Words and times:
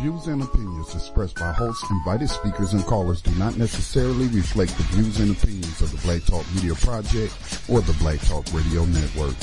views 0.00 0.28
and 0.28 0.42
opinions 0.42 0.94
expressed 0.94 1.36
by 1.36 1.52
hosts, 1.52 1.84
invited 1.90 2.30
speakers, 2.30 2.72
and 2.72 2.82
callers 2.86 3.20
do 3.20 3.30
not 3.32 3.58
necessarily 3.58 4.28
reflect 4.28 4.74
the 4.78 4.82
views 4.84 5.20
and 5.20 5.30
opinions 5.30 5.82
of 5.82 5.90
the 5.92 5.98
Black 5.98 6.24
Talk 6.24 6.46
Media 6.54 6.74
Project 6.74 7.34
or 7.68 7.82
the 7.82 7.92
Black 7.94 8.18
Talk 8.20 8.46
Radio 8.54 8.86
Network. 8.86 9.36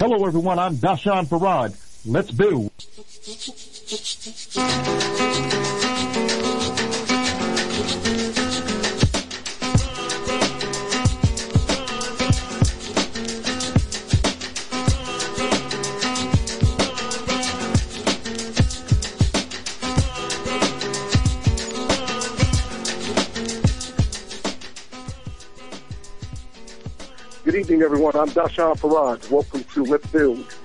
Hello 0.00 0.26
everyone, 0.26 0.58
I'm 0.58 0.76
Dashan 0.76 1.26
Farad. 1.26 1.76
Let's 2.06 2.30
do. 2.30 2.70
Good 27.52 27.66
evening, 27.66 27.82
everyone. 27.82 28.16
I'm 28.16 28.30
Dashan 28.30 28.78
Farad. 28.78 29.30
Welcome 29.30 29.62
to 29.74 29.84
Let's 29.84 30.06
Build. 30.06 30.56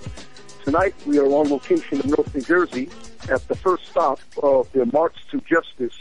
Tonight, 0.63 0.95
we 1.05 1.17
are 1.19 1.25
on 1.25 1.49
location 1.49 1.99
in 1.99 2.11
North 2.11 2.33
New 2.33 2.39
Jersey 2.39 2.89
at 3.27 3.45
the 3.49 3.55
first 3.55 3.87
stop 3.87 4.21
of 4.41 4.71
the 4.71 4.85
March 4.85 5.17
to 5.31 5.41
Justice, 5.41 5.99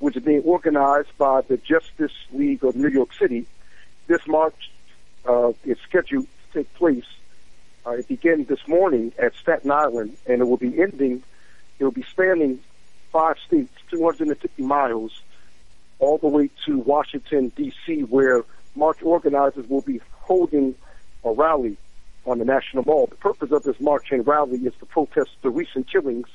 which 0.00 0.18
is 0.18 0.22
being 0.22 0.42
organized 0.42 1.16
by 1.16 1.40
the 1.40 1.56
Justice 1.56 2.12
League 2.30 2.62
of 2.62 2.76
New 2.76 2.90
York 2.90 3.14
City. 3.14 3.46
This 4.06 4.20
march 4.26 4.70
uh, 5.26 5.52
is 5.64 5.78
scheduled 5.88 6.26
to 6.26 6.58
take 6.58 6.74
place. 6.74 7.06
Uh, 7.86 7.92
it 7.92 8.06
began 8.06 8.44
this 8.44 8.68
morning 8.68 9.14
at 9.18 9.34
Staten 9.34 9.70
Island, 9.70 10.18
and 10.26 10.42
it 10.42 10.44
will 10.44 10.58
be 10.58 10.78
ending, 10.78 11.22
it 11.78 11.84
will 11.84 11.90
be 11.90 12.02
spanning 12.02 12.60
five 13.12 13.36
states, 13.46 13.72
250 13.90 14.62
miles, 14.62 15.22
all 15.98 16.18
the 16.18 16.28
way 16.28 16.50
to 16.66 16.80
Washington, 16.80 17.50
D.C., 17.56 18.02
where 18.02 18.44
march 18.76 19.02
organizers 19.02 19.66
will 19.70 19.80
be 19.80 20.02
holding 20.28 20.74
a 21.24 21.32
rally 21.32 21.76
on 22.26 22.38
the 22.38 22.44
National 22.44 22.84
Mall. 22.84 23.06
The 23.06 23.16
purpose 23.16 23.50
of 23.50 23.62
this 23.62 23.80
march 23.80 24.12
and 24.12 24.24
rally 24.26 24.58
is 24.58 24.74
to 24.80 24.86
protest 24.86 25.30
the 25.42 25.50
recent 25.50 25.90
killings 25.90 26.28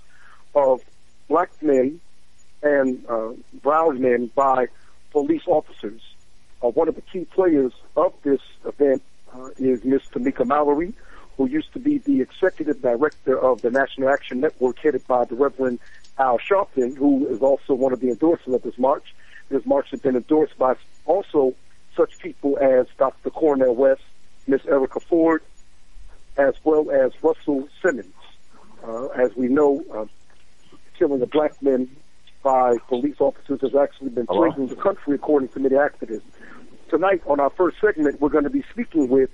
of 0.56 0.82
black 1.30 1.52
men 1.62 2.02
and 2.64 3.06
uh, 3.08 3.34
brown 3.62 4.02
men 4.02 4.32
by 4.36 4.68
police 5.12 5.44
officers. 5.46 6.02
Uh, 6.62 6.70
one 6.70 6.88
of 6.88 6.96
the 6.96 7.02
key 7.02 7.26
players 7.26 7.74
of 7.96 8.14
this 8.24 8.42
event 8.66 9.04
uh, 9.36 9.50
is 9.58 9.84
Ms. 9.84 10.02
Tamika 10.12 10.46
Mallory, 10.46 10.94
who 11.38 11.48
used 11.48 11.72
to 11.74 11.80
be 11.80 12.00
the 12.00 12.22
executive 12.22 12.82
director 12.82 13.38
of 13.38 13.62
the 13.62 13.70
National 13.70 14.10
Action 14.10 14.40
Network, 14.40 14.80
headed 14.80 15.06
by 15.08 15.26
the 15.26 15.36
Reverend 15.36 15.80
Al 16.18 16.40
Sharpton, 16.40 16.96
who 16.96 17.28
is 17.28 17.42
also 17.42 17.74
one 17.74 17.94
of 17.94 18.00
the 18.00 18.08
endorsers 18.08 18.56
of 18.56 18.64
this 18.64 18.78
march. 18.78 19.14
This 19.50 19.66
march 19.66 19.88
has 19.92 20.00
been 20.00 20.16
endorsed 20.16 20.58
by 20.58 20.76
also 21.06 21.54
such 21.96 22.20
people 22.20 22.58
as 22.60 22.88
Dr. 22.98 23.30
Cornel 23.30 23.76
West, 23.76 24.02
Miss 24.48 24.66
Erica 24.66 25.00
Ford, 25.00 25.42
as 26.38 26.56
well 26.64 26.90
as 26.92 27.12
Russell 27.22 27.68
Simmons. 27.82 28.14
Uh, 28.84 29.08
as 29.08 29.36
we 29.36 29.48
know, 29.48 29.84
uh, 29.94 30.06
killing 30.98 31.22
of 31.22 31.30
black 31.32 31.62
men 31.62 31.90
by 32.44 32.78
police 32.90 33.16
officers 33.20 33.62
has 33.62 33.76
actually 33.76 34.10
been 34.10 34.28
plaguing 34.28 34.68
the 34.68 34.76
country, 34.76 35.16
according 35.16 35.48
to 35.50 35.60
many 35.60 35.76
activists. 35.76 36.22
Tonight, 36.90 37.22
on 37.26 37.40
our 37.40 37.50
first 37.52 37.78
segment, 37.80 38.20
we're 38.20 38.30
going 38.30 38.44
to 38.44 38.50
be 38.50 38.64
speaking 38.72 39.08
with 39.08 39.30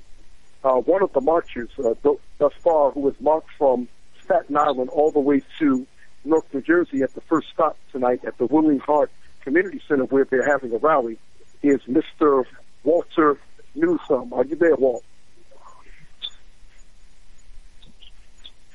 uh, 0.64 0.76
one 0.76 1.02
of 1.02 1.12
the 1.14 1.22
marchers 1.22 1.70
uh, 1.80 1.94
th- 2.04 2.20
thus 2.38 2.54
far 2.64 2.92
who 2.92 3.06
has 3.08 3.16
marched 3.20 3.50
from 3.58 3.88
Staten 4.24 4.56
Island 4.56 4.90
all 4.90 5.12
the 5.12 5.20
way 5.20 5.42
to 5.58 5.88
North 6.24 6.46
New 6.54 6.62
Jersey 6.62 7.02
at 7.02 7.14
the 7.16 7.22
first 7.22 7.48
stop 7.54 7.78
tonight 7.92 8.24
at 8.26 8.38
the 8.38 8.46
Willing 8.46 8.80
Heart 8.80 9.12
Community 9.42 9.82
Center 9.88 10.06
where 10.06 10.26
they're 10.26 10.48
having 10.48 10.74
a 10.74 10.78
rally 10.78 11.18
is 11.64 11.80
Mr. 11.90 12.44
Walter 12.84 13.38
Newsome. 13.76 14.34
Are 14.34 14.46
you 14.46 14.56
there, 14.56 14.76
Walt? 14.76 15.04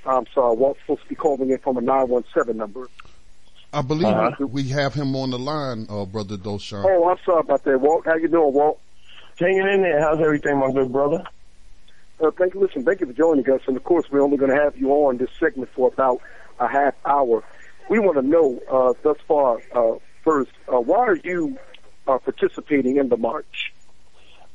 I'm 0.07 0.27
sorry, 0.35 0.57
Walt's 0.57 0.81
supposed 0.81 1.03
to 1.03 1.09
be 1.09 1.15
calling 1.15 1.51
in 1.51 1.59
from 1.59 1.79
a 1.79 1.81
917 1.81 2.57
number. 2.57 2.89
I 3.73 3.83
believe 3.83 4.05
Uh-huh. 4.07 4.47
we 4.47 4.65
have 4.69 4.95
him 4.95 5.17
on 5.17 5.31
the 5.31 5.39
line, 5.39 5.87
uh, 5.89 6.05
Brother 6.05 6.37
Doshan. 6.37 6.85
Oh, 6.87 7.09
I'm 7.09 7.17
sorry 7.25 7.41
about 7.41 7.65
that, 7.65 7.81
Walt. 7.81 8.05
How 8.05 8.15
you 8.17 8.29
doing, 8.29 8.53
Walt? 8.53 8.79
Hanging 9.39 9.67
in 9.67 9.83
there. 9.83 10.01
How's 10.01 10.21
everything, 10.21 10.59
my 10.59 10.71
good 10.71 10.93
brother? 10.93 11.25
Uh, 12.21 12.31
thank 12.39 12.55
you. 12.55 12.61
Listen, 12.61 12.85
thank 12.85 13.01
you 13.01 13.07
for 13.07 13.13
joining 13.15 13.49
us. 13.51 13.63
And 13.67 13.77
of 13.77 13.83
course, 13.83 14.07
we're 14.11 14.21
only 14.21 14.37
going 14.37 14.51
to 14.55 14.63
have 14.63 14.77
you 14.77 14.91
on 14.93 15.17
this 15.17 15.31
segment 15.41 15.71
for 15.75 15.89
about 15.89 16.21
a 16.61 16.69
half 16.69 16.95
hour. 17.05 17.43
We 17.89 17.99
want 17.99 18.17
to 18.17 18.23
know 18.23 18.61
uh, 18.71 18.93
thus 19.03 19.17
far, 19.27 19.61
uh, 19.75 19.97
first, 20.23 20.53
uh, 20.73 20.79
why 20.79 20.99
are 20.99 21.17
you 21.17 21.59
uh, 22.07 22.19
participating 22.19 22.97
in 22.97 23.09
the 23.09 23.17
march? 23.17 23.73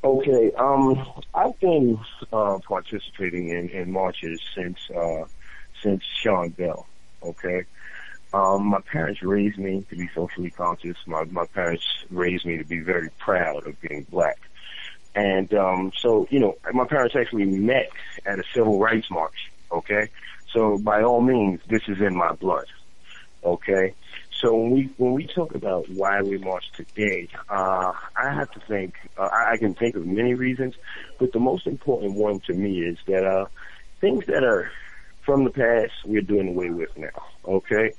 Okay, 0.04 0.52
um, 0.54 1.06
I've 1.34 1.60
been 1.60 2.00
uh, 2.32 2.60
participating 2.66 3.50
in, 3.50 3.70
in 3.70 3.92
marches 3.92 4.40
since 4.56 4.78
uh, 4.96 5.26
since 5.82 6.04
Sean 6.22 6.50
Bell. 6.50 6.88
Okay, 7.22 7.66
um, 8.34 8.68
my 8.68 8.80
parents 8.80 9.22
raised 9.22 9.58
me 9.58 9.86
to 9.90 9.96
be 9.98 10.10
socially 10.16 10.52
conscious. 10.52 10.96
My 11.06 11.26
my 11.26 11.46
parents 11.48 11.84
raised 12.10 12.46
me 12.46 12.58
to 12.58 12.64
be 12.64 12.80
very 12.80 13.10
proud 13.18 13.68
of 13.68 13.80
being 13.82 14.06
black, 14.10 14.38
and 15.16 15.54
um, 15.54 15.92
so 16.00 16.28
you 16.30 16.40
know, 16.40 16.56
my 16.72 16.86
parents 16.86 17.16
actually 17.18 17.46
met 17.46 17.90
at 18.26 18.40
a 18.40 18.44
civil 18.54 18.80
rights 18.80 19.12
march. 19.12 19.52
Okay, 19.70 20.10
so 20.54 20.78
by 20.78 21.04
all 21.04 21.20
means, 21.20 21.60
this 21.68 21.84
is 21.90 22.00
in 22.00 22.16
my 22.16 22.32
blood. 22.32 22.68
Okay, 23.44 23.94
so 24.40 24.56
when 24.56 24.72
we 24.72 24.90
when 24.98 25.14
we 25.14 25.28
talk 25.28 25.54
about 25.54 25.90
why 25.90 26.22
we 26.22 26.38
march 26.38 26.72
today, 26.72 27.28
uh, 27.50 27.92
I 28.16 28.34
have 28.34 28.50
to 28.52 28.60
think. 28.62 28.96
Uh, 29.18 29.30
I 29.32 29.58
can 29.58 29.74
think 29.74 29.96
of 29.96 30.06
many 30.06 30.34
reasons, 30.34 30.76
but 31.20 31.34
the 31.34 31.40
most 31.40 31.68
important 31.68 32.14
one 32.14 32.40
to 32.42 32.54
me 32.54 32.82
is 32.82 32.98
that 33.08 33.26
uh, 33.26 33.46
things 34.00 34.26
that 34.28 34.44
are 34.44 34.72
from 35.26 35.44
the 35.44 35.50
past 35.50 35.92
we're 36.06 36.22
doing 36.22 36.50
away 36.50 36.70
with 36.70 36.90
now. 36.98 37.26
Okay, 37.46 37.92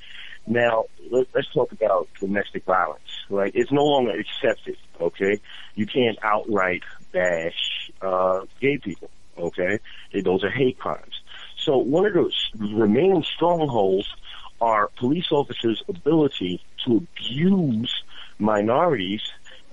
now 0.47 0.85
let, 1.11 1.27
let's 1.35 1.53
talk 1.53 1.73
about 1.73 2.09
domestic 2.19 2.65
violence. 2.65 3.03
Right, 3.29 3.53
it's 3.55 3.71
no 3.71 3.85
longer 3.85 4.19
accepted. 4.19 4.77
Okay, 4.99 5.41
you 5.75 5.87
can't 5.87 6.19
outright 6.23 6.83
bash 7.13 7.91
uh, 8.01 8.47
gay 8.61 8.79
people. 8.79 9.11
Okay, 9.37 9.79
those 10.25 10.43
are 10.43 10.51
hate 10.51 10.79
crimes. 10.79 11.21
So 11.59 11.77
one 11.77 12.07
of 12.07 12.15
those 12.15 12.51
remaining 12.59 13.23
strongholds 13.25 14.09
are 14.61 14.89
police 14.99 15.31
officers' 15.31 15.83
ability 15.89 16.63
to 16.85 16.97
abuse 16.97 17.93
minorities 18.39 19.23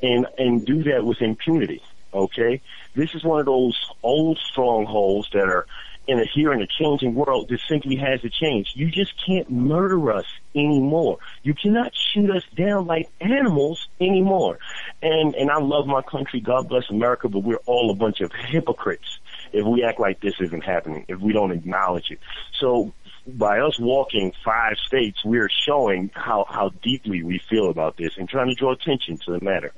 and 0.02 0.28
and 0.38 0.66
do 0.66 0.84
that 0.84 1.04
with 1.04 1.22
impunity. 1.22 1.82
Okay, 2.14 2.62
this 2.96 3.14
is 3.14 3.24
one 3.24 3.40
of 3.40 3.46
those 3.46 3.78
old 4.02 4.40
strongholds 4.52 5.30
that 5.34 5.44
are 5.44 5.66
in 6.08 6.20
a 6.20 6.26
here 6.26 6.54
in 6.54 6.62
a 6.62 6.68
changing 6.68 7.14
world 7.14 7.50
that 7.50 7.60
simply 7.68 7.98
has 7.98 8.22
to 8.22 8.30
change. 8.30 8.72
You 8.76 8.90
just 8.90 9.14
can't 9.26 9.50
murder 9.52 10.14
us 10.14 10.26
anymore. 10.56 11.20
You 11.44 11.54
cannot 11.54 11.92
shoot 12.14 12.32
us 12.32 12.44
down 12.56 12.88
like 12.88 13.10
animals 13.20 13.88
anymore. 14.00 14.60
And 15.02 15.36
and 15.36 15.52
I 15.52 15.60
love 15.60 15.86
my 15.86 16.02
country. 16.02 16.40
God 16.40 16.70
bless 16.70 16.90
America, 16.90 17.28
but 17.28 17.40
we're 17.40 17.60
all 17.66 17.92
a 17.92 17.96
bunch 17.96 18.22
of 18.22 18.32
hypocrites 18.32 19.20
if 19.52 19.66
we 19.66 19.84
act 19.84 20.00
like 20.00 20.22
this 20.22 20.36
isn't 20.40 20.64
happening, 20.64 21.06
if 21.08 21.20
we 21.20 21.34
don't 21.34 21.52
acknowledge 21.52 22.12
it. 22.12 22.20
So 22.60 22.94
by 23.28 23.60
us 23.60 23.78
walking 23.80 24.32
five 24.44 24.78
states, 24.86 25.24
we're 25.26 25.50
showing 25.50 26.10
how, 26.14 26.46
how 26.48 26.70
deeply 26.82 27.24
we 27.24 27.40
feel 27.50 27.70
about 27.70 27.98
this 27.98 28.18
and 28.18 28.30
trying 28.30 28.48
to 28.48 28.56
draw 28.56 28.72
attention 28.72 29.18
to 29.26 29.32
the 29.32 29.44
matter. 29.44 29.74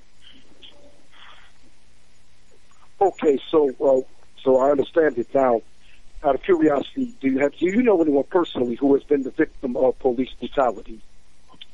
Okay, 3.02 3.40
so 3.50 3.70
uh, 3.80 4.02
so 4.44 4.58
I 4.58 4.72
understand 4.72 5.18
it 5.18 5.34
now. 5.34 5.62
Out 6.22 6.36
of 6.36 6.44
curiosity, 6.44 7.16
do 7.22 7.30
you 7.30 7.40
have 7.40 7.54
do 7.56 7.66
you 7.66 7.82
know 7.82 8.02
anyone 8.02 8.26
personally 8.26 8.76
who 8.76 8.94
has 8.94 9.04
been 9.06 9.24
the 9.24 9.32
victim 9.32 9.78
of 9.78 9.98
police 10.00 10.32
brutality? 10.38 11.02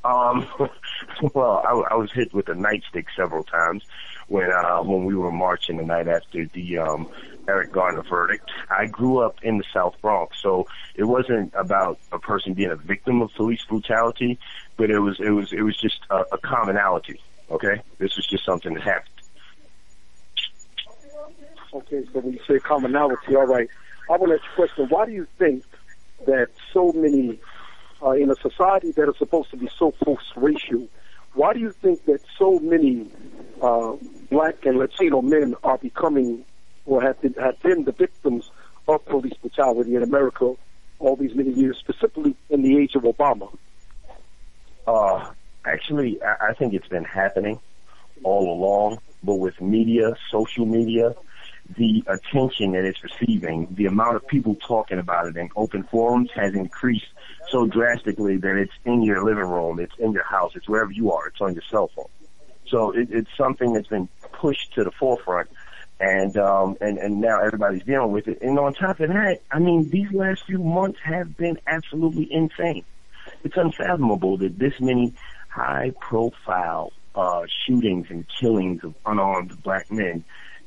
Um, 0.06 0.48
well, 1.34 1.63
I, 1.66 1.94
I 1.94 1.96
was 1.96 2.12
hit 2.12 2.34
with 2.34 2.48
a 2.50 2.54
nightstick 2.54 3.06
several 3.16 3.44
times 3.44 3.84
when 4.28 4.52
uh, 4.52 4.81
when 4.84 5.06
we 5.06 5.16
were 5.16 5.31
marching 5.31 5.78
the 5.78 5.84
night 5.84 6.07
after 6.07 6.46
the 6.46 6.78
um, 6.78 7.10
Eric 7.48 7.72
Garner 7.72 8.04
verdict. 8.04 8.50
I 8.69 8.86
grew 8.86 9.19
up 9.19 9.44
in 9.44 9.57
the 9.57 9.63
South 9.74 9.96
Bronx, 10.02 10.38
so 10.42 10.68
it 10.96 11.06
wasn't 11.06 11.54
about 11.56 12.00
a 12.12 12.19
person 12.19 12.54
being 12.54 12.72
a 12.72 12.75
victim 12.75 13.22
of 13.22 13.34
police 13.34 13.63
brutality, 13.68 14.38
but 14.78 14.92
it 14.92 15.00
was 15.00 15.19
it 15.19 15.31
was 15.31 15.52
it 15.52 15.62
was 15.62 15.75
just 15.75 16.00
a, 16.10 16.24
a 16.31 16.38
commonality. 16.38 17.19
Okay, 17.50 17.81
this 17.98 18.16
was 18.16 18.28
just 18.28 18.46
something 18.46 18.74
that 18.74 18.84
happened. 18.84 19.10
Okay, 21.74 22.06
so 22.13 22.19
when 22.19 22.34
you 22.34 22.40
say 22.48 22.60
commonality, 22.60 23.36
all 23.36 23.48
right. 23.48 23.69
I 24.10 24.18
want 24.18 24.30
to 24.31 24.36
ask 24.36 24.44
you 24.44 24.63
a 24.63 24.68
question. 24.68 24.86
Why 24.90 25.06
do 25.07 25.12
you 25.12 25.28
think 25.40 25.63
that 26.25 26.50
so 26.72 26.92
many, 26.94 27.40
uh, 28.06 28.12
in 28.12 28.30
a 28.30 28.36
society 28.36 28.92
that 28.92 29.10
is 29.10 29.18
supposed 29.18 29.50
to 29.52 29.57
be 29.57 29.69
so 29.78 29.92
post-racial, 29.92 30.88
why 31.34 31.54
do 31.54 31.60
you 31.60 31.72
think 31.72 32.06
that 32.06 32.19
so 32.38 32.60
many 32.60 33.07
uh, 33.62 33.94
black 34.30 34.66
and 34.66 34.78
Latino 34.78 35.22
men 35.22 35.56
are 35.63 35.78
becoming 35.78 36.46
or 36.86 37.02
have 37.02 37.19
been, 37.22 37.34
have 37.34 37.60
been 37.62 37.84
the 37.84 37.92
victims 37.92 38.52
of 38.88 39.04
police 39.06 39.34
brutality 39.42 39.96
in 39.96 40.04
America 40.04 40.54
all 41.00 41.16
these 41.16 41.36
many 41.36 41.52
years, 41.52 41.78
specifically 41.78 42.36
in 42.50 42.62
the 42.62 42.78
age 42.78 42.96
of 42.96 43.04
Obama? 43.04 43.54
Uh, 44.88 45.31
actually, 45.66 46.22
I, 46.24 46.50
I 46.50 46.54
think 46.54 46.74
it's 46.74 46.88
been 46.88 47.04
happening 47.04 47.60
all 48.24 48.54
along, 48.54 49.00
but 49.24 49.36
with 49.36 49.60
media, 49.60 50.13
social 50.31 50.66
media, 50.66 51.16
the 51.77 52.03
attention 52.07 52.73
that 52.73 52.85
it's 52.85 53.03
receiving, 53.03 53.67
the 53.71 53.85
amount 53.88 54.15
of 54.15 54.27
people 54.27 54.56
talking 54.56 55.00
about 55.00 55.27
it 55.27 55.35
in 55.35 55.50
open 55.56 55.83
forums 55.83 56.29
has 56.35 56.53
increased 56.53 57.07
so 57.50 57.65
drastically 57.65 58.38
that 58.38 58.56
it's 58.56 58.73
in 58.85 59.01
your 59.01 59.23
living 59.23 59.45
room, 59.45 59.79
it's 59.79 59.95
in 59.97 60.12
your 60.12 60.23
house, 60.23 60.51
it's 60.56 60.69
wherever 60.69 60.91
you 60.91 61.12
are, 61.12 61.27
it's 61.27 61.41
on 61.41 61.53
your 61.53 61.63
cell 61.69 61.89
phone. 61.95 62.06
So 62.67 62.91
it, 62.91 63.09
it's 63.12 63.29
something 63.38 63.73
that's 63.73 63.88
been 63.88 64.09
pushed 64.33 64.73
to 64.75 64.83
the 64.83 64.91
forefront, 64.91 65.50
and 66.00 66.35
um, 66.38 66.77
and 66.81 66.97
and 66.97 67.21
now 67.21 67.41
everybody's 67.41 67.83
dealing 67.83 68.11
with 68.11 68.27
it. 68.27 68.41
And 68.41 68.57
on 68.59 68.73
top 68.73 69.00
of 69.00 69.09
that, 69.09 69.41
I 69.51 69.59
mean, 69.59 69.89
these 69.89 70.11
last 70.11 70.45
few 70.45 70.59
months 70.59 71.00
have 71.03 71.38
been 71.38 71.59
absolutely 71.68 72.27
insane. 72.31 72.83
It's 73.44 73.57
unfathomable 73.57 74.38
that 74.38 74.57
this 74.57 74.79
many 74.79 75.13
high-profile 75.50 76.91
uh, 77.15 77.44
shootings 77.65 78.07
and 78.09 78.25
killings 78.27 78.83
of 78.83 78.94
unarmed 79.06 79.61
black 79.63 79.91
men 79.91 80.23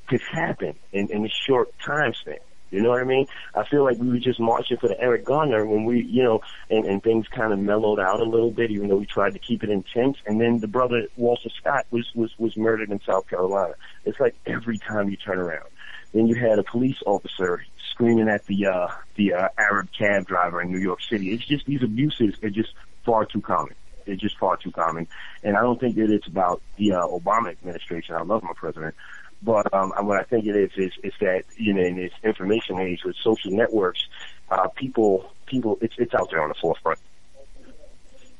could 0.09 0.23
happen 0.33 0.75
in, 0.93 1.11
in 1.11 1.25
a 1.25 1.29
short 1.47 1.73
time 1.79 2.15
span. 2.15 2.39
You 2.71 2.83
know 2.83 2.91
what 2.91 3.01
I 3.01 3.05
mean? 3.05 3.27
I 3.55 3.67
feel 3.67 3.83
like 3.83 3.97
we 3.97 4.11
were 4.11 4.19
just 4.19 4.39
marching 4.39 4.77
for 4.77 4.89
the 4.89 5.01
Eric 5.01 5.25
Garner 5.25 5.65
when 5.65 5.85
we, 5.85 6.03
you 6.03 6.23
know, 6.23 6.41
and, 6.69 6.85
and 6.85 7.03
things 7.03 7.27
kind 7.35 7.53
of 7.53 7.59
mellowed 7.59 7.99
out 7.99 8.21
a 8.21 8.25
little 8.25 8.51
bit, 8.51 8.71
even 8.71 8.89
though 8.89 8.97
we 8.97 9.07
tried 9.07 9.33
to 9.33 9.39
keep 9.39 9.65
it 9.65 9.71
intense. 9.71 10.19
And 10.27 10.39
then 10.39 10.59
the 10.59 10.69
brother 10.69 11.07
Walter 11.17 11.49
Scott 11.59 11.87
was 11.91 12.07
was 12.15 12.31
was 12.39 12.57
murdered 12.57 12.91
in 12.91 13.01
South 13.07 13.27
Carolina. 13.29 13.75
It's 14.05 14.21
like 14.21 14.35
every 14.47 14.79
time 14.79 15.09
you 15.09 15.17
turn 15.17 15.39
around. 15.39 15.69
Then 16.13 16.27
you 16.27 16.35
had 16.35 16.59
a 16.59 16.63
police 16.63 16.97
officer 17.07 17.65
screaming 17.91 18.29
at 18.29 18.45
the 18.47 18.67
uh, 18.67 18.89
the 19.17 19.35
uh, 19.35 19.49
Arab 19.59 19.89
cab 19.97 20.27
driver 20.27 20.61
in 20.61 20.71
New 20.71 20.79
York 20.79 21.01
City. 21.03 21.33
It's 21.33 21.45
just 21.45 21.67
these 21.67 21.83
abuses 21.83 22.35
are 22.43 22.51
just 22.51 22.71
far 23.05 23.25
too 23.25 23.41
common. 23.41 23.75
They're 24.07 24.17
just 24.17 24.39
far 24.39 24.57
too 24.57 24.71
common, 24.71 25.07
and 25.43 25.57
I 25.57 25.61
don't 25.61 25.79
think 25.79 25.97
that 25.97 26.11
it's 26.11 26.27
about 26.27 26.63
the 26.77 26.93
uh, 26.93 27.07
Obama 27.07 27.51
administration. 27.51 28.15
I 28.15 28.23
love 28.23 28.43
my 28.43 28.55
president, 28.57 28.95
but 29.43 29.73
um, 29.73 29.93
what 30.01 30.19
I 30.19 30.25
think 30.25 30.47
it 30.47 30.57
is 30.57 30.71
is 30.77 30.93
is 31.03 31.13
that 31.21 31.45
you 31.57 31.73
know 31.73 31.83
in 31.83 31.97
this 31.97 32.13
information 32.25 32.79
age 32.81 33.05
with 33.05 33.17
social 33.23 33.53
networks, 33.53 34.05
uh, 34.51 34.69
people 34.69 35.31
people 35.47 35.79
it's 35.81 35.95
it's 35.99 36.15
out 36.15 36.31
there 36.31 36.43
on 36.43 36.49
the 36.49 36.55
forefront. 36.55 36.99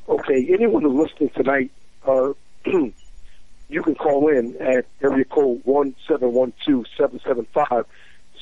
Okay, 0.09 0.49
anyone 0.53 0.83
who's 0.83 1.11
listening 1.11 1.31
tonight, 1.31 1.71
uh, 2.07 2.33
you 2.67 3.83
can 3.83 3.95
call 3.95 4.29
in 4.29 4.57
at 4.61 4.87
area 5.03 5.25
code 5.25 5.61
one 5.65 5.95
seven 6.09 6.33
one 6.33 6.53
two 6.65 6.85
seven 6.97 7.21
seven 7.25 7.47
five 7.53 7.85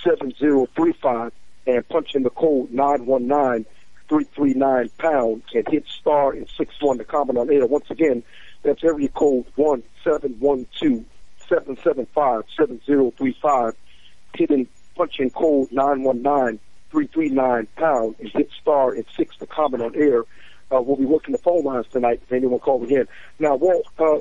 seven 0.03 0.33
zero 0.39 0.67
three 0.75 0.93
five 0.93 1.33
and 1.67 1.87
punch 1.89 2.15
in 2.15 2.23
the 2.23 2.31
code 2.31 2.71
nine 2.71 3.05
one 3.05 3.27
nine 3.27 3.67
three 4.09 4.25
three 4.35 4.55
nine 4.55 4.89
pound 4.99 5.43
and 5.53 5.67
hit 5.69 5.85
star 5.89 6.33
and 6.33 6.49
six 6.57 6.75
one 6.81 6.97
to 6.97 7.05
comment 7.05 7.39
on 7.39 7.51
air. 7.53 7.67
Once 7.67 7.91
again, 7.91 8.23
that's 8.63 8.83
area 8.83 9.09
code 9.09 9.45
one 9.57 9.83
seven 10.03 10.37
one 10.39 10.67
two 10.81 11.05
775-7035. 11.51 13.75
Hidden 14.35 14.69
punch 14.95 15.19
in 15.19 15.31
code 15.31 15.71
919-339 15.71 17.67
pound 17.77 18.17
and 18.19 18.29
hit 18.31 18.51
star 18.61 18.93
and 18.93 19.07
six 19.17 19.37
to 19.37 19.47
comment 19.47 19.83
on 19.83 19.95
air. 19.95 20.25
Uh, 20.71 20.83
we'll 20.83 20.97
be 20.97 21.05
working 21.05 21.33
the 21.33 21.39
phone 21.39 21.65
lines 21.65 21.87
tonight 21.91 22.21
if 22.25 22.33
anyone 22.33 22.59
calls 22.59 22.83
again. 22.83 23.07
Now, 23.39 23.55
Walt, 23.57 23.87
uh, 23.99 24.19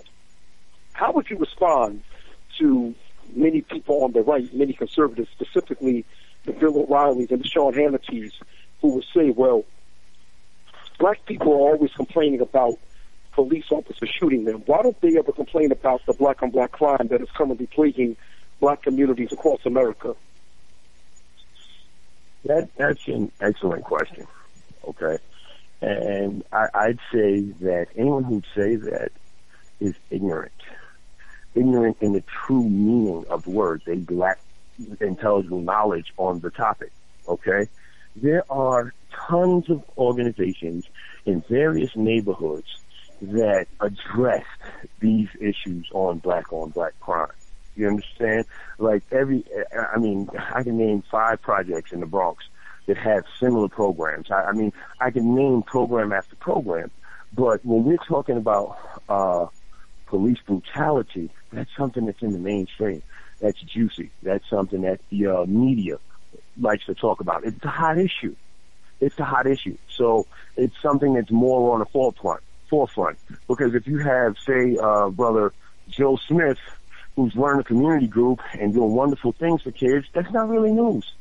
how 0.94 1.12
would 1.14 1.30
you 1.30 1.38
respond 1.38 2.04
to 2.60 2.94
many 3.36 3.62
people 3.62 4.04
on 4.04 4.12
the 4.12 4.22
right, 4.22 4.54
many 4.54 4.74
conservatives, 4.74 5.30
specifically 5.32 6.06
the 6.46 6.54
Bill 6.54 6.78
O'Reillys 6.78 7.32
and 7.32 7.44
the 7.44 7.48
Sean 7.48 7.74
Hannity's, 7.74 8.34
who 8.82 8.90
would 8.96 9.06
say, 9.14 9.32
well, 9.32 9.66
black 11.00 11.26
people 11.26 11.54
are 11.54 11.72
always 11.72 11.92
complaining 11.94 12.42
about 12.42 12.76
police 13.36 13.66
officers 13.70 14.10
shooting 14.18 14.46
them. 14.46 14.64
Why 14.66 14.82
don't 14.82 15.00
they 15.02 15.18
ever 15.18 15.34
complain 15.34 15.72
about 15.72 16.02
the 16.06 16.14
black 16.14 16.42
on 16.42 16.50
black 16.50 16.72
crime 16.72 17.08
that 17.10 17.22
is 17.22 17.30
currently 17.36 17.68
plaguing 17.68 18.16
black 18.60 18.82
communities 18.82 19.32
across 19.32 19.60
America? 19.66 20.16
That 22.46 22.70
that's 22.78 23.06
an 23.08 23.32
excellent 23.42 23.84
question. 23.84 24.26
Okay. 24.88 25.18
And 25.82 26.44
I, 26.54 26.68
I'd 26.74 27.00
say 27.12 27.42
that 27.62 27.88
anyone 27.98 28.24
who'd 28.24 28.46
say 28.56 28.78
that 28.78 29.12
is 29.82 29.96
ignorant. 30.10 30.52
Ignorant 31.54 31.98
in 32.00 32.14
the 32.14 32.22
true 32.22 32.64
meaning 32.64 33.26
of 33.30 33.44
the 33.44 33.50
word. 33.50 33.82
They 33.86 33.98
lack 34.10 34.40
intellectual 35.02 35.62
knowledge 35.62 36.14
on 36.18 36.40
the 36.40 36.52
topic. 36.52 36.92
Okay? 37.28 37.68
There 38.16 38.44
are 38.50 38.94
tons 39.28 39.70
of 39.70 39.84
organizations 39.98 40.86
in 41.26 41.44
various 41.50 41.96
neighborhoods 41.96 42.68
that 43.22 43.68
addressed 43.80 44.46
these 45.00 45.30
issues 45.40 45.88
on 45.94 46.20
black 46.20 46.52
on 46.52 46.70
black 46.70 46.94
crime. 47.00 47.30
You 47.76 47.88
understand? 47.88 48.46
Like 48.78 49.04
every, 49.12 49.44
I 49.94 49.98
mean, 49.98 50.30
I 50.54 50.64
can 50.64 50.78
name 50.78 51.04
five 51.12 51.42
projects 51.42 51.92
in 51.92 52.00
the 52.00 52.06
Bronx 52.06 52.44
that 52.88 52.98
have 52.98 53.26
similar 53.40 53.68
programs. 53.68 54.32
I, 54.32 54.46
I 54.46 54.52
mean, 54.54 54.72
I 55.00 55.12
can 55.12 55.36
name 55.36 55.64
program 55.64 56.14
after 56.14 56.36
program, 56.36 56.92
but 57.34 57.66
when 57.66 57.84
we're 57.84 57.98
talking 57.98 58.38
about 58.38 58.78
uh, 59.10 59.48
police 60.06 60.38
brutality, 60.46 61.32
that's 61.52 61.70
something 61.78 62.06
that's 62.06 62.22
in 62.22 62.32
the 62.32 62.40
mainstream. 62.40 63.02
That's 63.42 63.60
juicy. 63.60 64.12
That's 64.24 64.48
something 64.50 64.82
that 64.82 65.02
the 65.10 65.28
uh, 65.28 65.46
media 65.46 65.98
likes 66.58 66.86
to 66.86 66.96
talk 66.96 67.20
about. 67.20 67.44
It's 67.44 67.64
a 67.66 67.70
hot 67.70 67.98
issue. 67.98 68.36
It's 69.02 69.20
a 69.20 69.26
hot 69.26 69.46
issue. 69.46 69.78
So 69.90 70.26
it's 70.56 70.76
something 70.82 71.16
that's 71.16 71.32
more 71.32 71.74
on 71.74 71.80
the 71.80 71.86
forefront 71.86 72.42
forefront. 72.70 73.18
Because 73.48 73.76
if 73.76 73.88
you 73.88 74.00
have, 74.00 74.36
say, 74.46 74.78
uh, 74.82 75.10
brother 75.10 75.54
Joe 75.90 76.18
Smith, 76.28 76.60
who's 77.16 77.36
running 77.36 77.62
a 77.62 77.64
community 77.64 78.08
group 78.08 78.42
and 78.54 78.74
doing 78.74 78.92
wonderful 78.92 79.32
things 79.32 79.62
for 79.62 79.72
kids, 79.72 80.06
that's 80.14 80.32
not 80.32 80.50
really 80.50 80.72
news. 80.72 81.14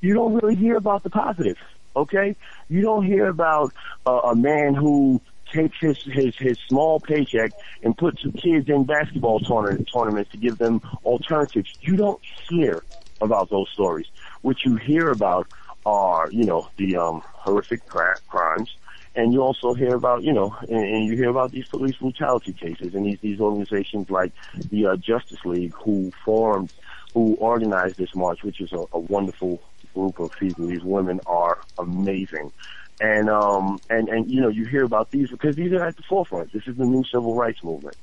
You 0.00 0.14
don't 0.14 0.34
really 0.34 0.56
hear 0.56 0.76
about 0.76 1.02
the 1.02 1.10
positive, 1.10 1.58
okay? 1.94 2.36
You 2.68 2.80
don't 2.82 3.04
hear 3.04 3.28
about 3.28 3.72
uh, 4.06 4.20
a 4.24 4.34
man 4.34 4.74
who 4.74 5.20
takes 5.52 5.78
his, 5.80 6.02
his, 6.02 6.36
his 6.36 6.58
small 6.68 7.00
paycheck 7.00 7.52
and 7.82 7.96
puts 7.96 8.22
kids 8.36 8.68
in 8.68 8.84
basketball 8.84 9.40
tournament, 9.40 9.88
tournaments 9.92 10.30
to 10.30 10.36
give 10.36 10.58
them 10.58 10.80
alternatives. 11.04 11.70
You 11.80 11.96
don't 11.96 12.20
hear 12.48 12.82
about 13.20 13.50
those 13.50 13.68
stories. 13.70 14.06
What 14.42 14.64
you 14.64 14.76
hear 14.76 15.10
about 15.10 15.48
are, 15.84 16.28
you 16.30 16.44
know, 16.44 16.68
the 16.76 16.96
um, 16.96 17.22
horrific 17.24 17.86
crimes, 17.86 18.74
and 19.14 19.32
you 19.32 19.42
also 19.42 19.74
hear 19.74 19.94
about, 19.94 20.22
you 20.22 20.32
know, 20.32 20.56
and, 20.68 20.78
and 20.78 21.04
you 21.06 21.16
hear 21.16 21.30
about 21.30 21.50
these 21.50 21.66
police 21.66 21.96
brutality 21.96 22.52
cases 22.52 22.94
and 22.94 23.04
these, 23.04 23.18
these 23.20 23.40
organizations 23.40 24.08
like 24.10 24.32
the 24.70 24.86
uh, 24.86 24.96
Justice 24.96 25.44
League 25.44 25.74
who 25.74 26.12
formed, 26.24 26.72
who 27.12 27.34
organized 27.34 27.96
this 27.96 28.14
march, 28.14 28.42
which 28.42 28.60
is 28.60 28.72
a, 28.72 28.84
a 28.92 28.98
wonderful 28.98 29.60
group 29.94 30.20
of 30.20 30.30
people. 30.38 30.66
These 30.66 30.84
women 30.84 31.20
are 31.26 31.58
amazing. 31.78 32.52
And, 33.00 33.28
um, 33.30 33.80
and, 33.88 34.08
and, 34.08 34.30
you 34.30 34.40
know, 34.40 34.48
you 34.48 34.66
hear 34.66 34.84
about 34.84 35.10
these 35.10 35.30
because 35.30 35.56
these 35.56 35.72
are 35.72 35.84
at 35.84 35.96
the 35.96 36.02
forefront. 36.02 36.52
This 36.52 36.66
is 36.66 36.76
the 36.76 36.84
new 36.84 37.02
civil 37.04 37.34
rights 37.34 37.64
movement, 37.64 37.96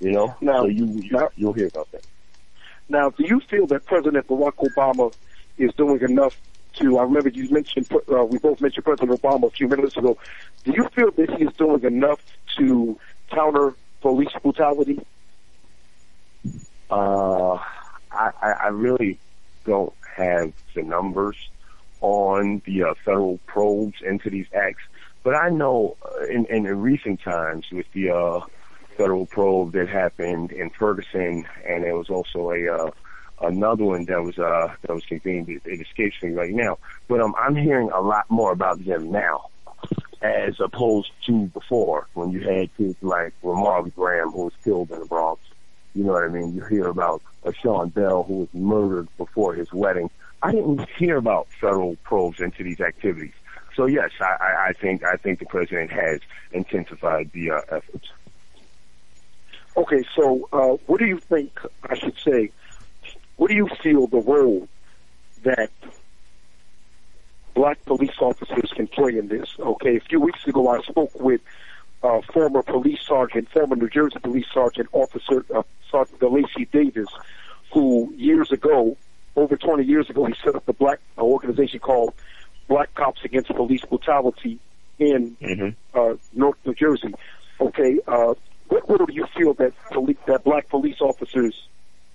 you 0.00 0.12
know? 0.12 0.36
Now, 0.40 0.62
so 0.62 0.68
you, 0.68 0.86
you 0.86 1.10
now, 1.10 1.30
you'll 1.34 1.54
hear 1.54 1.66
about 1.66 1.90
that. 1.92 2.06
Now, 2.88 3.10
do 3.10 3.24
you 3.26 3.40
feel 3.40 3.66
that 3.68 3.86
President 3.86 4.28
Barack 4.28 4.56
Obama 4.56 5.12
is 5.56 5.72
doing 5.74 6.00
enough 6.02 6.38
to, 6.76 6.98
I 6.98 7.02
remember 7.02 7.28
you 7.28 7.48
mentioned, 7.50 7.88
uh, 7.92 8.24
we 8.24 8.38
both 8.38 8.60
mentioned 8.60 8.84
President 8.84 9.20
Obama 9.20 9.46
a 9.46 9.50
few 9.50 9.68
minutes 9.68 9.96
ago. 9.96 10.16
Do 10.64 10.72
you 10.72 10.88
feel 10.88 11.10
that 11.12 11.30
he 11.30 11.44
is 11.44 11.52
doing 11.54 11.82
enough 11.84 12.20
to 12.58 12.98
counter 13.30 13.74
police 14.00 14.32
brutality? 14.42 15.04
Uh, 16.90 17.58
I, 18.12 18.30
I 18.42 18.68
really 18.68 19.18
don't 19.64 19.92
have 20.16 20.52
the 20.74 20.82
numbers 20.82 21.36
on 22.00 22.60
the 22.66 22.84
uh, 22.84 22.94
federal 23.04 23.38
probes 23.46 24.02
into 24.02 24.28
these 24.28 24.46
acts, 24.54 24.82
But 25.22 25.34
I 25.34 25.48
know 25.48 25.96
uh, 26.04 26.26
in, 26.26 26.44
in 26.46 26.64
recent 26.64 27.22
times 27.22 27.64
with 27.72 27.90
the 27.92 28.10
uh, 28.10 28.40
federal 28.96 29.26
probe 29.26 29.72
that 29.72 29.88
happened 29.88 30.52
in 30.52 30.70
Ferguson, 30.70 31.46
and 31.66 31.82
there 31.82 31.96
was 31.96 32.10
also 32.10 32.50
a 32.50 32.68
uh, 32.68 32.90
another 33.40 33.84
one 33.84 34.04
that 34.06 34.22
was 34.22 34.38
uh, 34.38 34.74
that 34.82 34.94
was 34.94 35.04
convened. 35.04 35.48
It, 35.48 35.62
it 35.64 35.80
escapes 35.80 36.22
me 36.22 36.30
right 36.30 36.52
now, 36.52 36.78
but 37.08 37.20
um, 37.20 37.34
I'm 37.38 37.56
hearing 37.56 37.90
a 37.90 38.00
lot 38.00 38.30
more 38.30 38.52
about 38.52 38.84
them 38.84 39.10
now, 39.10 39.50
as 40.22 40.60
opposed 40.60 41.10
to 41.26 41.46
before 41.46 42.06
when 42.14 42.30
you 42.30 42.40
had 42.40 42.74
kids 42.76 42.96
like 43.02 43.32
Ramarley 43.42 43.94
Graham 43.94 44.30
who 44.30 44.44
was 44.44 44.54
killed 44.62 44.90
in 44.90 45.00
the 45.00 45.06
Bronx. 45.06 45.40
You 45.94 46.04
know 46.04 46.12
what 46.12 46.24
I 46.24 46.28
mean? 46.28 46.54
You 46.54 46.64
hear 46.64 46.88
about 46.88 47.22
a 47.44 47.52
Sean 47.54 47.88
Bell 47.90 48.24
who 48.24 48.38
was 48.40 48.48
murdered 48.52 49.08
before 49.16 49.54
his 49.54 49.72
wedding. 49.72 50.10
I 50.42 50.52
didn't 50.52 50.88
hear 50.98 51.16
about 51.16 51.48
federal 51.60 51.96
probes 52.04 52.40
into 52.40 52.62
these 52.64 52.80
activities. 52.80 53.32
So 53.76 53.86
yes, 53.86 54.10
I, 54.20 54.68
I 54.68 54.72
think 54.72 55.04
I 55.04 55.16
think 55.16 55.38
the 55.38 55.46
president 55.46 55.90
has 55.90 56.20
intensified 56.52 57.30
the 57.32 57.52
uh, 57.52 57.60
efforts. 57.70 58.08
Okay, 59.76 60.04
so 60.14 60.48
uh, 60.52 60.76
what 60.86 61.00
do 61.00 61.06
you 61.06 61.18
think? 61.18 61.58
I 61.82 61.96
should 61.96 62.16
say, 62.18 62.52
what 63.36 63.48
do 63.48 63.54
you 63.54 63.68
feel 63.82 64.06
the 64.06 64.18
role 64.18 64.68
that 65.42 65.70
black 67.54 67.84
police 67.84 68.18
officers 68.20 68.70
can 68.74 68.86
play 68.86 69.16
in 69.18 69.28
this? 69.28 69.48
Okay, 69.58 69.96
a 69.96 70.00
few 70.00 70.20
weeks 70.20 70.46
ago 70.46 70.68
I 70.68 70.80
spoke 70.82 71.18
with 71.20 71.40
uh, 72.02 72.20
former 72.32 72.62
police 72.62 73.00
sergeant, 73.06 73.48
former 73.50 73.76
New 73.76 73.88
Jersey 73.88 74.18
police 74.20 74.46
sergeant, 74.52 74.88
officer 74.92 75.44
uh, 75.54 75.62
Sergeant 75.90 76.22
Lacey 76.22 76.66
Davis, 76.66 77.08
who 77.72 78.12
years 78.16 78.52
ago, 78.52 78.96
over 79.36 79.56
20 79.56 79.84
years 79.84 80.08
ago, 80.10 80.26
he 80.26 80.34
set 80.44 80.54
up 80.54 80.66
the 80.66 80.72
black 80.72 81.00
uh, 81.18 81.22
organization 81.22 81.80
called 81.80 82.14
Black 82.68 82.94
Cops 82.94 83.24
Against 83.24 83.48
Police 83.48 83.84
Brutality 83.84 84.58
in 84.98 85.36
mm-hmm. 85.42 85.98
uh, 85.98 86.14
North 86.32 86.56
New 86.64 86.74
Jersey. 86.74 87.14
Okay, 87.60 87.98
uh, 88.06 88.34
what 88.68 88.88
role 88.88 89.06
do 89.06 89.12
you 89.12 89.26
feel 89.36 89.54
that 89.54 89.72
police, 89.90 90.16
that 90.26 90.44
black 90.44 90.68
police 90.68 91.00
officers 91.00 91.68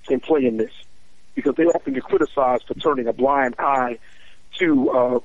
can 0.07 0.19
play 0.19 0.45
in 0.45 0.57
this? 0.57 0.71
Because 1.39 1.55
they 1.55 1.65
often 1.65 1.93
get 1.93 2.03
criticized 2.03 2.65
for 2.67 2.74
turning 2.75 3.08
a 3.08 3.13
blind 3.13 3.55
eye 3.60 3.98
to 4.60 4.89
uh, 4.89 5.19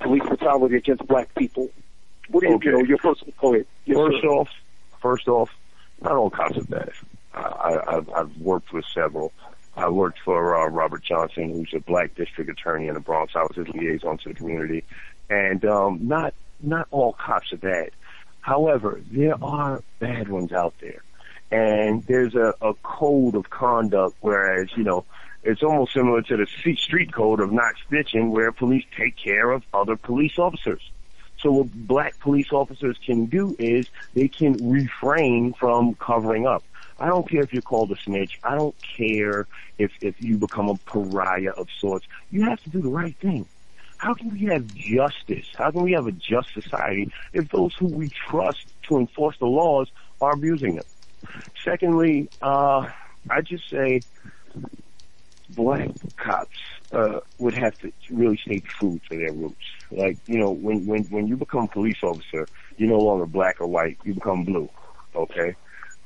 police 0.00 0.22
brutality 0.26 0.76
against 0.76 1.06
black 1.06 1.34
people. 1.34 1.70
What 2.28 2.40
do 2.40 2.48
you, 2.48 2.54
okay. 2.56 2.66
you 2.66 2.72
know, 2.72 2.84
your 2.84 2.98
personal 2.98 3.32
poet? 3.36 3.66
Yes, 3.84 3.96
first 3.96 4.20
sir. 4.22 4.28
off, 4.28 4.48
first 5.00 5.28
off, 5.28 5.50
not 6.00 6.12
all 6.12 6.30
cops 6.30 6.56
are 6.56 6.64
bad. 6.64 6.90
I, 7.34 7.78
I've, 7.86 8.10
I've 8.10 8.36
worked 8.38 8.72
with 8.72 8.84
several. 8.92 9.32
I 9.76 9.88
worked 9.88 10.18
for 10.24 10.56
uh, 10.56 10.68
Robert 10.68 11.02
Johnson, 11.02 11.50
who's 11.50 11.70
a 11.74 11.80
black 11.80 12.14
district 12.14 12.50
attorney 12.50 12.88
in 12.88 12.94
the 12.94 13.00
Bronx. 13.00 13.32
I 13.34 13.42
was 13.42 13.56
his 13.56 13.68
liaison 13.68 14.18
to 14.18 14.28
the 14.28 14.34
community, 14.34 14.84
and 15.30 15.64
um, 15.64 16.00
not 16.02 16.34
not 16.60 16.88
all 16.90 17.14
cops 17.14 17.52
are 17.52 17.56
bad. 17.56 17.90
However, 18.40 19.00
there 19.10 19.42
are 19.42 19.82
bad 19.98 20.28
ones 20.28 20.52
out 20.52 20.74
there, 20.80 21.02
and 21.50 22.04
there's 22.04 22.34
a, 22.34 22.54
a 22.60 22.74
code 22.82 23.34
of 23.34 23.48
conduct. 23.48 24.16
Whereas 24.20 24.68
you 24.76 24.84
know, 24.84 25.04
it's 25.42 25.62
almost 25.62 25.92
similar 25.92 26.22
to 26.22 26.36
the 26.36 26.46
street 26.76 27.12
code 27.12 27.40
of 27.40 27.52
not 27.52 27.74
snitching, 27.90 28.30
where 28.30 28.52
police 28.52 28.84
take 28.96 29.16
care 29.16 29.50
of 29.50 29.64
other 29.74 29.96
police 29.96 30.38
officers. 30.38 30.80
So 31.40 31.50
what 31.50 31.72
black 31.72 32.18
police 32.20 32.52
officers 32.52 32.96
can 33.04 33.26
do 33.26 33.56
is 33.58 33.88
they 34.14 34.28
can 34.28 34.70
refrain 34.70 35.54
from 35.54 35.94
covering 35.94 36.46
up. 36.46 36.62
I 37.00 37.06
don't 37.06 37.28
care 37.28 37.42
if 37.42 37.52
you're 37.52 37.62
called 37.62 37.90
a 37.90 37.96
snitch. 37.96 38.38
I 38.44 38.54
don't 38.54 38.76
care 38.80 39.48
if, 39.78 39.90
if 40.00 40.22
you 40.22 40.36
become 40.36 40.68
a 40.68 40.76
pariah 40.76 41.50
of 41.50 41.68
sorts. 41.80 42.06
You 42.30 42.44
have 42.44 42.62
to 42.62 42.70
do 42.70 42.80
the 42.80 42.90
right 42.90 43.16
thing. 43.16 43.46
How 43.98 44.14
can 44.14 44.30
we 44.30 44.44
have 44.46 44.72
justice? 44.72 45.46
How 45.56 45.72
can 45.72 45.82
we 45.82 45.92
have 45.92 46.06
a 46.06 46.12
just 46.12 46.52
society 46.54 47.12
if 47.32 47.48
those 47.50 47.74
who 47.74 47.86
we 47.86 48.08
trust 48.08 48.66
to 48.84 48.98
enforce 48.98 49.36
the 49.38 49.46
laws 49.46 49.90
are 50.20 50.32
abusing 50.32 50.76
them? 50.76 50.84
Secondly, 51.64 52.28
uh, 52.40 52.88
I 53.30 53.40
just 53.40 53.68
say 53.68 54.02
black 55.54 55.90
cops 56.16 56.56
uh, 56.92 57.20
would 57.38 57.54
have 57.54 57.76
to 57.78 57.92
really 58.10 58.38
stay 58.44 58.62
true 58.78 59.00
to 59.10 59.18
their 59.18 59.32
roots. 59.32 59.56
Like, 59.90 60.18
you 60.26 60.38
know, 60.38 60.50
when, 60.50 60.86
when, 60.86 61.04
when 61.04 61.26
you 61.26 61.36
become 61.36 61.64
a 61.64 61.68
police 61.68 62.02
officer, 62.02 62.48
you're 62.76 62.90
no 62.90 63.00
longer 63.00 63.26
black 63.26 63.60
or 63.60 63.66
white, 63.66 63.98
you 64.04 64.14
become 64.14 64.44
blue. 64.44 64.68
Okay? 65.14 65.54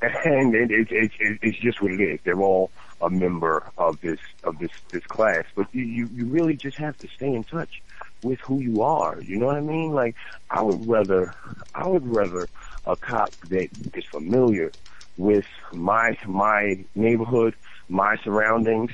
and 0.01 0.53
it, 0.53 0.69
it, 0.69 0.87
it, 0.91 1.11
it, 1.19 1.39
it's 1.41 1.57
just 1.57 1.81
what 1.81 1.91
it 1.91 2.01
is. 2.01 2.19
They're 2.23 2.39
all 2.39 2.71
a 3.01 3.09
member 3.09 3.71
of 3.77 3.99
this 4.01 4.19
of 4.43 4.59
this 4.59 4.69
this 4.91 5.03
class, 5.07 5.45
but 5.55 5.67
you 5.73 6.07
you 6.13 6.25
really 6.25 6.55
just 6.55 6.77
have 6.77 6.97
to 6.99 7.07
stay 7.15 7.27
in 7.27 7.43
touch 7.43 7.81
with 8.21 8.39
who 8.41 8.59
you 8.59 8.81
are. 8.83 9.19
You 9.21 9.37
know 9.37 9.47
what 9.47 9.55
I 9.55 9.61
mean? 9.61 9.93
Like 9.93 10.15
I 10.51 10.61
would 10.61 10.87
rather 10.87 11.35
I 11.73 11.87
would 11.87 12.05
rather 12.07 12.47
a 12.85 12.95
cop 12.95 13.33
that 13.49 13.69
is 13.95 14.05
familiar 14.11 14.71
with 15.17 15.45
my 15.73 16.15
my 16.27 16.85
neighborhood, 16.93 17.55
my 17.89 18.17
surroundings, 18.23 18.91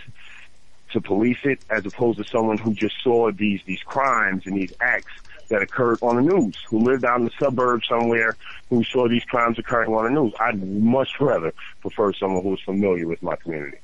to 0.94 1.02
police 1.02 1.40
it, 1.44 1.60
as 1.70 1.86
opposed 1.86 2.18
to 2.18 2.24
someone 2.24 2.58
who 2.58 2.74
just 2.74 2.96
saw 3.04 3.32
these 3.32 3.62
these 3.66 3.82
crimes 3.84 4.44
and 4.46 4.56
these 4.56 4.74
acts 4.82 5.12
that 5.50 5.62
occurred 5.62 6.00
on 6.02 6.16
the 6.16 6.22
news, 6.22 6.56
who 6.70 6.80
lived 6.80 7.06
out 7.06 7.20
in 7.20 7.26
the 7.26 7.32
suburbs 7.40 7.88
somewhere, 7.88 8.36
who 8.70 8.84
saw 8.86 9.08
these 9.08 9.24
crimes 9.26 9.60
occurring 9.60 9.94
on 9.94 10.06
the 10.06 10.22
news. 10.22 10.34
I'd 10.40 10.62
much 10.64 11.10
rather 11.20 11.54
prefer 11.82 12.14
someone 12.14 12.44
who 12.44 12.54
is 12.54 12.62
familiar 12.62 13.08
with 13.08 13.22
my 13.22 13.36
community. 13.36 13.78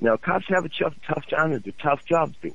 Now, 0.00 0.16
cops 0.16 0.46
have 0.48 0.64
a 0.64 0.68
tough, 0.68 0.94
tough 1.06 1.26
time. 1.28 1.52
It's 1.52 1.66
a 1.66 1.72
tough 1.72 2.04
job 2.04 2.34
to 2.34 2.48
do. 2.48 2.54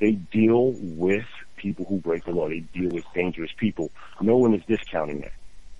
They 0.00 0.12
deal 0.12 0.72
with 0.72 1.24
people 1.56 1.84
who 1.86 1.98
break 1.98 2.24
the 2.24 2.32
law. 2.32 2.48
They 2.48 2.60
deal 2.60 2.90
with 2.90 3.04
dangerous 3.14 3.50
people. 3.56 3.90
No 4.20 4.36
one 4.36 4.54
is 4.54 4.62
discounting 4.66 5.20
that. 5.20 5.32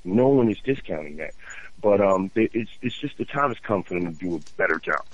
No 0.04 0.28
one 0.28 0.50
is 0.50 0.58
discounting 0.64 1.16
that. 1.16 1.34
But 1.82 2.00
um, 2.00 2.30
it's 2.34 2.70
it's 2.80 2.98
just 2.98 3.18
the 3.18 3.24
time 3.24 3.48
has 3.48 3.58
come 3.58 3.82
for 3.82 3.94
them 3.94 4.14
to 4.14 4.18
do 4.18 4.36
a 4.36 4.40
better 4.56 4.78
job, 4.78 5.04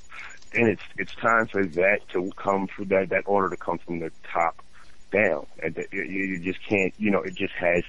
and 0.52 0.69
it's 0.69 0.83
it's 0.97 1.14
time 1.16 1.47
for 1.47 1.64
that 1.64 2.00
to 2.12 2.30
come 2.37 2.66
for 2.66 2.85
that 2.87 3.11
that 3.11 3.25
order 3.26 3.50
to 3.50 3.57
come 3.57 3.78
from 3.78 4.00
the 4.00 4.11
top 4.33 4.62
down. 5.11 5.47
And 5.62 5.76
you 5.92 6.40
just 6.40 6.59
can't, 6.69 6.92
you 6.99 7.11
know, 7.11 7.23
it 7.23 7.35
just 7.35 7.54
has, 7.54 7.83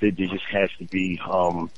there 0.00 0.10
just 0.10 0.44
has 0.50 0.70
to 0.78 0.84
be, 0.84 1.20
um, 1.28 1.70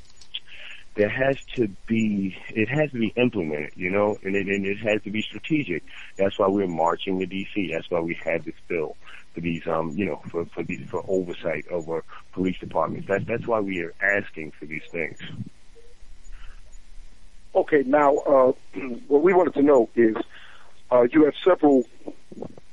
there 0.95 1.09
has 1.11 1.37
to 1.57 1.69
be, 1.87 2.37
it 2.49 2.69
has 2.69 2.91
to 2.93 2.99
be 2.99 3.13
implemented, 3.17 3.73
you 3.77 3.91
know, 3.91 4.17
and 4.23 4.35
it, 4.35 4.47
and 4.47 4.65
it 4.65 4.79
has 4.79 5.03
to 5.03 5.11
be 5.11 5.23
strategic. 5.23 5.83
That's 6.17 6.39
why 6.39 6.49
we're 6.49 6.67
marching 6.67 7.19
to 7.21 7.27
DC. 7.27 7.71
That's 7.73 7.91
why 7.91 8.01
we 8.01 8.19
have 8.25 8.45
this 8.45 8.55
bill 8.67 8.97
for 9.35 9.41
these, 9.41 9.67
um, 9.67 9.91
you 9.91 10.07
know, 10.07 10.23
for, 10.31 10.47
for 10.47 10.63
these, 10.63 10.89
for 10.89 11.05
oversight 11.07 11.67
over 11.71 12.03
police 12.33 12.59
departments. 12.59 13.09
That, 13.09 13.27
that's 13.27 13.47
why 13.47 13.61
we 13.61 13.83
are 13.83 13.95
asking 14.01 14.53
for 14.59 14.65
these 14.65 14.85
things. 14.91 15.19
Okay, 17.57 17.83
now, 17.87 18.17
uh, 18.19 18.53
what 19.09 19.23
we 19.23 19.33
wanted 19.33 19.55
to 19.55 19.63
know 19.63 19.89
is, 19.97 20.17
uh, 20.93 21.07
you 21.11 21.25
have 21.25 21.35
several 21.43 21.85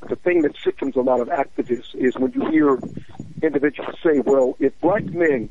the 0.09 0.17
thing 0.17 0.41
that 0.41 0.53
sickens 0.61 0.97
a 0.97 1.01
lot 1.01 1.21
of 1.21 1.29
activists 1.29 1.95
is 1.95 2.17
when 2.17 2.31
you 2.33 2.45
hear 2.49 2.77
individuals 3.41 3.95
say, 4.03 4.19
well, 4.19 4.57
if 4.59 4.77
black 4.81 5.05
men 5.05 5.49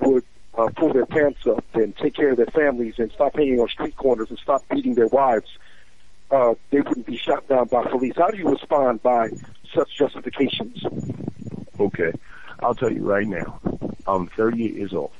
would 0.00 0.22
uh, 0.58 0.68
pull 0.76 0.92
their 0.92 1.06
pants 1.06 1.46
up 1.46 1.64
and 1.72 1.96
take 1.96 2.14
care 2.14 2.30
of 2.30 2.36
their 2.36 2.46
families 2.46 2.94
and 2.98 3.10
stop 3.12 3.34
hanging 3.34 3.58
on 3.58 3.68
street 3.68 3.96
corners 3.96 4.28
and 4.28 4.38
stop 4.38 4.62
beating 4.68 4.94
their 4.94 5.06
wives, 5.06 5.48
uh, 6.30 6.54
they 6.70 6.80
wouldn't 6.80 7.06
be 7.06 7.16
shot 7.16 7.48
down 7.48 7.66
by 7.68 7.82
police. 7.84 8.12
How 8.16 8.28
do 8.28 8.36
you 8.36 8.50
respond 8.50 9.02
by 9.02 9.30
such 9.74 9.96
justifications? 9.96 10.84
Okay. 11.78 12.12
I'll 12.62 12.74
tell 12.74 12.92
you 12.92 13.02
right 13.02 13.26
now. 13.26 13.58
I'm 14.06 14.26
38 14.28 14.74
years 14.74 14.92
old. 14.92 15.12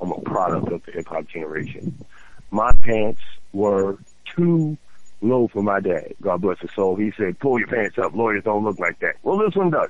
I'm 0.00 0.10
a 0.10 0.20
product 0.20 0.72
of 0.72 0.84
the 0.84 0.92
hip 0.92 1.06
hop 1.06 1.28
generation. 1.28 2.04
My 2.52 2.70
pants 2.82 3.20
were 3.52 3.98
too 4.36 4.76
low 5.22 5.48
for 5.48 5.62
my 5.62 5.80
dad. 5.80 6.14
God 6.20 6.42
bless 6.42 6.60
his 6.60 6.70
soul. 6.74 6.96
He 6.96 7.12
said, 7.16 7.38
pull 7.38 7.58
your 7.58 7.68
pants 7.68 7.96
up. 7.98 8.14
Lawyers 8.14 8.44
don't 8.44 8.62
look 8.62 8.78
like 8.78 9.00
that. 9.00 9.14
Well, 9.22 9.38
this 9.38 9.56
one 9.56 9.70
does. 9.70 9.88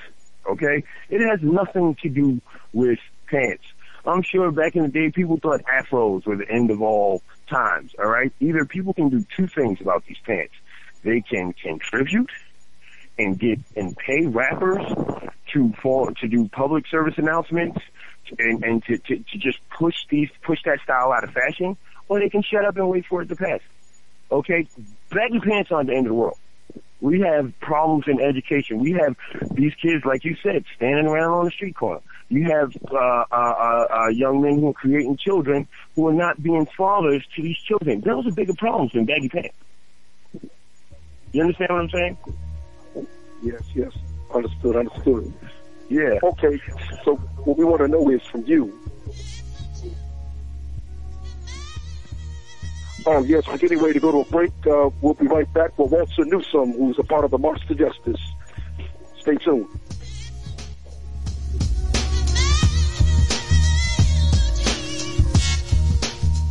Okay? 0.49 0.85
It 1.11 1.29
has 1.29 1.41
nothing 1.43 1.97
to 2.03 2.09
do 2.09 2.41
with 2.73 3.01
pants. 3.27 3.65
I'm 4.07 4.23
sure 4.23 4.51
back 4.53 4.77
in 4.77 4.83
the 4.83 4.89
day, 4.89 5.11
people 5.11 5.39
thought 5.39 5.63
afros 5.65 6.25
were 6.25 6.37
the 6.37 6.49
end 6.49 6.71
of 6.71 6.81
all 6.83 7.23
times. 7.49 7.93
All 7.99 8.09
right? 8.09 8.33
Either 8.41 8.65
people 8.65 8.95
can 8.95 9.09
do 9.09 9.25
two 9.37 9.49
things 9.49 9.81
about 9.81 10.05
these 10.07 10.19
pants. 10.25 10.55
They 11.03 11.21
can 11.21 11.53
contribute 11.55 12.31
and 13.19 13.39
get 13.39 13.59
and 13.77 13.97
pay 13.97 14.27
rappers 14.27 14.83
to 15.53 15.73
fall 15.83 16.13
to 16.21 16.29
do 16.29 16.49
public 16.49 16.87
service 16.87 17.15
announcements 17.17 17.79
and, 18.39 18.65
and 18.65 18.85
to, 18.85 18.99
to, 18.99 19.17
to 19.19 19.39
just 19.39 19.59
push 19.71 19.97
these 20.09 20.31
push 20.43 20.61
that 20.65 20.79
style 20.83 21.13
out 21.13 21.25
of 21.25 21.31
fashion, 21.31 21.77
or 22.13 22.21
they 22.21 22.29
can 22.29 22.43
shut 22.43 22.63
up 22.67 22.77
and 22.77 22.91
wait 22.91 23.07
for 23.07 23.23
it 23.23 23.29
to 23.31 23.37
pass. 23.37 23.61
Okay, 24.31 24.69
baggy 25.11 25.41
pants 25.41 25.73
aren't 25.73 25.89
the 25.89 25.95
end 25.95 26.07
of 26.07 26.11
the 26.11 26.15
world. 26.15 26.37
We 27.01 27.21
have 27.21 27.59
problems 27.59 28.05
in 28.07 28.21
education. 28.21 28.81
We 28.81 28.93
have 28.93 29.17
these 29.51 29.73
kids, 29.81 30.05
like 30.05 30.23
you 30.25 30.37
said, 30.43 30.65
standing 30.77 31.07
around 31.07 31.33
on 31.33 31.45
the 31.47 31.51
street 31.51 31.75
corner. 31.75 32.03
You 32.29 32.45
have 32.51 32.77
uh, 32.91 32.97
uh, 32.97 33.25
uh, 33.33 33.87
uh, 33.91 34.09
young 34.09 34.43
men 34.43 34.61
who 34.61 34.69
are 34.69 34.75
creating 34.75 35.17
children 35.17 35.67
who 35.97 36.07
are 36.09 36.13
not 36.13 36.43
being 36.43 36.67
fathers 36.77 37.25
to 37.35 37.43
these 37.43 37.57
children. 37.57 38.03
Those 38.03 38.27
are 38.27 38.31
bigger 38.31 38.55
problems 38.55 38.93
than 38.93 39.07
baggy 39.07 39.31
pants. 39.31 39.57
You 41.33 41.41
understand 41.41 41.71
what 41.71 41.81
I'm 41.81 41.91
saying? 41.91 42.19
Yes, 43.43 43.63
yes. 43.75 43.93
Understood, 44.35 44.77
understood. 44.77 45.33
Yeah. 45.89 46.19
Okay, 46.23 46.61
so 47.05 47.17
what 47.17 47.57
we 47.57 47.65
want 47.65 47.81
to 47.81 47.89
know 47.89 48.11
is 48.11 48.23
from 48.31 48.45
you, 48.45 48.79
Oh, 53.05 53.23
yes, 53.25 53.47
we're 53.49 53.59
getting 53.59 53.81
ready 53.81 53.95
to 53.95 54.01
go 54.01 54.13
to 54.13 54.19
a 54.19 54.25
break. 54.27 54.53
Uh, 54.67 54.91
we'll 55.01 55.15
be 55.15 55.27
right 55.27 55.53
back 55.53 55.77
with 55.79 55.91
Walter 55.91 56.25
Newsom, 56.25 56.73
who's 56.73 56.99
a 56.99 57.03
part 57.03 57.25
of 57.25 57.33
the 57.33 57.39
March 57.39 57.61
to 57.69 57.75
Justice. 57.75 58.21
Stay 59.19 59.37
tuned. 59.37 59.67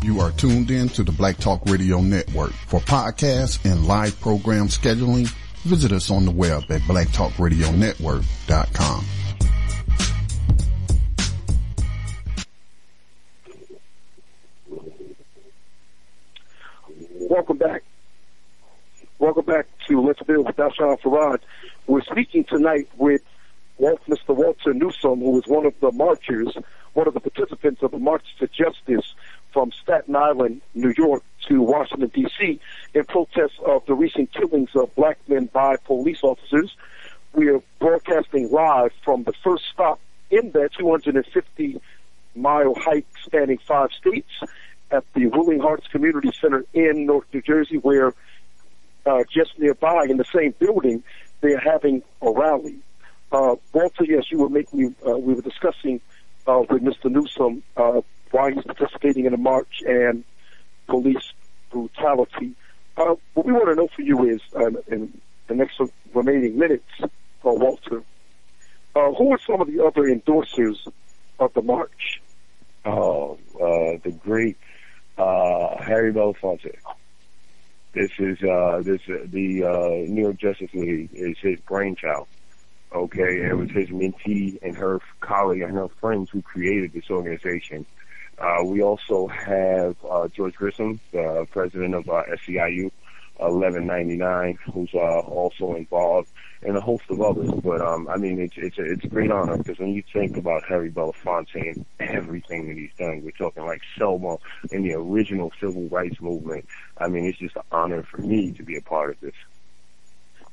You 0.04 0.20
are 0.20 0.32
tuned 0.32 0.72
in 0.72 0.90
to 0.90 1.04
the 1.04 1.12
Black 1.12 1.38
Talk 1.38 1.62
Radio 1.66 2.02
Network. 2.02 2.52
For 2.52 2.80
podcasts 2.80 3.64
and 3.72 3.88
live 3.88 4.20
program 4.20 4.68
scheduling, 4.68 5.28
visit 5.64 5.92
us 5.92 6.10
on 6.10 6.26
the 6.26 6.32
web 6.32 6.64
at 6.70 6.82
blacktalkradionetwork.com. 6.82 9.06
Welcome 17.32 17.60
back. 17.60 17.84
Welcome 19.18 19.46
back 19.46 19.66
to 19.88 20.02
Let's 20.02 20.22
Build 20.24 20.48
with 20.48 20.58
Dashawn 20.58 21.00
Farad. 21.00 21.40
We're 21.88 22.02
speaking 22.02 22.44
tonight 22.44 22.90
with 22.98 23.22
Mr. 23.80 24.36
Walter 24.36 24.74
Newsom, 24.74 25.22
who 25.22 25.38
is 25.40 25.48
one 25.48 25.66
of 25.66 25.74
the 25.80 25.94
marchers, 25.94 26.54
one 26.92 27.08
of 27.08 27.14
the 27.14 27.22
participants 27.22 27.82
of 27.84 27.92
the 27.92 28.00
March 28.00 28.26
to 28.40 28.48
Justice 28.48 29.14
from 29.54 29.72
Staten 29.72 30.14
Island, 30.14 30.60
New 30.76 30.94
York 30.98 31.24
to 31.48 31.62
Washington, 31.62 32.12
D.C. 32.14 32.60
in 32.94 33.06
protest 33.06 33.54
of 33.66 33.86
the 33.86 33.94
recent 33.94 34.34
killings 34.34 34.72
of 34.76 34.94
black 34.96 35.18
men 35.30 35.46
by 35.46 35.78
police 35.78 36.20
officers. 36.24 36.76
We 37.32 37.48
are 37.48 37.62
broadcasting 37.80 38.52
live 38.52 38.92
from 39.06 39.24
the 39.24 39.32
first 39.42 39.64
stop 39.72 40.02
in 40.30 40.52
that 40.52 40.74
250 40.78 41.80
mile 42.36 42.76
hike 42.76 43.08
spanning 43.24 43.60
five 43.66 43.92
states 43.94 44.28
at 44.92 45.04
the 45.14 45.28
Willing 45.28 45.60
Hearts 45.60 45.88
Community 45.88 46.32
Center 46.40 46.66
in 46.74 47.06
North 47.06 47.26
New 47.34 47.42
Jersey, 47.42 47.78
where 47.78 48.14
uh, 49.06 49.24
just 49.34 49.58
nearby 49.58 50.06
in 50.10 50.18
the 50.18 50.26
same 50.26 50.54
building, 50.60 51.04
they're 51.42 51.60
having 51.60 52.04
a 52.22 52.32
rally. 52.32 52.78
Uh, 53.32 53.56
Walter, 53.74 54.04
yes, 54.04 54.26
you 54.30 54.40
were 54.40 54.50
making, 54.50 54.96
uh, 55.08 55.18
we 55.18 55.34
were 55.34 55.42
discussing 55.42 56.02
uh, 56.48 56.62
with 56.70 56.84
Mr. 56.84 57.10
Newsom 57.10 57.64
uh, 57.78 58.02
why 58.32 58.52
he's 58.52 58.64
participating 58.64 59.26
in 59.26 59.32
the 59.32 59.38
march 59.38 59.82
and 59.86 60.24
police 60.88 61.32
brutality. 61.72 62.54
Uh, 62.98 63.16
what 63.34 63.46
we 63.46 63.54
want 63.54 63.68
to 63.70 63.76
know 63.76 63.88
for 63.96 64.02
you 64.02 64.26
is, 64.26 64.42
uh, 64.56 64.68
in 64.88 65.20
the 65.48 65.56
next 65.56 65.80
remaining 66.14 66.58
minutes, 66.58 66.90
uh, 67.02 67.06
Walter, 67.44 68.04
uh, 68.96 69.12
who 69.14 69.32
are 69.32 69.40
some 69.48 69.62
of 69.62 69.68
the 69.68 69.84
other 69.84 70.04
endorsers 70.04 70.78
of 71.40 71.54
the 71.54 71.62
march? 71.62 72.22
Oh, 72.86 73.38
uh, 73.56 73.98
the 74.04 74.12
great 74.24 74.58
uh, 75.18 75.78
Harry 75.84 76.14
Belafonte. 76.14 76.76
This 77.94 78.12
is 78.20 78.42
uh, 78.42 78.82
this 78.84 79.02
uh, 79.10 79.26
the 79.26 79.64
uh, 79.64 80.12
New 80.12 80.22
York 80.22 80.38
Justice 80.38 80.70
League 80.74 81.10
is 81.14 81.38
his 81.40 81.60
brainchild. 81.62 82.28
Okay, 82.94 83.42
it 83.50 83.58
was 83.58 83.70
his 83.72 83.90
mentee 83.90 84.60
and 84.62 84.76
her 84.76 85.00
colleague 85.22 85.62
and 85.62 85.74
her 85.74 85.88
friends 86.00 86.30
who 86.30 86.42
created 86.42 86.94
this 86.94 87.10
organization. 87.10 87.86
Uh, 88.38 88.64
we 88.66 88.82
also 88.82 89.28
have 89.28 89.96
uh, 90.10 90.28
George 90.30 90.56
Gresham, 90.56 91.00
the 91.12 91.46
president 91.52 91.96
of 91.96 92.10
uh, 92.10 92.24
SEIU 92.46 92.92
1199, 93.42 94.58
who's 94.74 94.90
uh, 94.94 95.20
also 95.20 95.76
involved, 95.76 96.30
and 96.62 96.78
a 96.78 96.82
host 96.82 97.04
of 97.10 97.22
others. 97.22 97.50
But 97.64 97.82
um, 97.82 98.08
I 98.08 98.18
mean, 98.18 98.40
it's 98.40 98.54
it's 98.58 98.78
a, 98.78 98.84
it's 98.84 99.04
a 99.04 99.08
great 99.08 99.32
honor 99.32 99.58
because 99.58 99.80
when 99.80 99.90
you 99.90 100.04
think 100.14 100.38
about 100.38 100.64
Harry 100.66 100.92
Belafonte 100.92 101.76
and 101.76 101.86
everything 102.00 102.68
that 102.68 102.78
he's 102.78 102.94
done, 102.98 103.22
we're 103.24 103.32
talking 103.32 103.66
like 103.66 103.82
Selma 103.98 104.38
and 104.72 104.86
the 104.86 104.94
original 104.94 105.52
civil 105.60 105.88
rights 105.90 106.22
movement. 106.22 106.66
I 106.98 107.08
mean, 107.08 107.26
it's 107.26 107.40
just 107.40 107.56
an 107.56 107.64
honor 107.72 108.04
for 108.04 108.20
me 108.20 108.52
to 108.54 108.64
be 108.64 108.78
a 108.78 108.82
part 108.82 109.12
of 109.12 109.20
this. 109.20 109.36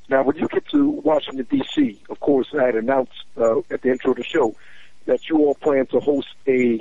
Now, 0.09 0.23
when 0.23 0.37
you 0.37 0.49
get 0.49 0.67
to 0.69 0.89
Washington 0.89 1.47
D.C., 1.51 2.01
of 2.09 2.19
course, 2.21 2.49
I 2.59 2.65
had 2.65 2.77
announced 2.77 3.13
uh, 3.37 3.59
at 3.71 3.83
the 3.83 3.91
intro 3.91 4.13
of 4.13 4.17
the 4.17 4.25
show 4.25 4.57
that 5.05 5.29
you 5.29 5.37
all 5.39 5.55
plan 5.55 5.87
to 5.87 6.01
host 6.01 6.29
a 6.47 6.81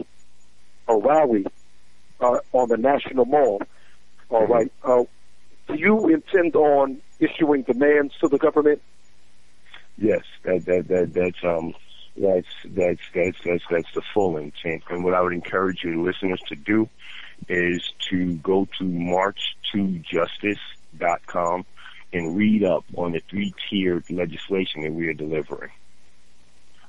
a 0.87 0.97
rally 0.97 1.45
uh, 2.19 2.37
on 2.53 2.69
the 2.69 2.77
National 2.77 3.25
Mall. 3.25 3.61
All 4.29 4.47
right. 4.47 4.71
Uh, 4.83 5.03
do 5.67 5.75
you 5.75 6.07
intend 6.07 6.55
on 6.55 7.01
issuing 7.19 7.63
demands 7.63 8.13
to 8.21 8.27
the 8.27 8.37
government? 8.37 8.81
Yes, 9.97 10.21
that 10.43 10.65
that 10.65 10.87
that 10.87 11.13
that's 11.13 11.43
um 11.43 11.73
that's 12.15 12.47
that's 12.65 13.01
that's 13.13 13.37
that's 13.43 13.63
that's 13.69 13.93
the 13.93 14.01
full 14.13 14.37
intent. 14.37 14.83
And 14.89 15.03
what 15.03 15.13
I 15.13 15.21
would 15.21 15.33
encourage 15.33 15.83
you 15.83 16.01
listeners 16.03 16.39
to 16.47 16.55
do 16.55 16.87
is 17.47 17.91
to 18.09 18.35
go 18.37 18.67
to 18.77 18.83
march2justice.com 18.83 21.65
and 22.13 22.37
read 22.37 22.63
up 22.63 22.85
on 22.95 23.11
the 23.11 23.21
three 23.29 23.53
tiered 23.69 24.09
legislation 24.09 24.81
that 24.81 24.93
we 24.93 25.07
are 25.07 25.13
delivering. 25.13 25.69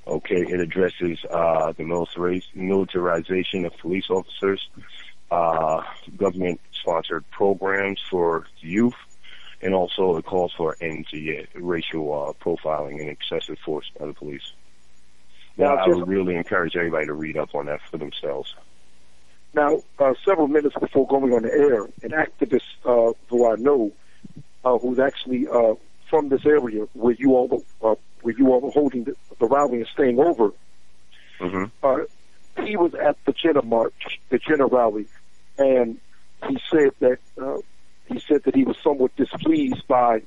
Okay, 0.07 0.37
it 0.37 0.61
addresses 0.61 1.19
uh, 1.31 1.73
the 1.73 1.85
militarization 2.55 3.67
of 3.67 3.77
police 3.79 4.09
officers, 4.09 4.67
uh, 5.31 5.83
government-sponsored 6.17 7.25
programs 7.31 8.01
for 8.11 8.47
youth, 8.61 8.95
and 9.61 9.75
also 9.75 10.17
it 10.17 10.25
calls 10.25 10.53
for 10.57 10.77
end 10.81 11.07
to 11.11 11.47
racial 11.55 12.13
uh, 12.13 12.33
profiling 12.45 13.01
and 13.01 13.09
excessive 13.09 13.59
force 13.65 13.91
by 13.99 14.07
the 14.07 14.15
police. 14.15 14.53
Now, 15.57 15.77
I 15.77 15.89
would 15.89 16.07
really 16.07 16.37
encourage 16.37 16.77
everybody 16.77 17.07
to 17.07 17.13
read 17.13 17.37
up 17.37 17.55
on 17.55 17.67
that 17.67 17.81
for 17.91 17.99
themselves. 17.99 18.55
Now, 19.55 19.83
uh, 19.99 20.15
several 20.25 20.47
minutes 20.47 20.77
before 20.79 21.07
going 21.09 21.33
on 21.33 21.43
the 21.43 21.53
air, 21.53 21.85
an 22.03 22.11
activist 22.11 22.63
uh, 22.85 23.13
who 23.29 23.51
I 23.51 23.57
know, 23.57 23.93
uh, 24.65 24.79
who's 24.79 25.01
actually 25.01 25.49
uh, 25.49 25.75
from 26.09 26.29
this 26.29 26.47
area 26.47 26.87
where 26.93 27.15
you 27.15 27.35
all 27.35 27.65
uh, 27.83 27.95
where 28.23 28.35
you 28.37 28.53
all 28.53 28.61
were 28.61 28.71
holding 28.71 29.05
the, 29.05 29.17
the 29.41 29.47
rally 29.47 29.79
and 29.79 29.87
staying 29.93 30.21
over, 30.21 30.53
mm-hmm. 31.41 31.65
uh, 31.83 31.99
he 32.65 32.77
was 32.77 32.95
at 32.95 33.17
the 33.25 33.33
Jena 33.33 33.63
March, 33.63 34.21
the 34.29 34.39
Jena 34.39 34.67
rally, 34.67 35.07
and 35.59 35.99
he 36.49 36.59
said 36.71 36.91
that 37.01 37.19
uh, 37.41 37.59
he 38.07 38.21
said 38.21 38.45
that 38.45 38.55
he 38.55 38.65
was 38.65 38.77
somewhat 38.83 39.15
displeased 39.17 39.87
by 39.89 40.23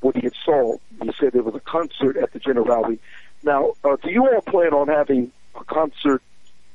what 0.00 0.14
he 0.16 0.22
had 0.22 0.34
saw. 0.44 0.76
He 1.02 1.10
said 1.18 1.32
there 1.32 1.42
was 1.42 1.54
a 1.54 1.60
concert 1.60 2.16
at 2.16 2.32
the 2.32 2.38
Jena 2.38 2.62
rally. 2.62 2.98
Now, 3.42 3.72
uh, 3.82 3.96
do 4.02 4.10
you 4.10 4.26
all 4.26 4.40
plan 4.42 4.72
on 4.72 4.88
having 4.88 5.32
a 5.58 5.64
concert 5.64 6.22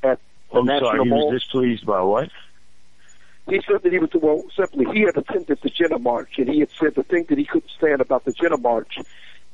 at 0.03 0.19
the 0.51 0.59
I'm 0.59 0.65
National 0.65 0.89
sorry, 0.89 1.03
he 1.03 1.09
Mall? 1.09 1.31
was 1.31 1.41
displeased 1.41 1.85
by 1.85 2.01
what? 2.01 2.29
He 3.47 3.61
said 3.67 3.81
that 3.83 3.91
he 3.91 3.97
was, 3.99 4.09
well, 4.13 4.43
simply, 4.55 4.85
he 4.93 5.01
had 5.01 5.17
attended 5.17 5.57
the 5.63 5.69
Jena 5.69 5.97
March, 5.97 6.37
and 6.37 6.47
he 6.47 6.59
had 6.59 6.69
said 6.79 6.93
the 6.95 7.03
thing 7.03 7.25
that 7.29 7.37
he 7.37 7.45
couldn't 7.45 7.71
stand 7.75 7.99
about 7.99 8.23
the 8.25 8.31
Jena 8.31 8.57
March 8.57 8.97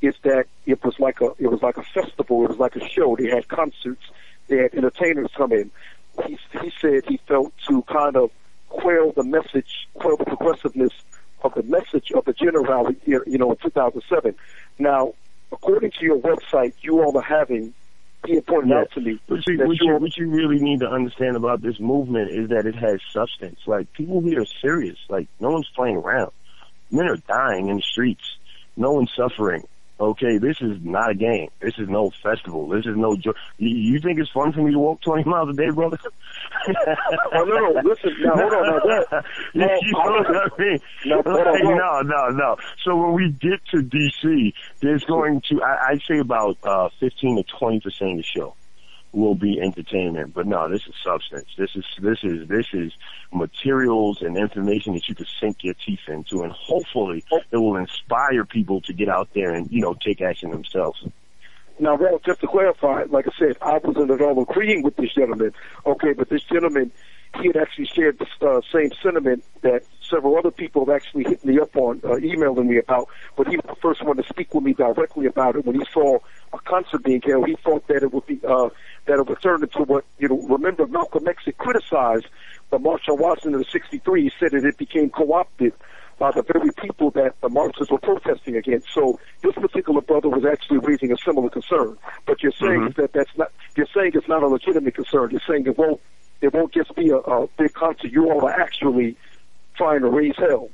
is 0.02 0.14
that 0.22 0.46
it 0.66 0.84
was 0.84 0.98
like 0.98 1.20
a, 1.22 1.32
it 1.38 1.46
was 1.50 1.62
like 1.62 1.78
a 1.78 1.82
festival, 1.82 2.44
it 2.44 2.50
was 2.50 2.58
like 2.58 2.76
a 2.76 2.86
show. 2.88 3.16
They 3.16 3.28
had 3.30 3.48
concerts, 3.48 4.02
they 4.48 4.58
had 4.58 4.74
entertainers 4.74 5.30
come 5.34 5.52
in. 5.52 5.70
He, 6.26 6.38
he 6.60 6.72
said 6.80 7.04
he 7.06 7.18
felt 7.26 7.52
to 7.68 7.82
kind 7.82 8.16
of 8.16 8.30
quell 8.80 9.12
the 9.12 9.24
message, 9.24 9.88
quell 9.94 10.16
the 10.16 10.24
progressiveness 10.24 10.92
of 11.42 11.54
the 11.54 11.62
message 11.62 12.10
of 12.14 12.24
the 12.24 12.32
Jena 12.32 12.60
rally, 12.60 12.96
you 13.04 13.38
know, 13.38 13.50
in 13.52 13.56
2007. 13.62 14.34
Now, 14.78 15.14
according 15.52 15.92
to 15.92 16.04
your 16.04 16.18
website, 16.18 16.74
you 16.82 17.02
all 17.02 17.16
are 17.16 17.22
having 17.22 17.74
he 18.26 18.40
pointed 18.40 18.70
Yeah. 18.70 18.80
out 18.80 18.90
to 18.92 19.00
me 19.00 19.20
What 19.28 19.46
you, 19.46 19.58
what, 19.66 19.80
you, 19.80 19.96
what 19.98 20.16
you 20.16 20.28
really 20.28 20.58
need 20.58 20.80
to 20.80 20.88
understand 20.88 21.36
about 21.36 21.62
this 21.62 21.78
movement 21.78 22.30
is 22.30 22.48
that 22.48 22.66
it 22.66 22.74
has 22.74 23.00
substance. 23.12 23.60
Like, 23.66 23.92
people 23.92 24.20
here 24.20 24.40
are 24.40 24.46
serious. 24.60 24.96
Like, 25.08 25.28
no 25.38 25.50
one's 25.50 25.68
playing 25.76 25.96
around. 25.98 26.32
Men 26.90 27.06
are 27.08 27.18
dying 27.28 27.68
in 27.68 27.76
the 27.76 27.82
streets. 27.82 28.24
No 28.76 28.92
one's 28.92 29.12
suffering. 29.16 29.62
Okay, 29.98 30.36
this 30.36 30.56
is 30.60 30.76
not 30.82 31.10
a 31.12 31.14
game. 31.14 31.48
This 31.60 31.72
is 31.78 31.88
no 31.88 32.10
festival. 32.22 32.68
This 32.68 32.84
is 32.84 32.96
no 32.96 33.16
joy. 33.16 33.30
You, 33.56 33.74
you 33.94 33.98
think 34.00 34.18
it's 34.18 34.30
fun 34.30 34.52
for 34.52 34.60
me 34.60 34.72
to 34.72 34.78
walk 34.78 35.00
20 35.00 35.24
miles 35.30 35.48
a 35.48 35.52
day, 35.54 35.70
brother? 35.70 35.98
Oh, 36.68 37.44
no, 37.44 37.44
no, 37.44 37.80
listen, 37.82 38.10
now, 38.20 38.34
hold 38.34 38.52
on, 38.52 38.66
now, 38.66 38.78
that- 39.10 39.24
no, 39.54 39.66
you 39.82 39.92
know 39.92 40.22
what 40.22 40.60
I 40.60 40.62
mean? 40.62 40.78
No, 41.06 41.16
Like, 41.16 41.62
no, 41.64 42.00
no, 42.02 42.28
no. 42.28 42.56
So 42.84 42.94
when 42.94 43.14
we 43.14 43.30
get 43.40 43.64
to 43.70 43.78
DC, 43.78 44.52
there's 44.82 45.04
going 45.04 45.40
to, 45.48 45.62
I, 45.62 45.92
I'd 45.92 46.02
say 46.08 46.18
about, 46.18 46.58
uh, 46.62 46.90
15 47.00 47.42
to 47.42 47.54
20% 47.54 47.76
of 47.76 47.82
the 48.18 48.22
show 48.22 48.54
will 49.12 49.34
be 49.34 49.60
entertainment. 49.60 50.34
But 50.34 50.46
no, 50.46 50.68
this 50.68 50.82
is 50.86 50.94
substance. 51.02 51.48
This 51.56 51.70
is, 51.74 51.84
this 52.00 52.18
is, 52.22 52.48
this 52.48 52.66
is 52.72 52.92
materials 53.32 54.20
and 54.20 54.36
information 54.36 54.94
that 54.94 55.08
you 55.08 55.14
can 55.14 55.26
sink 55.40 55.58
your 55.62 55.74
teeth 55.74 56.00
into 56.08 56.42
and 56.42 56.52
hopefully 56.52 57.24
it 57.50 57.56
will 57.56 57.76
inspire 57.76 58.44
people 58.44 58.80
to 58.82 58.92
get 58.92 59.08
out 59.08 59.28
there 59.34 59.54
and, 59.54 59.70
you 59.70 59.80
know, 59.80 59.94
take 59.94 60.20
action 60.20 60.50
themselves. 60.50 61.02
Now, 61.78 61.96
Ralph, 61.96 62.22
just 62.24 62.40
to 62.40 62.46
clarify, 62.46 63.04
like 63.08 63.26
I 63.26 63.32
said, 63.38 63.56
I 63.60 63.78
wasn't 63.78 64.10
at 64.10 64.22
all 64.22 64.40
agreeing 64.40 64.82
with 64.82 64.96
this 64.96 65.12
gentleman. 65.14 65.52
Okay, 65.84 66.14
but 66.14 66.30
this 66.30 66.42
gentleman, 66.42 66.90
he 67.40 67.48
had 67.48 67.56
actually 67.56 67.86
shared 67.86 68.18
the 68.18 68.46
uh, 68.46 68.60
same 68.72 68.90
sentiment 69.02 69.44
that 69.60 69.82
several 70.08 70.36
other 70.36 70.50
people 70.50 70.84
have 70.84 70.94
actually 70.94 71.24
hit 71.24 71.44
me 71.44 71.58
up 71.58 71.74
on, 71.76 72.00
uh, 72.04 72.16
emailing 72.18 72.68
me 72.68 72.78
about, 72.78 73.08
but 73.36 73.48
he 73.48 73.56
was 73.56 73.66
the 73.68 73.76
first 73.80 74.04
one 74.04 74.16
to 74.16 74.24
speak 74.24 74.54
with 74.54 74.64
me 74.64 74.72
directly 74.72 75.26
about 75.26 75.56
it 75.56 75.64
when 75.64 75.76
he 75.76 75.86
saw 75.92 76.18
a 76.52 76.58
concert 76.60 77.02
being 77.04 77.22
held. 77.22 77.46
He 77.46 77.56
thought 77.64 77.86
that 77.88 78.02
it 78.02 78.12
would 78.12 78.26
be, 78.26 78.40
uh, 78.46 78.68
that 79.06 79.18
it 79.18 79.26
would 79.26 79.42
turn 79.42 79.62
into 79.62 79.82
what, 79.82 80.04
you 80.18 80.28
know, 80.28 80.40
remember 80.42 80.86
Malcolm 80.86 81.26
X 81.28 81.44
had 81.44 81.58
criticized 81.58 82.26
the 82.70 82.78
March 82.78 83.02
on 83.08 83.18
Washington 83.18 83.60
of 83.60 83.66
63, 83.70 84.22
he 84.22 84.32
said 84.40 84.52
that 84.52 84.64
it 84.64 84.76
became 84.76 85.10
co-opted 85.10 85.72
by 86.18 86.30
the 86.32 86.42
very 86.42 86.70
people 86.72 87.10
that 87.10 87.34
the 87.42 87.48
Marxists 87.48 87.90
were 87.90 87.98
protesting 87.98 88.56
against. 88.56 88.88
So 88.92 89.20
this 89.42 89.54
particular 89.54 90.00
brother 90.00 90.28
was 90.28 90.44
actually 90.44 90.78
raising 90.78 91.12
a 91.12 91.16
similar 91.18 91.50
concern. 91.50 91.98
But 92.26 92.42
you're 92.42 92.52
saying 92.52 92.80
mm-hmm. 92.80 93.00
that 93.00 93.12
that's 93.12 93.30
not, 93.36 93.52
you're 93.76 93.88
saying 93.94 94.12
it's 94.14 94.28
not 94.28 94.42
a 94.42 94.46
legitimate 94.46 94.94
concern. 94.94 95.30
You're 95.30 95.42
saying 95.46 95.66
it 95.66 95.76
won't, 95.76 96.00
it 96.40 96.54
won't 96.54 96.72
just 96.72 96.94
be 96.94 97.10
a, 97.10 97.16
a 97.16 97.46
big 97.58 97.74
concert. 97.74 98.10
You 98.10 98.30
all 98.30 98.46
are 98.46 98.60
actually 98.60 99.16
trying 99.76 100.00
to 100.00 100.08
raise 100.08 100.34
hell. 100.36 100.70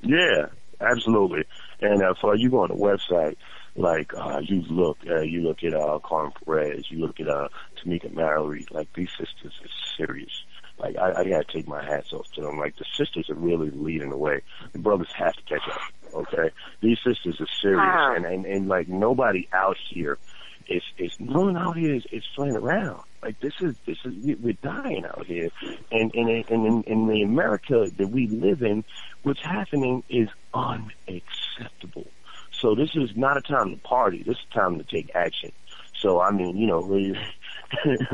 Yeah, 0.00 0.46
absolutely. 0.80 1.44
And 1.80 2.02
uh, 2.02 2.14
for 2.20 2.36
you 2.36 2.50
go 2.50 2.60
on 2.60 2.68
the 2.68 2.74
website, 2.74 3.36
like 3.74 4.12
uh, 4.14 4.40
you 4.40 4.62
look, 4.68 4.98
uh, 5.08 5.20
you 5.20 5.42
look 5.42 5.62
at 5.64 5.74
uh, 5.74 5.98
Carmen 6.04 6.32
Perez, 6.44 6.90
you 6.90 6.98
look 6.98 7.20
at 7.20 7.28
uh, 7.28 7.48
Tamika 7.82 8.12
Mallory. 8.12 8.66
Like 8.70 8.92
these 8.94 9.10
sisters 9.10 9.52
are 9.62 9.96
serious. 9.96 10.44
Like 10.78 10.96
I, 10.96 11.20
I 11.20 11.24
gotta 11.24 11.44
take 11.52 11.68
my 11.68 11.84
hats 11.84 12.12
off 12.12 12.30
to 12.34 12.42
them. 12.42 12.58
Like 12.58 12.76
the 12.76 12.84
sisters 12.96 13.30
are 13.30 13.34
really 13.34 13.70
leading 13.70 14.10
the 14.10 14.16
way. 14.16 14.42
The 14.72 14.78
brothers 14.78 15.12
have 15.16 15.34
to 15.34 15.42
catch 15.42 15.68
up. 15.70 15.80
Okay, 16.14 16.50
these 16.82 16.98
sisters 17.04 17.40
are 17.40 17.48
serious, 17.62 17.78
wow. 17.78 18.14
and, 18.14 18.26
and 18.26 18.44
and 18.44 18.68
like 18.68 18.88
nobody 18.88 19.48
out 19.52 19.76
here 19.88 20.18
is 20.68 20.82
is 20.98 21.12
no 21.18 21.40
one 21.40 21.56
out 21.56 21.76
here 21.76 21.94
is, 21.94 22.04
is 22.12 22.24
playing 22.34 22.56
around. 22.56 23.02
Like 23.22 23.40
this 23.40 23.54
is 23.60 23.76
this 23.86 23.98
is 24.04 24.36
we're 24.40 24.54
dying 24.62 25.04
out 25.04 25.26
here, 25.26 25.50
and 25.90 26.14
and 26.14 26.28
and 26.28 26.66
in, 26.66 26.82
in 26.84 27.06
the 27.06 27.22
America 27.22 27.90
that 27.96 28.08
we 28.08 28.28
live 28.28 28.62
in, 28.62 28.84
what's 29.22 29.42
happening 29.42 30.02
is 30.08 30.28
unacceptable. 30.54 32.06
So 32.52 32.74
this 32.74 32.90
is 32.94 33.10
not 33.16 33.36
a 33.36 33.40
time 33.40 33.70
to 33.70 33.76
party. 33.78 34.22
This 34.22 34.36
is 34.36 34.44
time 34.52 34.78
to 34.78 34.84
take 34.84 35.10
action. 35.14 35.52
So 36.00 36.20
I 36.20 36.30
mean, 36.30 36.56
you 36.56 36.66
know, 36.66 36.82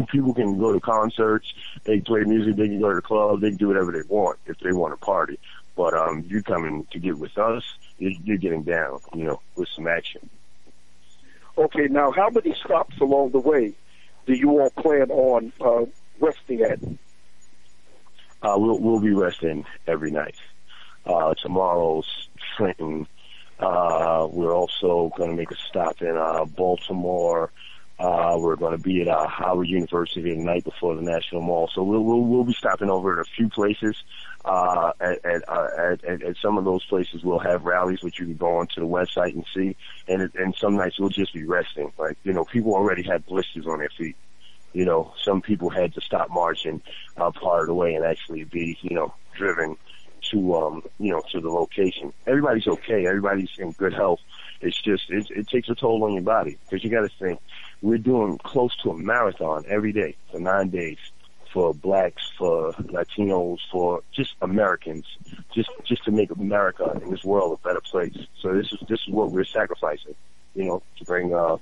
people 0.08 0.34
can 0.34 0.58
go 0.58 0.72
to 0.72 0.80
concerts, 0.80 1.52
they 1.84 2.00
play 2.00 2.24
music, 2.24 2.56
they 2.56 2.68
can 2.68 2.80
go 2.80 2.90
to 2.90 2.96
the 2.96 3.02
club, 3.02 3.40
they 3.40 3.48
can 3.48 3.56
do 3.56 3.68
whatever 3.68 3.92
they 3.92 4.02
want 4.08 4.38
if 4.46 4.58
they 4.60 4.72
want 4.72 4.92
to 4.92 5.04
party. 5.04 5.38
But 5.76 5.94
um, 5.94 6.24
you 6.26 6.42
coming 6.42 6.86
to 6.90 6.98
get 6.98 7.18
with 7.18 7.38
us, 7.38 7.62
you're, 7.98 8.12
you're 8.24 8.36
getting 8.36 8.64
down, 8.64 8.98
you 9.14 9.24
know, 9.24 9.40
with 9.54 9.68
some 9.74 9.86
action. 9.86 10.28
Okay, 11.58 11.88
now 11.88 12.12
how 12.12 12.30
many 12.30 12.54
stops 12.64 12.96
along 13.00 13.32
the 13.32 13.40
way 13.40 13.74
do 14.26 14.32
you 14.32 14.60
all 14.60 14.70
plan 14.70 15.10
on 15.10 15.52
uh, 15.60 15.86
resting 16.20 16.60
at? 16.60 16.78
Uh, 18.40 18.54
we'll 18.56 18.78
we'll 18.78 19.00
be 19.00 19.12
resting 19.12 19.64
every 19.88 20.12
night. 20.12 20.36
Uh, 21.04 21.34
tomorrow's 21.34 22.28
Trenton. 22.56 23.08
Uh, 23.58 24.28
we're 24.30 24.54
also 24.54 25.10
going 25.16 25.30
to 25.30 25.36
make 25.36 25.50
a 25.50 25.56
stop 25.68 26.00
in 26.00 26.16
uh, 26.16 26.44
Baltimore. 26.44 27.50
Uh, 27.98 28.36
we're 28.38 28.54
going 28.54 28.76
to 28.76 28.82
be 28.82 29.02
at 29.02 29.08
uh, 29.08 29.26
Howard 29.26 29.66
University 29.66 30.22
the 30.22 30.36
night 30.36 30.62
before 30.62 30.94
the 30.94 31.02
National 31.02 31.42
Mall. 31.42 31.68
So 31.74 31.82
we'll, 31.82 32.04
we'll, 32.04 32.20
we'll 32.20 32.44
be 32.44 32.52
stopping 32.52 32.90
over 32.90 33.18
at 33.18 33.26
a 33.26 33.30
few 33.30 33.48
places. 33.48 33.96
Uh, 34.44 34.92
at, 35.00 35.24
at, 35.24 35.48
uh, 35.48 35.66
at, 35.76 36.04
at, 36.04 36.22
at 36.22 36.36
some 36.40 36.56
of 36.58 36.64
those 36.64 36.84
places 36.84 37.24
we'll 37.24 37.40
have 37.40 37.64
rallies, 37.64 38.00
which 38.02 38.20
you 38.20 38.26
can 38.26 38.36
go 38.36 38.58
onto 38.58 38.80
the 38.80 38.86
website 38.86 39.34
and 39.34 39.44
see. 39.52 39.76
And, 40.06 40.30
and 40.36 40.54
some 40.54 40.76
nights 40.76 40.98
we'll 41.00 41.08
just 41.08 41.34
be 41.34 41.44
resting. 41.44 41.92
Like, 41.98 42.16
you 42.22 42.32
know, 42.32 42.44
people 42.44 42.74
already 42.74 43.02
had 43.02 43.26
blisters 43.26 43.66
on 43.66 43.80
their 43.80 43.90
feet. 43.98 44.16
You 44.72 44.84
know, 44.84 45.12
some 45.24 45.42
people 45.42 45.70
had 45.70 45.94
to 45.94 46.00
stop 46.00 46.30
marching, 46.30 46.82
uh, 47.16 47.32
part 47.32 47.62
of 47.62 47.66
the 47.66 47.74
way 47.74 47.94
and 47.94 48.04
actually 48.04 48.44
be, 48.44 48.78
you 48.82 48.94
know, 48.94 49.12
driven 49.36 49.76
to, 50.30 50.54
um, 50.54 50.82
you 50.98 51.10
know, 51.10 51.22
to 51.32 51.40
the 51.40 51.48
location. 51.48 52.12
Everybody's 52.26 52.66
okay. 52.66 53.06
Everybody's 53.06 53.50
in 53.58 53.72
good 53.72 53.94
health. 53.94 54.20
It's 54.60 54.80
just, 54.80 55.10
it, 55.10 55.26
it 55.30 55.48
takes 55.48 55.68
a 55.68 55.74
toll 55.74 56.04
on 56.04 56.12
your 56.12 56.22
body 56.22 56.58
because 56.64 56.84
you 56.84 56.90
got 56.90 57.00
to 57.00 57.10
think, 57.18 57.40
we're 57.82 57.98
doing 57.98 58.38
close 58.38 58.76
to 58.82 58.90
a 58.90 58.96
marathon 58.96 59.64
every 59.68 59.92
day 59.92 60.16
for 60.30 60.40
nine 60.40 60.68
days 60.70 60.98
for 61.52 61.74
blacks, 61.74 62.22
for 62.36 62.72
Latinos, 62.74 63.58
for 63.70 64.02
just 64.12 64.34
Americans, 64.42 65.04
just 65.54 65.70
just 65.84 66.04
to 66.04 66.10
make 66.10 66.30
America 66.30 66.84
and 66.84 67.12
this 67.12 67.24
world 67.24 67.58
a 67.58 67.68
better 67.68 67.80
place. 67.80 68.16
So 68.40 68.54
this 68.54 68.72
is 68.72 68.78
this 68.88 69.00
is 69.06 69.08
what 69.08 69.30
we're 69.30 69.44
sacrificing, 69.44 70.14
you 70.54 70.64
know, 70.64 70.82
to 70.98 71.04
bring 71.04 71.34
uh 71.34 71.56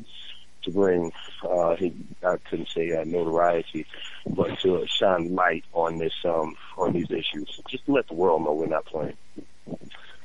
to 0.65 0.71
bring 0.71 1.13
uh 1.45 1.71
I 1.71 2.37
couldn't 2.51 2.69
say 2.69 2.93
uh, 2.97 3.05
notoriety, 3.05 3.87
but 4.27 4.59
to 4.61 4.87
shine 4.87 5.35
light 5.35 5.65
on 5.73 5.99
this 5.99 6.15
um 6.25 6.57
on 6.77 6.93
these 6.93 7.11
issues, 7.11 7.61
just 7.69 7.87
to 7.87 7.93
let 7.93 8.09
the 8.09 8.15
world 8.15 8.43
know 8.43 8.53
we're 8.53 8.67
not 8.67 8.87
playing. 8.87 9.17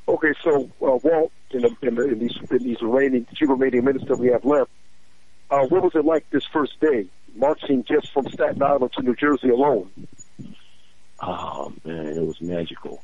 Okay, 0.08 0.34
so 0.44 0.64
uh, 0.82 0.98
Walt, 1.04 1.32
in, 1.52 1.64
in, 1.64 2.02
in 2.02 2.20
these 2.20 2.38
in 2.50 2.58
these 2.58 2.82
remaining 2.82 3.28
few 3.38 3.48
remaining 3.48 3.86
minutes 3.86 4.06
that 4.08 4.18
we 4.18 4.28
have 4.28 4.44
left, 4.44 4.72
uh, 5.52 5.66
what 5.68 5.84
was 5.84 5.92
it 5.96 6.06
like 6.06 6.30
this 6.30 6.46
first 6.46 6.80
day, 6.80 7.08
marching 7.36 7.84
just 7.84 8.12
from 8.14 8.28
Staten 8.30 8.64
Island 8.64 8.94
to 8.94 9.04
New 9.04 9.16
Jersey 9.16 9.50
alone? 9.50 9.92
Oh 11.22 11.74
man, 11.84 12.08
it 12.08 12.26
was 12.26 12.42
magical. 12.42 13.04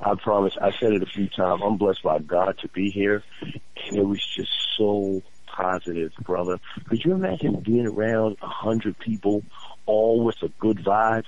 I 0.00 0.14
promise. 0.14 0.54
I 0.60 0.72
said 0.72 0.92
it 0.92 1.02
a 1.02 1.06
few 1.06 1.28
times. 1.28 1.62
I'm 1.64 1.78
blessed 1.78 2.02
by 2.02 2.18
God 2.18 2.58
to 2.58 2.68
be 2.68 2.90
here, 2.90 3.22
and 3.40 3.96
it 3.96 4.04
was 4.04 4.22
just 4.36 4.50
so 4.76 5.22
positive, 5.46 6.12
brother. 6.20 6.58
Could 6.88 7.04
you 7.04 7.14
imagine 7.14 7.60
being 7.60 7.86
around 7.86 8.36
a 8.42 8.48
hundred 8.48 8.98
people, 8.98 9.42
all 9.86 10.22
with 10.22 10.42
a 10.42 10.48
good 10.58 10.78
vibe? 10.78 11.24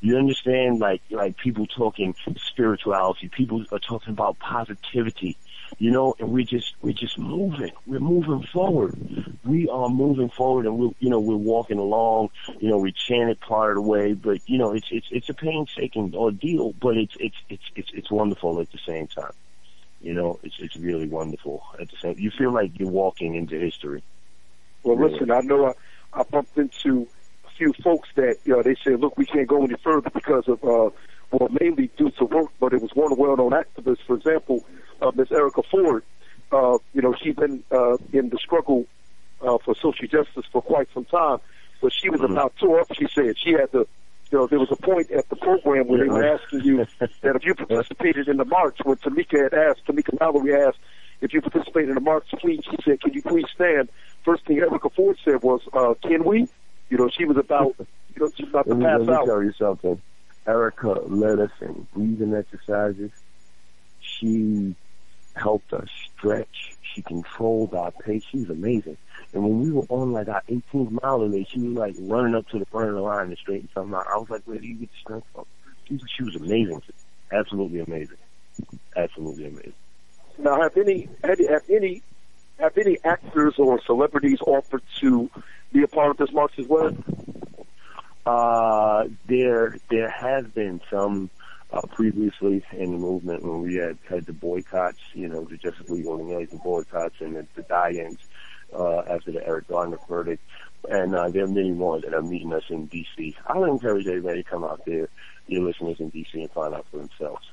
You 0.00 0.18
understand, 0.18 0.80
like 0.80 1.00
like 1.10 1.36
people 1.36 1.66
talking 1.66 2.16
spirituality. 2.36 3.28
People 3.28 3.64
are 3.70 3.78
talking 3.78 4.12
about 4.12 4.38
positivity 4.40 5.38
you 5.78 5.90
know, 5.90 6.14
and 6.18 6.30
we're 6.30 6.44
just 6.44 6.74
we're 6.82 6.92
just 6.92 7.18
moving. 7.18 7.72
We're 7.86 8.00
moving 8.00 8.46
forward. 8.52 8.94
We 9.44 9.68
are 9.68 9.88
moving 9.88 10.28
forward, 10.28 10.66
and 10.66 10.78
we're 10.78 10.90
you 11.00 11.10
know 11.10 11.20
we're 11.20 11.36
walking 11.36 11.78
along. 11.78 12.30
You 12.60 12.68
know, 12.70 12.78
we 12.78 12.92
chanted 12.92 13.40
part 13.40 13.70
of 13.70 13.76
the 13.76 13.82
way, 13.82 14.12
but 14.12 14.40
you 14.48 14.58
know 14.58 14.72
it's 14.72 14.86
it's 14.90 15.06
it's 15.10 15.28
a 15.28 15.34
painstaking 15.34 16.14
ordeal, 16.14 16.72
but 16.80 16.96
it's 16.96 17.14
it's 17.18 17.36
it's 17.48 17.64
it's 17.74 17.90
it's 17.94 18.10
wonderful 18.10 18.60
at 18.60 18.70
the 18.72 18.78
same 18.86 19.06
time. 19.06 19.32
You 20.00 20.14
know, 20.14 20.38
it's 20.42 20.56
it's 20.58 20.76
really 20.76 21.08
wonderful 21.08 21.62
at 21.80 21.90
the 21.90 21.96
same. 22.00 22.18
You 22.18 22.30
feel 22.30 22.52
like 22.52 22.78
you're 22.78 22.90
walking 22.90 23.34
into 23.34 23.58
history. 23.58 24.02
Well, 24.82 24.96
really. 24.96 25.14
listen, 25.14 25.30
I 25.30 25.40
know 25.40 25.66
I, 25.66 26.20
I 26.20 26.22
bumped 26.24 26.56
into 26.58 27.08
a 27.46 27.50
few 27.56 27.72
folks 27.84 28.08
that 28.16 28.38
you 28.44 28.54
know 28.54 28.62
they 28.62 28.76
said, 28.82 29.00
look, 29.00 29.16
we 29.16 29.26
can't 29.26 29.48
go 29.48 29.64
any 29.64 29.76
further 29.82 30.10
because 30.10 30.48
of 30.48 30.62
uh, 30.64 30.90
well, 31.30 31.48
mainly 31.60 31.90
due 31.96 32.10
to 32.10 32.24
work, 32.24 32.50
but 32.60 32.74
it 32.74 32.82
was 32.82 32.90
one 32.94 33.16
well-known 33.16 33.52
activist, 33.52 33.98
for 34.06 34.16
example 34.16 34.64
uh, 35.02 35.12
Ms. 35.14 35.32
Erica 35.32 35.62
Ford, 35.70 36.04
uh, 36.50 36.78
you 36.92 37.02
know, 37.02 37.14
she's 37.22 37.34
been 37.34 37.64
uh, 37.70 37.96
in 38.12 38.28
the 38.28 38.38
struggle 38.38 38.86
uh, 39.40 39.58
for 39.64 39.74
social 39.74 40.06
justice 40.06 40.44
for 40.52 40.62
quite 40.62 40.88
some 40.94 41.04
time, 41.04 41.38
but 41.80 41.92
she 41.92 42.08
was 42.08 42.20
mm-hmm. 42.20 42.32
about 42.32 42.54
two 42.60 42.74
up. 42.74 42.86
She 42.94 43.06
said 43.14 43.34
she 43.38 43.52
had 43.52 43.72
to. 43.72 43.86
You 44.30 44.38
know, 44.38 44.46
there 44.46 44.58
was 44.58 44.70
a 44.70 44.76
point 44.76 45.10
at 45.10 45.28
the 45.28 45.36
program 45.36 45.88
where 45.88 46.02
they 46.02 46.08
were 46.08 46.24
asking 46.24 46.62
you 46.62 46.86
that 46.98 47.36
if 47.36 47.44
you 47.44 47.54
participated 47.54 48.28
in 48.28 48.38
the 48.38 48.46
march, 48.46 48.78
when 48.82 48.96
Tamika 48.96 49.42
had 49.42 49.52
asked, 49.52 49.84
Tamika 49.86 50.18
Mallory 50.18 50.54
asked, 50.54 50.78
if 51.20 51.34
you 51.34 51.42
participated 51.42 51.90
in 51.90 51.96
the 51.96 52.00
march, 52.00 52.24
please, 52.40 52.62
she 52.64 52.76
said, 52.82 53.02
can 53.02 53.12
you 53.12 53.20
please 53.20 53.44
stand? 53.54 53.90
First 54.24 54.46
thing 54.46 54.56
Erica 54.56 54.88
Ford 54.88 55.18
said 55.22 55.42
was, 55.42 55.60
uh, 55.74 55.92
can 56.02 56.24
we? 56.24 56.48
You 56.88 56.96
know, 56.96 57.10
she 57.10 57.26
was 57.26 57.36
about, 57.36 57.74
you 57.78 57.86
know, 58.20 58.30
she 58.34 58.44
was 58.44 58.50
about 58.50 58.68
to 58.68 58.74
pass 58.76 59.00
let 59.00 59.06
me 59.06 59.12
out. 59.12 59.26
tell 59.26 59.42
you 59.42 59.52
something. 59.58 60.00
Erica 60.46 60.92
led 61.06 61.38
us 61.38 61.50
in 61.60 61.86
breathing 61.94 62.34
exercises. 62.34 63.10
She 64.00 64.74
helped 65.34 65.72
us 65.72 65.88
stretch. 66.16 66.74
She 66.94 67.02
controlled 67.02 67.74
our 67.74 67.90
pace. 67.90 68.22
She 68.30 68.38
was 68.38 68.50
amazing. 68.50 68.96
And 69.32 69.42
when 69.42 69.60
we 69.60 69.70
were 69.70 69.86
on 69.88 70.12
like 70.12 70.28
our 70.28 70.42
18th 70.48 71.02
mile 71.02 71.20
today, 71.20 71.46
she 71.48 71.60
was 71.60 71.76
like 71.76 71.94
running 71.98 72.34
up 72.34 72.48
to 72.48 72.58
the 72.58 72.66
front 72.66 72.88
of 72.88 72.94
the 72.94 73.00
line 73.00 73.28
and 73.28 73.38
straighten 73.38 73.68
something 73.72 73.94
out. 73.94 74.06
I 74.12 74.18
was 74.18 74.28
like, 74.28 74.42
where 74.44 74.58
do 74.58 74.66
you 74.66 74.74
get 74.74 74.90
the 74.90 74.98
strength 75.00 75.26
from? 75.34 75.44
She 75.86 75.94
was, 75.94 76.02
she 76.16 76.22
was 76.24 76.36
amazing. 76.36 76.82
Absolutely 77.32 77.80
amazing. 77.80 78.18
Absolutely 78.94 79.46
amazing. 79.46 79.72
Now, 80.38 80.60
have 80.60 80.76
any 80.76 81.08
have, 81.24 81.38
have 81.38 81.70
any 81.70 82.02
have 82.58 82.76
any 82.76 82.98
actors 83.04 83.54
or 83.58 83.80
celebrities 83.84 84.38
offered 84.46 84.82
to 85.00 85.30
be 85.72 85.82
a 85.82 85.88
part 85.88 86.10
of 86.10 86.16
this 86.18 86.32
march 86.32 86.52
as 86.58 86.66
well? 86.66 86.96
Uh, 88.24 89.04
there 89.26 89.76
there 89.90 90.08
have 90.08 90.54
been 90.54 90.80
some 90.90 91.30
uh, 91.72 91.80
previously 91.92 92.62
in 92.72 92.92
the 92.92 92.98
movement 92.98 93.42
when 93.42 93.62
we 93.62 93.76
had 93.76 93.98
had 94.08 94.26
the 94.26 94.32
boycotts, 94.32 94.98
you 95.14 95.28
know, 95.28 95.44
the 95.44 95.56
Justice 95.56 95.88
League 95.88 96.06
organizing 96.06 96.58
boycotts 96.58 97.16
and 97.20 97.36
the, 97.36 97.46
the 97.54 97.62
die-ins 97.62 98.18
uh, 98.74 99.00
after 99.00 99.32
the 99.32 99.46
Eric 99.46 99.68
Garner 99.68 99.98
verdict. 100.08 100.42
And 100.88 101.14
uh, 101.14 101.28
there 101.30 101.44
are 101.44 101.48
many 101.48 101.70
more 101.70 102.00
that 102.00 102.12
are 102.12 102.22
meeting 102.22 102.52
us 102.52 102.64
in 102.68 102.86
D.C. 102.86 103.36
I 103.46 103.56
would 103.56 103.70
encourage 103.70 104.06
everybody 104.06 104.42
to 104.42 104.48
come 104.48 104.64
out 104.64 104.82
there, 104.84 105.08
your 105.46 105.62
listeners 105.62 105.96
in 106.00 106.08
D.C., 106.08 106.40
and 106.40 106.50
find 106.50 106.74
out 106.74 106.86
for 106.90 106.98
themselves. 106.98 107.46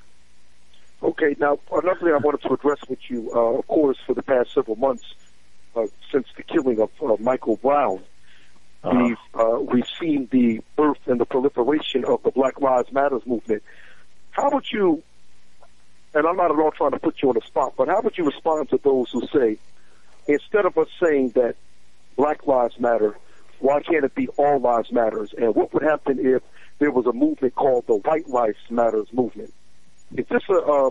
Okay, 1.01 1.36
now 1.39 1.60
another 1.71 1.99
thing 1.99 2.10
I 2.10 2.17
wanted 2.17 2.41
to 2.41 2.53
address 2.53 2.79
with 2.89 2.99
you, 3.08 3.32
uh, 3.34 3.60
of 3.60 3.67
course, 3.67 3.97
for 4.05 4.13
the 4.13 4.23
past 4.23 4.53
several 4.53 4.75
months, 4.75 5.05
uh, 5.75 5.86
since 6.12 6.27
the 6.36 6.43
killing 6.43 6.82
of 6.82 6.89
uh, 7.01 7.15
Michael 7.21 7.55
Brown, 7.55 8.03
uh-huh. 8.84 8.97
we've 8.97 9.17
uh, 9.34 9.60
we've 9.60 9.88
seen 9.99 10.27
the 10.32 10.62
birth 10.75 10.97
and 11.05 11.19
the 11.19 11.25
proliferation 11.25 12.03
of 12.03 12.21
the 12.23 12.32
Black 12.32 12.60
Lives 12.60 12.91
Matters 12.91 13.21
movement. 13.25 13.63
How 14.32 14.50
would 14.52 14.72
you, 14.72 15.04
and 16.13 16.26
I'm 16.26 16.38
not 16.38 16.52
at 16.52 16.58
all 16.60 16.72
trying 16.72 16.92
to 16.92 17.00
put 17.00 17.22
you 17.22 17.30
on 17.30 17.36
the 17.36 17.46
spot, 17.46 17.74
but 17.78 17.88
how 17.88 18.02
would 18.02 18.18
you 18.18 18.26
respond 18.26 18.70
to 18.70 18.80
those 18.84 19.12
who 19.12 19.28
say, 19.28 19.58
instead 20.28 20.65
of 20.65 20.78
us 20.78 20.88
saying 21.02 21.30
that 21.30 21.56
Black 22.15 22.46
Lives 22.48 22.80
Matter, 22.80 23.18
why 23.60 23.82
can't 23.82 24.06
it 24.06 24.15
be 24.15 24.28
All 24.38 24.60
Lives 24.60 24.92
Matters? 24.92 25.34
And 25.38 25.54
what 25.56 25.74
would 25.74 25.84
happen 25.84 26.20
if 26.20 26.42
there 26.80 26.92
was 26.92 27.06
a 27.06 27.13
movement 27.13 27.56
called 27.56 27.86
the 27.88 27.96
White 27.96 28.28
Lives 28.28 28.58
Matters 28.70 29.08
movement. 29.13 29.54
Is 30.15 30.26
this 30.28 30.42
a, 30.50 30.54
uh, 30.54 30.89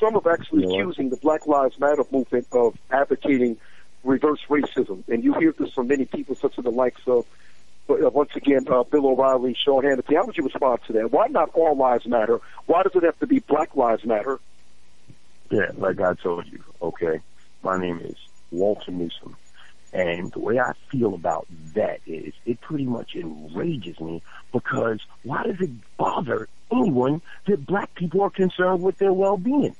some 0.00 0.16
are 0.16 0.32
actually 0.32 0.66
what? 0.66 0.80
accusing 0.80 1.10
the 1.10 1.16
Black 1.16 1.46
Lives 1.46 1.78
Matter 1.78 2.04
movement 2.10 2.46
of 2.52 2.76
advocating 2.90 3.58
reverse 4.04 4.40
racism, 4.48 5.02
and 5.08 5.24
you 5.24 5.34
hear 5.34 5.52
this 5.58 5.72
from 5.72 5.88
many 5.88 6.04
people, 6.04 6.34
such 6.34 6.56
as 6.58 6.64
the 6.64 6.70
likes 6.70 7.00
of, 7.06 7.26
once 7.88 8.30
again, 8.34 8.66
uh, 8.68 8.82
Bill 8.84 9.06
O'Reilly, 9.06 9.56
Sean 9.62 9.84
Hannity. 9.84 10.16
How 10.16 10.24
would 10.24 10.36
you 10.36 10.44
respond 10.44 10.80
to 10.86 10.92
that? 10.94 11.12
Why 11.12 11.26
not 11.28 11.50
all 11.54 11.76
lives 11.76 12.06
matter? 12.06 12.40
Why 12.66 12.82
does 12.82 12.92
it 12.94 13.02
have 13.02 13.18
to 13.20 13.26
be 13.26 13.40
Black 13.40 13.76
Lives 13.76 14.04
Matter? 14.04 14.40
Yeah, 15.50 15.70
like 15.76 16.00
I 16.00 16.14
told 16.14 16.46
you, 16.46 16.64
okay, 16.80 17.20
my 17.62 17.78
name 17.78 18.00
is 18.02 18.16
Walter 18.50 18.90
Newsom. 18.90 19.36
And 19.92 20.32
the 20.32 20.40
way 20.40 20.58
I 20.58 20.72
feel 20.90 21.14
about 21.14 21.46
that 21.74 22.00
is 22.06 22.32
it 22.46 22.60
pretty 22.60 22.86
much 22.86 23.14
enrages 23.14 24.00
me 24.00 24.22
because 24.52 25.00
why 25.22 25.44
does 25.44 25.60
it 25.60 25.70
bother 25.96 26.48
anyone 26.72 27.22
that 27.46 27.64
black 27.64 27.94
people 27.94 28.22
are 28.22 28.30
concerned 28.30 28.82
with 28.82 28.98
their 28.98 29.12
well-being? 29.12 29.76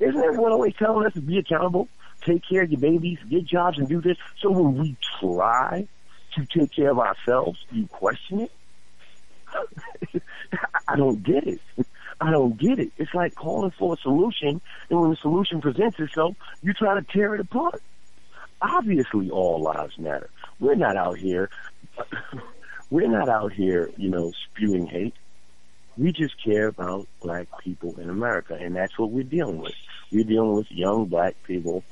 Isn't 0.00 0.22
everyone 0.22 0.52
always 0.52 0.74
telling 0.74 1.06
us 1.06 1.14
to 1.14 1.22
be 1.22 1.38
accountable, 1.38 1.88
take 2.26 2.42
care 2.46 2.62
of 2.62 2.70
your 2.70 2.80
babies, 2.80 3.18
get 3.30 3.46
jobs 3.46 3.78
and 3.78 3.88
do 3.88 4.02
this? 4.02 4.18
So 4.42 4.50
when 4.50 4.76
we 4.76 4.96
try 5.18 5.88
to 6.38 6.58
take 6.58 6.72
care 6.72 6.90
of 6.90 6.98
ourselves, 6.98 7.64
you 7.70 7.86
question 7.86 8.40
it? 8.40 8.52
I 10.88 10.96
don't 10.96 11.22
get 11.22 11.46
it. 11.46 11.60
I 12.20 12.30
don't 12.30 12.58
get 12.58 12.78
it. 12.78 12.90
It's 12.98 13.14
like 13.14 13.34
calling 13.34 13.72
for 13.78 13.94
a 13.94 13.96
solution, 13.98 14.60
and 14.90 15.00
when 15.00 15.10
the 15.10 15.16
solution 15.16 15.60
presents 15.60 15.98
itself, 15.98 16.36
you 16.62 16.72
try 16.72 16.94
to 16.94 17.02
tear 17.02 17.34
it 17.34 17.40
apart. 17.40 17.80
Obviously, 18.60 19.30
all 19.30 19.62
lives 19.62 19.96
matter. 19.98 20.28
We're 20.58 20.74
not 20.74 20.96
out 20.96 21.18
here. 21.18 21.50
We're 22.90 23.08
not 23.08 23.28
out 23.28 23.52
here, 23.52 23.90
you 23.96 24.08
know, 24.08 24.32
spewing 24.46 24.86
hate. 24.86 25.14
We 25.98 26.12
just 26.12 26.42
care 26.42 26.68
about 26.68 27.06
black 27.20 27.46
people 27.62 27.98
in 28.00 28.08
America, 28.08 28.54
and 28.54 28.74
that's 28.74 28.98
what 28.98 29.10
we're 29.10 29.24
dealing 29.24 29.58
with. 29.58 29.74
We're 30.10 30.24
dealing 30.24 30.54
with 30.54 30.70
young 30.70 31.06
black 31.06 31.34
people 31.42 31.84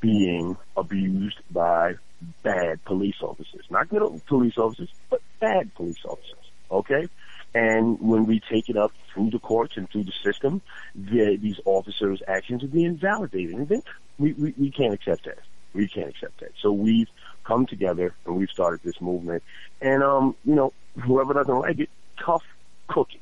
being 0.00 0.56
abused 0.76 1.38
by 1.50 1.94
bad 2.42 2.84
police 2.84 3.16
officers. 3.22 3.64
Not 3.70 3.88
good 3.88 4.22
police 4.26 4.56
officers, 4.58 4.88
but 5.10 5.20
bad 5.40 5.74
police 5.74 6.04
officers. 6.04 6.34
Okay? 6.70 7.08
And 7.54 8.00
when 8.00 8.26
we 8.26 8.40
take 8.40 8.68
it 8.68 8.76
up 8.76 8.92
through 9.12 9.30
the 9.30 9.38
courts 9.38 9.76
and 9.76 9.88
through 9.90 10.04
the 10.04 10.12
system, 10.24 10.60
the, 10.94 11.36
these 11.36 11.58
officers' 11.64 12.22
actions 12.26 12.62
are 12.62 12.68
being 12.68 12.96
validated. 12.96 13.54
And 13.54 13.82
we, 14.18 14.32
we, 14.34 14.54
we 14.58 14.70
can't 14.70 14.92
accept 14.92 15.24
that. 15.24 15.38
We 15.72 15.88
can't 15.88 16.08
accept 16.08 16.40
that. 16.40 16.52
So 16.60 16.72
we've 16.72 17.08
come 17.44 17.66
together 17.66 18.14
and 18.26 18.36
we've 18.36 18.50
started 18.50 18.80
this 18.82 19.00
movement. 19.00 19.42
And, 19.80 20.02
um, 20.02 20.34
you 20.44 20.54
know, 20.54 20.72
whoever 21.02 21.34
doesn't 21.34 21.58
like 21.58 21.78
it, 21.78 21.90
tough 22.18 22.44
cookie. 22.88 23.20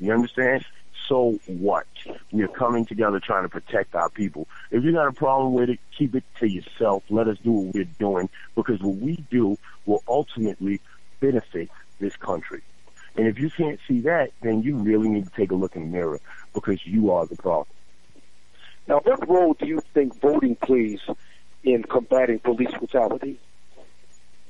You 0.00 0.12
understand? 0.12 0.64
So 1.08 1.38
what? 1.46 1.86
We 2.30 2.42
are 2.42 2.48
coming 2.48 2.86
together 2.86 3.20
trying 3.20 3.42
to 3.42 3.48
protect 3.48 3.94
our 3.94 4.08
people. 4.08 4.48
If 4.70 4.84
you 4.84 4.92
got 4.92 5.08
a 5.08 5.12
problem 5.12 5.52
with 5.52 5.70
it, 5.70 5.80
keep 5.96 6.14
it 6.14 6.24
to 6.40 6.46
yourself. 6.48 7.02
Let 7.10 7.28
us 7.28 7.38
do 7.42 7.50
what 7.50 7.74
we're 7.74 7.84
doing 7.98 8.28
because 8.54 8.80
what 8.80 8.96
we 8.96 9.16
do 9.30 9.56
will 9.86 10.02
ultimately 10.08 10.80
benefit 11.20 11.70
this 11.98 12.16
country. 12.16 12.62
And 13.16 13.26
if 13.26 13.38
you 13.38 13.50
can't 13.50 13.78
see 13.86 14.00
that, 14.00 14.30
then 14.42 14.62
you 14.62 14.76
really 14.76 15.08
need 15.08 15.26
to 15.26 15.32
take 15.32 15.50
a 15.50 15.54
look 15.54 15.76
in 15.76 15.82
the 15.82 15.88
mirror 15.88 16.20
because 16.54 16.86
you 16.86 17.10
are 17.12 17.26
the 17.26 17.36
problem. 17.36 17.66
Now, 18.88 19.00
what 19.04 19.28
role 19.28 19.54
do 19.54 19.66
you 19.66 19.82
think 19.94 20.20
voting 20.20 20.56
plays 20.56 21.00
in 21.62 21.84
combating 21.84 22.38
police 22.38 22.72
brutality? 22.72 23.38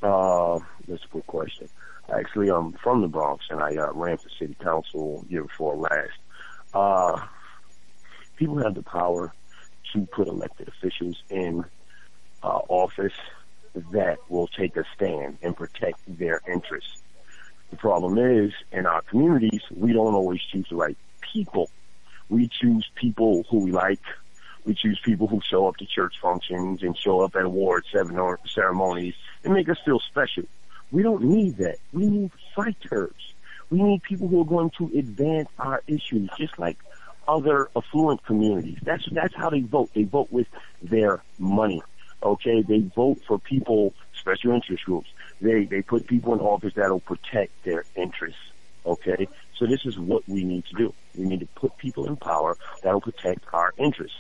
Uh, 0.03 0.59
that's 0.89 1.05
a 1.05 1.09
good 1.09 1.27
question. 1.27 1.69
Actually, 2.13 2.51
I'm 2.51 2.73
from 2.73 3.03
the 3.03 3.09
Bronx 3.09 3.47
and 3.51 3.61
I 3.61 3.77
uh, 3.77 3.93
ran 3.93 4.17
for 4.17 4.29
city 4.39 4.57
council 4.63 5.25
year 5.29 5.43
before 5.45 5.77
last. 5.77 6.13
Uh, 6.75 7.21
people 8.37 8.59
have 8.59 8.75
the 8.75 8.83
power 8.83 9.33
to 9.93 10.07
put 10.07 10.29
elected 10.29 10.69
officials 10.69 11.23
in 11.29 11.65
uh, 12.43 12.61
office 12.69 13.13
that 13.93 14.19
will 14.29 14.49
take 14.49 14.77
a 14.77 14.85
stand 14.95 15.39
and 15.43 15.57
protect 15.57 15.99
their 16.07 16.41
interests. 16.47 16.99
The 17.71 17.77
problem 17.77 18.19
is, 18.19 18.53
in 18.71 18.87
our 18.87 19.03
communities, 19.03 19.63
we 19.75 19.93
don't 19.93 20.15
always 20.15 20.41
choose 20.43 20.67
the 20.69 20.77
right 20.77 20.97
people. 21.21 21.71
We 22.29 22.49
choose 22.49 22.87
people 22.95 23.45
who 23.51 23.61
we 23.61 23.73
like. 23.73 24.03
We 24.65 24.75
choose 24.75 25.01
people 25.05 25.27
who 25.27 25.41
show 25.41 25.67
up 25.67 25.77
to 25.79 25.87
church 25.87 26.15
functions 26.21 26.83
and 26.83 26.97
show 26.97 27.21
up 27.21 27.35
at 27.35 27.43
award 27.43 27.85
ceremonies 27.91 29.15
and 29.43 29.55
make 29.55 29.69
us 29.69 29.79
feel 29.85 30.01
special. 30.01 30.45
We 30.91 31.03
don't 31.03 31.23
need 31.23 31.57
that. 31.57 31.79
We 31.93 32.07
need 32.07 32.31
fighters. 32.55 33.35
We 33.73 33.83
need 33.83 34.03
people 34.03 34.29
who 34.29 34.43
are 34.43 34.45
going 34.45 34.71
to 34.77 34.85
advance 34.99 35.49
our 35.59 35.83
issues, 35.87 36.29
just 36.37 36.59
like 36.59 36.77
other 37.27 37.71
affluent 37.75 38.23
communities. 38.27 38.77
That's 38.83 39.03
that's 39.11 39.35
how 39.35 39.49
they 39.49 39.61
vote. 39.61 39.89
They 39.95 40.03
vote 40.03 40.31
with 40.31 40.47
their 40.83 41.23
money. 41.39 41.83
Okay, 42.23 42.61
they 42.61 42.81
vote 42.81 43.21
for 43.27 43.39
people, 43.39 43.95
special 44.13 44.53
interest 44.53 44.85
groups. 44.85 45.09
They 45.41 45.65
they 45.65 45.81
put 45.81 46.07
people 46.07 46.35
in 46.35 46.41
office 46.41 46.75
that'll 46.75 47.01
protect 47.01 47.65
their 47.65 47.85
interests. 47.97 48.45
Okay, 48.85 49.27
so 49.57 49.67
this 49.67 49.87
is 49.87 49.99
what 49.99 50.29
we 50.29 50.45
need 50.45 50.67
to 50.67 50.75
do. 50.75 50.95
We 51.17 51.25
need 51.25 51.41
to 51.41 51.49
put 51.55 51.75
people 51.79 52.07
in 52.07 52.17
power 52.17 52.59
that'll 52.83 53.01
protect 53.01 53.43
our 53.55 53.73
interests. 53.79 54.19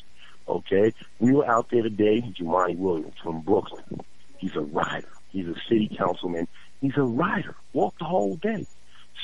Okay, 0.48 0.94
we 1.18 1.34
were 1.34 1.46
out 1.46 1.68
there 1.70 1.82
today. 1.82 2.22
Jumaane 2.22 2.78
Williams 2.78 3.18
from 3.22 3.42
Brooklyn. 3.42 3.84
He's 4.38 4.56
a 4.56 4.62
rider. 4.62 5.12
He's 5.28 5.46
a 5.46 5.56
city 5.68 5.94
councilman. 5.94 6.48
He's 6.80 6.96
a 6.96 7.02
rider. 7.02 7.54
Walked 7.74 7.98
the 7.98 8.06
whole 8.06 8.36
day, 8.36 8.66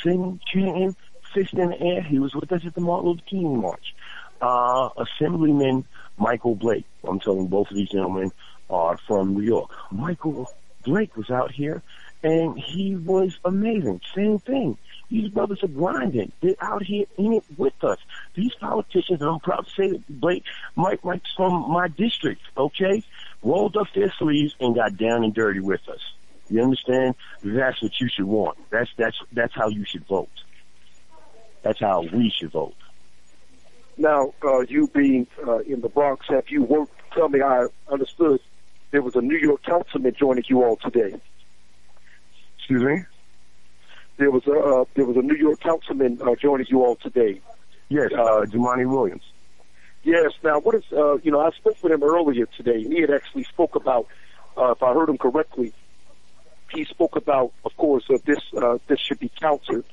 singing, 0.03 0.41
chanting, 0.53 0.97
fist 1.35 1.55
in 1.55 1.71
the 1.71 1.81
air. 1.81 2.03
He 2.03 2.19
was 2.19 2.35
with 2.35 2.51
us 2.53 2.63
at 2.65 2.75
the 2.75 2.81
Martin 2.81 3.11
Luther 3.11 3.23
King 3.29 3.61
March. 3.61 3.95
Uh, 4.41 4.91
Assemblyman 4.97 5.85
Michael 6.17 6.55
Blake. 6.55 6.85
I'm 7.05 7.21
telling 7.21 7.49
both 7.49 7.71
of 7.71 7.77
these 7.77 7.91
gentlemen 7.91 8.31
are 8.71 8.99
from 9.07 9.35
New 9.35 9.43
York. 9.43 9.71
Michael 9.91 10.49
Blake 10.85 11.17
was 11.17 11.31
out 11.31 11.53
here 11.53 11.83
and 12.23 12.59
he 12.59 12.97
was 12.97 13.37
amazing. 13.45 14.01
Same 14.15 14.39
thing. 14.39 14.77
These 15.11 15.31
brothers 15.31 15.63
are 15.63 15.69
grinding. 15.69 16.33
They're 16.43 16.55
out 16.61 16.83
here 16.83 17.07
in 17.17 17.35
it 17.35 17.45
with 17.57 17.83
us. 17.83 17.99
These 18.35 18.55
politicians, 18.55 19.21
and 19.21 19.31
I'm 19.31 19.41
proud 19.41 19.67
to 19.67 19.71
say 19.71 19.91
that 19.91 20.21
Blake, 20.21 20.45
Mike, 20.77 21.05
Mike's 21.05 21.33
from 21.37 21.71
my 21.71 21.89
district, 21.89 22.43
okay, 22.57 23.03
rolled 23.43 23.77
up 23.77 23.87
their 23.95 24.13
sleeves 24.19 24.55
and 24.61 24.75
got 24.75 24.97
down 24.97 25.25
and 25.25 25.33
dirty 25.33 25.61
with 25.61 25.89
us. 25.89 26.01
You 26.51 26.63
understand? 26.63 27.15
That's 27.43 27.83
what 27.83 28.01
you 28.01 28.09
should 28.09 28.25
want. 28.25 28.59
That's 28.71 28.91
that's 28.97 29.17
that's 29.33 29.55
how 29.55 29.69
you 29.69 29.85
should 29.85 30.07
vote. 30.07 30.31
That's 31.63 31.81
how 31.81 32.03
we 32.03 32.33
should 32.39 32.53
vote. 32.53 32.75
Now, 33.97 34.33
uh, 34.45 34.61
you 34.61 34.89
being 34.89 35.27
uh, 35.47 35.59
in 35.59 35.81
the 35.81 35.89
Bronx, 35.89 36.27
have 36.29 36.49
you 36.49 36.63
worked? 36.63 36.93
Tell 37.15 37.29
me, 37.29 37.43
I 37.43 37.67
understood 37.91 38.41
there 38.91 39.03
was 39.03 39.17
a 39.17 39.21
New 39.21 39.37
York 39.37 39.63
councilman 39.65 40.15
joining 40.19 40.45
you 40.49 40.63
all 40.63 40.77
today. 40.77 41.21
Excuse 42.59 42.83
me. 42.83 43.05
There 44.17 44.31
was 44.31 44.47
a 44.47 44.53
uh, 44.53 44.85
there 44.95 45.05
was 45.05 45.17
a 45.17 45.23
New 45.23 45.37
York 45.37 45.61
councilman 45.61 46.21
uh, 46.23 46.35
joining 46.37 46.67
you 46.69 46.85
all 46.85 46.97
today. 46.97 47.41
Yes, 47.89 48.11
uh, 48.13 48.45
Jumaane 48.47 48.89
Williams. 48.89 49.23
Yes. 50.03 50.33
Now, 50.43 50.61
what 50.61 50.75
is 50.75 50.85
uh, 50.93 51.19
you 51.19 51.31
know? 51.31 51.41
I 51.41 51.51
spoke 51.51 51.83
with 51.83 51.93
him 51.93 52.03
earlier 52.03 52.47
today, 52.57 52.83
and 52.83 52.93
he 52.93 53.01
had 53.01 53.11
actually 53.11 53.45
spoke 53.45 53.75
about, 53.75 54.07
uh, 54.57 54.73
if 54.73 54.83
I 54.83 54.93
heard 54.93 55.09
him 55.09 55.19
correctly, 55.19 55.73
he 56.73 56.85
spoke 56.85 57.17
about, 57.17 57.53
of 57.65 57.77
course, 57.77 58.05
uh, 58.11 58.19
this 58.25 58.41
uh, 58.57 58.79
this 58.89 59.01
should 59.01 59.19
be 59.19 59.31
countered, 59.41 59.85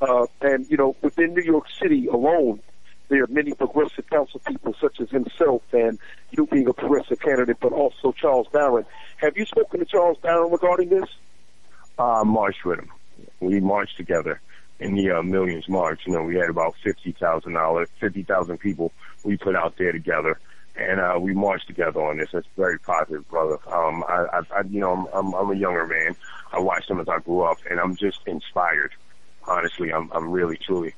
uh, 0.00 0.26
and 0.40 0.66
you 0.70 0.76
know, 0.76 0.96
within 1.02 1.34
New 1.34 1.42
York 1.42 1.66
City 1.80 2.06
alone, 2.06 2.60
there 3.08 3.22
are 3.22 3.28
many 3.28 3.52
progressive 3.54 4.08
council 4.10 4.40
people, 4.46 4.74
such 4.80 5.00
as 5.00 5.10
himself, 5.10 5.62
and 5.72 5.98
you 6.30 6.46
being 6.46 6.68
a 6.68 6.74
progressive 6.74 7.20
candidate, 7.20 7.56
but 7.60 7.72
also 7.72 8.12
Charles 8.12 8.46
Barron. 8.52 8.84
Have 9.16 9.36
you 9.36 9.46
spoken 9.46 9.80
to 9.80 9.86
Charles 9.86 10.18
Barron 10.22 10.50
regarding 10.52 10.90
this? 10.90 11.08
Uh, 11.98 12.22
marched 12.24 12.64
with 12.64 12.78
him. 12.78 12.90
We 13.40 13.60
marched 13.60 13.96
together 13.96 14.40
in 14.78 14.94
the 14.94 15.10
uh, 15.10 15.22
Millions 15.22 15.68
March. 15.68 16.00
You 16.06 16.12
know, 16.12 16.22
we 16.22 16.36
had 16.36 16.50
about 16.50 16.74
fifty 16.84 17.12
thousand 17.12 17.54
dollars, 17.54 17.88
fifty 17.98 18.22
thousand 18.22 18.58
people 18.58 18.92
we 19.24 19.36
put 19.36 19.56
out 19.56 19.74
there 19.78 19.92
together, 19.92 20.38
and 20.78 21.00
uh, 21.00 21.18
we 21.20 21.34
marched 21.34 21.66
together 21.66 22.00
on 22.00 22.18
this. 22.18 22.28
It's 22.32 22.46
very 22.56 22.78
positive, 22.78 23.28
brother. 23.28 23.58
Um, 23.66 24.04
I, 24.08 24.26
I, 24.32 24.58
I 24.58 24.60
you 24.68 24.80
know, 24.80 24.92
I'm, 24.92 25.06
I'm, 25.12 25.34
I'm 25.34 25.50
a 25.50 25.54
younger 25.54 25.86
man. 25.86 26.16
I 26.52 26.60
watched 26.60 26.88
them 26.88 27.00
as 27.00 27.08
I 27.08 27.18
grew 27.18 27.42
up, 27.42 27.58
and 27.68 27.80
I'm 27.80 27.96
just 27.96 28.20
inspired. 28.26 28.92
Honestly, 29.46 29.92
I'm, 29.92 30.10
I'm 30.12 30.30
really, 30.30 30.56
truly. 30.56 30.94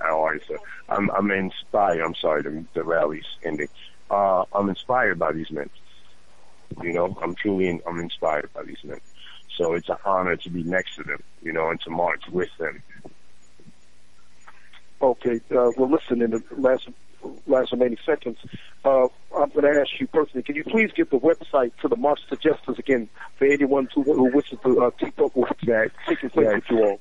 You, 0.00 0.40
sir? 0.46 0.58
I'm, 0.88 1.10
I'm 1.12 1.30
inspired. 1.30 2.02
I'm 2.02 2.14
sorry, 2.14 2.42
the, 2.42 2.64
the 2.74 2.84
rally's 2.84 3.24
ending. 3.42 3.68
Uh, 4.10 4.44
I'm 4.52 4.68
inspired 4.68 5.18
by 5.18 5.32
these 5.32 5.50
men. 5.50 5.70
You 6.82 6.92
know, 6.92 7.16
I'm 7.22 7.34
truly, 7.34 7.68
in, 7.68 7.80
I'm 7.86 8.00
inspired 8.00 8.50
by 8.52 8.64
these 8.64 8.82
men. 8.84 9.00
So 9.56 9.74
it's 9.74 9.88
an 9.88 9.96
honor 10.04 10.36
to 10.36 10.50
be 10.50 10.62
next 10.62 10.96
to 10.96 11.04
them, 11.04 11.22
you 11.42 11.52
know, 11.52 11.70
and 11.70 11.80
to 11.82 11.90
march 11.90 12.22
with 12.30 12.50
them. 12.58 12.82
Okay. 15.00 15.40
Uh, 15.50 15.70
well, 15.76 15.90
listen, 15.90 16.20
in 16.20 16.32
the 16.32 16.42
last 16.58 16.88
last 17.46 17.72
remaining 17.72 17.98
seconds, 18.04 18.38
uh, 18.84 19.08
I'm 19.36 19.50
going 19.50 19.62
to 19.62 19.80
ask 19.80 19.90
you 20.00 20.06
personally, 20.06 20.42
can 20.42 20.56
you 20.56 20.64
please 20.64 20.90
give 20.94 21.10
the 21.10 21.18
website 21.18 21.72
to 21.82 21.88
the 21.88 21.96
March 21.96 22.20
to 22.30 22.36
Justice 22.36 22.78
again 22.78 23.08
for 23.38 23.46
anyone 23.46 23.88
who, 23.94 24.02
who 24.02 24.30
wishes 24.34 24.58
to 24.64 24.84
uh, 24.84 24.90
keep 24.90 25.18
up 25.20 25.34
with 25.36 25.50
That, 25.64 25.90
taking 26.08 26.30
place 26.30 26.48
with 26.54 26.64
you 26.70 26.84
all? 26.84 27.00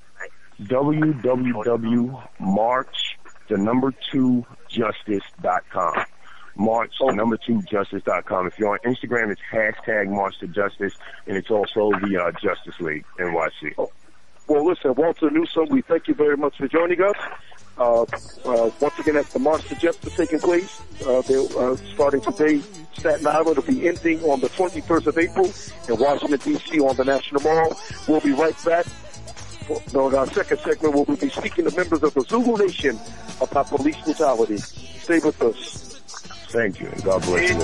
www.march, 0.62 2.17
the 3.49 3.57
number 3.57 3.93
two 4.12 4.45
justice.com. 4.69 6.05
March, 6.55 6.93
the 6.99 7.13
number 7.13 7.38
two 7.38 7.62
justice.com. 7.63 8.47
If 8.47 8.59
you're 8.59 8.69
on 8.69 8.79
Instagram, 8.86 9.31
it's 9.31 9.41
hashtag 9.51 10.07
March 10.09 10.38
to 10.39 10.47
Justice, 10.47 10.93
and 11.27 11.36
it's 11.36 11.49
also 11.49 11.91
the 12.01 12.21
uh, 12.21 12.31
Justice 12.31 12.79
League 12.79 13.05
NYC. 13.19 13.73
Oh. 13.77 13.91
Well, 14.47 14.65
listen, 14.67 14.93
Walter 14.95 15.31
Newsom, 15.31 15.69
we 15.69 15.81
thank 15.81 16.07
you 16.07 16.13
very 16.13 16.36
much 16.36 16.57
for 16.57 16.67
joining 16.67 17.01
us. 17.01 17.15
Uh, 17.77 18.01
uh, 18.01 18.69
once 18.79 18.99
again, 18.99 19.15
that's 19.15 19.33
the 19.33 19.39
March 19.39 19.67
to 19.67 19.75
Justice 19.75 20.15
taking 20.15 20.39
place. 20.39 20.81
Uh, 21.05 21.21
they're 21.23 21.41
uh, 21.57 21.75
starting 21.93 22.21
today, 22.21 22.62
Staten 22.93 23.25
Island. 23.25 23.57
will 23.57 23.63
be 23.63 23.88
ending 23.88 24.23
on 24.23 24.39
the 24.41 24.49
21st 24.49 25.07
of 25.07 25.17
April 25.17 25.51
in 25.89 25.99
Washington, 25.99 26.39
D.C. 26.39 26.79
on 26.79 26.95
the 26.95 27.03
National 27.03 27.41
Mall. 27.41 27.75
We'll 28.07 28.21
be 28.21 28.33
right 28.33 28.55
back. 28.63 28.86
On 29.95 30.13
our 30.13 30.27
second 30.27 30.59
segment, 30.59 30.93
we'll 30.93 31.05
be 31.05 31.29
speaking 31.29 31.67
to 31.69 31.75
members 31.75 32.03
of 32.03 32.13
the 32.13 32.21
Zulu 32.21 32.57
Nation 32.57 32.99
about 33.41 33.67
police 33.67 33.99
brutality. 34.01 34.57
Stay 34.57 35.19
with 35.19 35.41
us. 35.41 36.01
Thank 36.49 36.79
you, 36.81 36.88
and 36.88 37.03
God 37.03 37.21
bless 37.23 37.49
you 37.49 37.62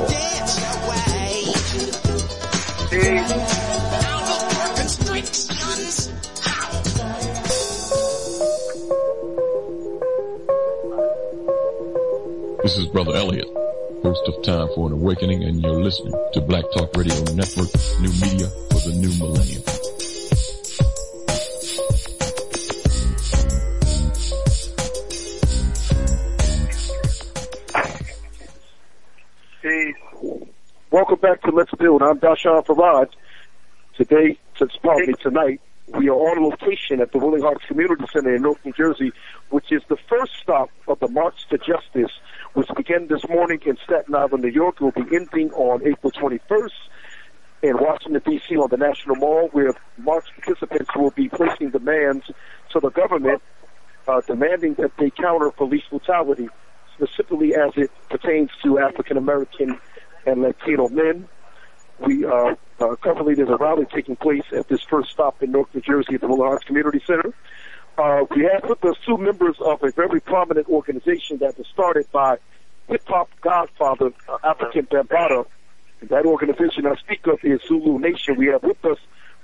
all. 3.84 3.89
This 12.70 12.78
is 12.78 12.86
Brother 12.86 13.16
Elliot, 13.16 13.48
host 14.04 14.22
of 14.28 14.44
Time 14.44 14.68
for 14.76 14.86
an 14.86 14.94
Awakening, 14.94 15.44
and 15.44 15.60
you're 15.60 15.82
listening 15.82 16.14
to 16.34 16.42
Black 16.42 16.64
Talk 16.72 16.96
Radio 16.96 17.16
Network, 17.34 17.68
new 18.00 18.12
media 18.22 18.46
for 18.70 18.80
the 18.86 18.94
new 18.94 19.10
millennium. 19.18 19.64
Peace. 29.64 29.96
Welcome 30.92 31.20
back 31.22 31.42
to 31.42 31.50
Let's 31.50 31.72
Build. 31.72 32.04
I'm 32.04 32.20
Dashawn 32.20 32.64
Farad. 32.68 33.10
Today, 33.98 34.38
since 34.60 34.76
probably 34.76 35.16
tonight, 35.16 35.60
we 35.98 36.08
are 36.08 36.14
on 36.14 36.44
location 36.44 37.02
at 37.02 37.12
the 37.12 37.18
Willing 37.18 37.42
Hearts 37.42 37.66
Community 37.66 38.06
Center 38.14 38.36
in 38.36 38.44
North 38.44 38.64
New 38.64 38.74
Jersey, 38.74 39.12
which 39.50 39.72
is 39.72 39.82
the 39.90 39.98
first 40.08 40.34
stop 40.40 40.70
of 40.88 41.00
the 41.00 41.08
March 41.08 41.48
to 41.50 41.58
Justice, 41.58 42.12
which 42.54 42.68
began 42.76 43.08
this 43.08 43.28
morning 43.28 43.60
in 43.66 43.78
Staten 43.84 44.16
Island, 44.16 44.44
New 44.44 44.50
York. 44.50 44.80
Will 44.80 44.92
be 44.92 45.06
ending 45.16 45.52
on 45.52 45.86
April 45.86 46.12
21st 46.12 46.72
in 47.62 47.78
Washington, 47.78 48.22
D.C. 48.26 48.56
on 48.56 48.70
the 48.70 48.78
National 48.78 49.16
Mall, 49.16 49.50
where 49.52 49.74
March 49.98 50.26
participants 50.36 50.90
will 50.96 51.12
be 51.12 51.30
placing 51.30 51.72
demands 51.72 52.26
to 52.72 52.80
the 52.80 52.90
government, 52.90 53.42
uh, 54.08 54.22
demanding 54.22 54.76
that 54.76 54.92
they 54.98 55.10
counter 55.10 55.52
police 55.52 55.84
brutality, 55.90 56.48
specifically 56.96 57.54
as 57.56 57.72
it 57.76 57.92
pertains 58.10 58.50
to 58.64 58.80
African 58.80 59.18
American 59.18 59.80
and 60.26 60.42
Latino 60.42 60.88
men. 60.90 61.28
We 62.00 62.26
uh, 62.26 62.56
uh, 62.80 62.96
currently 63.02 63.36
there's 63.36 63.50
a 63.50 63.58
rally 63.58 63.86
taking 63.94 64.16
place 64.16 64.44
at 64.56 64.70
this 64.70 64.82
first 64.90 65.12
stop 65.12 65.44
in 65.44 65.52
North 65.52 65.68
New 65.74 65.82
Jersey 65.82 66.16
at 66.16 66.22
the 66.22 66.28
Willing 66.28 66.44
Hearts 66.44 66.66
Community 66.66 67.02
Center. 67.06 67.34
Uh, 68.00 68.24
we 68.34 68.44
have 68.44 68.64
with 68.70 68.84
us 68.86 68.96
two 69.06 69.18
members 69.18 69.58
of 69.60 69.84
a 69.84 69.92
very 69.92 70.22
prominent 70.22 70.70
organization 70.70 71.38
that 71.40 71.58
was 71.58 71.68
started 71.74 72.06
by 72.14 72.38
hip 72.88 73.02
hop 73.08 73.30
godfather 73.42 74.14
uh, 74.30 74.38
Afrika 74.38 74.88
Bambaataa. 74.88 75.46
That 76.04 76.26
organization 76.26 76.86
I 76.88 76.96
speak 76.96 77.28
of 77.28 77.40
is 77.44 77.60
Zulu 77.68 78.00
Nation. 78.00 78.38
We 78.38 78.48
have 78.48 78.64
with 78.64 78.84
us 78.86 79.00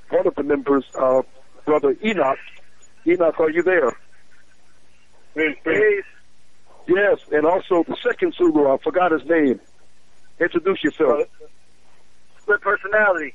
one 0.10 0.26
of 0.26 0.36
the 0.36 0.44
members, 0.44 0.86
uh, 0.98 1.24
Brother 1.66 1.98
Enoch. 2.02 2.38
Enoch, 3.06 3.38
are 3.42 3.50
you 3.50 3.62
there? 3.62 3.92
Peace. 5.36 6.06
Yes, 6.88 7.20
and 7.34 7.46
also 7.46 7.84
the 7.86 7.98
second 8.02 8.36
Zulu, 8.36 8.70
I 8.70 8.78
forgot 8.78 9.12
his 9.12 9.26
name. 9.26 9.60
Introduce 10.40 10.82
yourself. 10.82 11.28
Split 12.42 12.62
personality. 12.62 13.34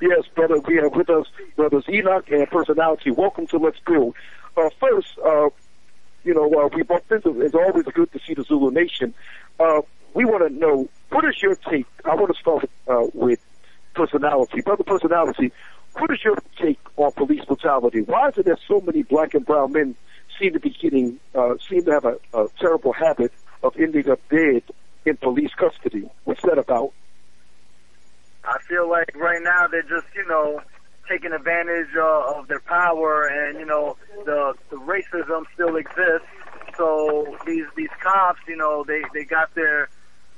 Yes, 0.00 0.26
brother, 0.32 0.60
we 0.60 0.76
have 0.76 0.94
with 0.94 1.10
us 1.10 1.26
brothers 1.56 1.82
Enoch 1.88 2.30
and 2.30 2.48
Personality. 2.48 3.10
Welcome 3.10 3.48
to 3.48 3.58
Let's 3.58 3.80
Build. 3.84 4.14
Uh, 4.56 4.68
first, 4.78 5.08
uh, 5.24 5.48
you 6.22 6.34
know, 6.34 6.48
uh, 6.54 6.68
we 6.72 6.84
bumped 6.84 7.10
into, 7.10 7.40
it's 7.40 7.54
always 7.54 7.84
good 7.86 8.12
to 8.12 8.20
see 8.24 8.34
the 8.34 8.44
Zulu 8.44 8.70
Nation. 8.70 9.12
Uh, 9.58 9.80
we 10.14 10.24
want 10.24 10.46
to 10.46 10.56
know, 10.56 10.88
what 11.10 11.24
is 11.24 11.42
your 11.42 11.56
take? 11.56 11.86
I 12.04 12.14
want 12.14 12.32
to 12.32 12.40
start 12.40 12.70
uh, 12.86 13.06
with 13.12 13.40
Personality. 13.94 14.60
Brother 14.60 14.84
Personality, 14.84 15.50
what 15.94 16.12
is 16.12 16.22
your 16.24 16.36
take 16.62 16.78
on 16.96 17.10
police 17.12 17.44
brutality? 17.44 18.02
Why 18.02 18.28
is 18.28 18.38
it 18.38 18.44
that 18.44 18.58
so 18.68 18.80
many 18.80 19.02
black 19.02 19.34
and 19.34 19.44
brown 19.44 19.72
men 19.72 19.96
seem 20.38 20.52
to 20.52 20.60
be 20.60 20.70
getting, 20.70 21.18
uh, 21.34 21.54
seem 21.68 21.84
to 21.86 21.90
have 21.90 22.04
a, 22.04 22.18
a 22.34 22.46
terrible 22.60 22.92
habit 22.92 23.32
of 23.64 23.76
ending 23.76 24.08
up 24.08 24.20
dead 24.30 24.62
in 25.04 25.16
police 25.16 25.50
custody? 25.56 26.08
What's 26.22 26.42
that 26.42 26.58
about? 26.58 26.92
I 28.48 28.58
feel 28.66 28.88
like 28.88 29.14
right 29.14 29.42
now 29.42 29.66
they're 29.66 29.82
just, 29.82 30.06
you 30.16 30.26
know, 30.26 30.60
taking 31.08 31.32
advantage 31.32 31.94
uh, 31.96 32.34
of 32.36 32.48
their 32.48 32.60
power, 32.60 33.26
and 33.26 33.58
you 33.58 33.66
know, 33.66 33.96
the 34.24 34.54
the 34.70 34.76
racism 34.76 35.44
still 35.54 35.76
exists. 35.76 36.28
So 36.76 37.36
these 37.46 37.66
these 37.76 37.90
cops, 38.02 38.40
you 38.48 38.56
know, 38.56 38.84
they 38.86 39.02
they 39.12 39.24
got 39.24 39.54
their 39.54 39.88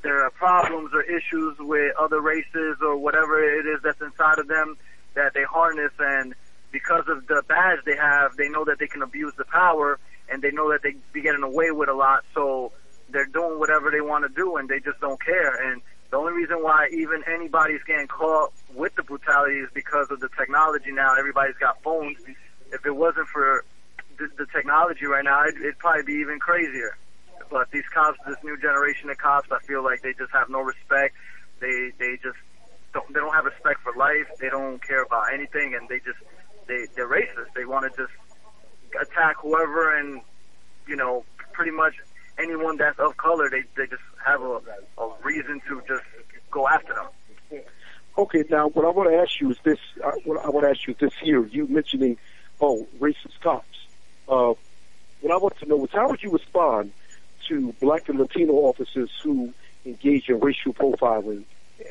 their 0.03 0.29
problems 0.31 0.91
or 0.93 1.03
issues 1.03 1.57
with 1.61 1.95
other 1.99 2.21
races 2.21 2.77
or 2.83 2.97
whatever 2.97 3.43
it 3.43 3.67
is 3.67 3.81
that's 3.83 4.01
inside 4.01 4.39
of 4.39 4.49
them 4.49 4.77
that 5.15 5.35
they 5.35 5.45
harness, 5.45 5.93
and 5.99 6.35
because 6.73 7.05
of 7.09 7.27
the 7.27 7.43
badge 7.49 7.79
they 7.85 7.97
have, 7.97 8.37
they 8.37 8.49
know 8.49 8.65
that 8.65 8.79
they 8.79 8.87
can 8.87 9.03
abuse 9.03 9.33
the 9.37 9.45
power, 9.45 9.99
and 10.29 10.43
they 10.43 10.51
know 10.51 10.71
that 10.71 10.83
they 10.83 10.95
be 11.13 11.21
getting 11.21 11.43
away 11.43 11.71
with 11.71 11.89
a 11.89 11.95
lot. 11.95 12.25
So 12.35 12.73
they're 13.11 13.27
doing 13.27 13.59
whatever 13.59 13.91
they 13.91 14.01
want 14.01 14.25
to 14.25 14.35
do, 14.35 14.57
and 14.57 14.69
they 14.69 14.81
just 14.81 15.01
don't 15.01 15.23
care. 15.23 15.71
And 15.71 15.83
the 16.11 16.17
only 16.17 16.33
reason 16.33 16.57
why 16.63 16.89
even 16.93 17.23
anybody's 17.33 17.83
getting 17.87 18.09
caught 18.09 18.53
with 18.75 18.95
the 18.97 19.03
brutality 19.03 19.59
is 19.61 19.69
because 19.73 20.09
of 20.11 20.21
the 20.21 20.29
technology 20.37 20.91
now. 20.91 21.15
Everybody's 21.15 21.57
got 21.57 21.83
phones. 21.83 22.19
If 22.73 22.85
it 22.85 22.97
wasn't 22.97 23.29
for 23.29 23.65
the, 24.19 24.29
the 24.37 24.47
technology 24.47 25.07
right 25.07 25.25
now, 25.25 25.45
it'd, 25.47 25.61
it'd 25.61 25.79
probably 25.79 26.03
be 26.03 26.21
even 26.21 26.41
crazier. 26.41 26.97
But 27.49 27.71
these 27.71 27.85
cops, 27.93 28.19
this 28.27 28.37
new 28.43 28.57
generation 28.57 29.11
of 29.11 29.19
cops, 29.19 29.49
I 29.51 29.59
feel 29.67 29.85
like 29.85 30.03
they 30.03 30.13
just 30.13 30.33
have 30.33 30.51
no 30.51 30.61
respect. 30.61 31.15
They 31.61 31.93
they 31.99 32.17
just 32.23 32.39
don't 32.93 33.07
they 33.13 33.21
don't 33.21 33.35
have 33.35 33.45
respect 33.45 33.81
for 33.83 33.93
life. 33.95 34.27
They 34.41 34.49
don't 34.49 34.83
care 34.87 35.03
about 35.03 35.33
anything, 35.33 35.75
and 35.75 35.89
they 35.89 35.99
just 35.99 36.19
they 36.67 36.87
they're 36.95 37.09
racist. 37.09 37.55
They 37.55 37.65
want 37.65 37.93
to 37.93 38.03
just 38.03 38.13
attack 39.01 39.37
whoever, 39.43 39.99
and 39.99 40.21
you 40.87 40.97
know, 40.97 41.25
pretty 41.53 41.73
much 41.73 41.95
anyone 42.43 42.77
that's 42.77 42.99
of 42.99 43.17
color, 43.17 43.49
they 43.51 43.63
they 43.77 43.87
just 43.87 44.03
have 44.25 44.43
a, 44.43 44.61
a 44.99 45.13
reason 45.23 45.61
to 45.69 45.83
just 45.87 46.05
go 46.51 46.69
after 46.69 46.95
them. 46.95 47.63
Okay, 48.19 48.45
now 48.51 48.69
what 48.69 48.85
I 48.85 48.91
want 48.91 49.11
to 49.11 49.17
ask 49.17 49.41
you 49.41 49.51
is 49.51 49.59
this. 49.65 49.79
Uh, 50.03 50.13
what 50.25 50.45
I 50.45 50.51
want 50.51 50.65
to 50.65 50.71
ask 50.71 50.87
you 50.87 50.95
this 50.99 51.13
here. 51.23 51.45
You 51.47 51.67
mentioning, 51.69 52.17
oh, 52.61 52.87
racist 52.99 53.41
cops. 53.43 53.67
Uh, 54.29 54.55
what 55.21 55.33
I 55.33 55.37
want 55.37 55.59
to 55.59 55.67
know 55.67 55.85
is 55.85 55.91
how 55.93 56.09
would 56.09 56.23
you 56.23 56.31
respond 56.31 56.93
to 57.49 57.73
black 57.81 58.09
and 58.09 58.19
Latino 58.19 58.53
officers 58.53 59.11
who 59.23 59.53
engage 59.85 60.29
in 60.29 60.41
racial 60.41 60.73
profiling 60.73 61.45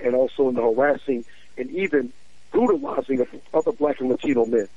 and 0.04 0.16
also 0.16 0.50
in 0.50 0.56
the 0.56 0.62
harassing 0.62 1.26
and 1.58 1.70
even 1.72 2.14
brutalizing 2.52 3.20
of 3.22 3.28
other 3.54 3.72
black 3.72 4.00
and 4.00 4.10
Latino 4.10 4.46
men? 4.46 4.68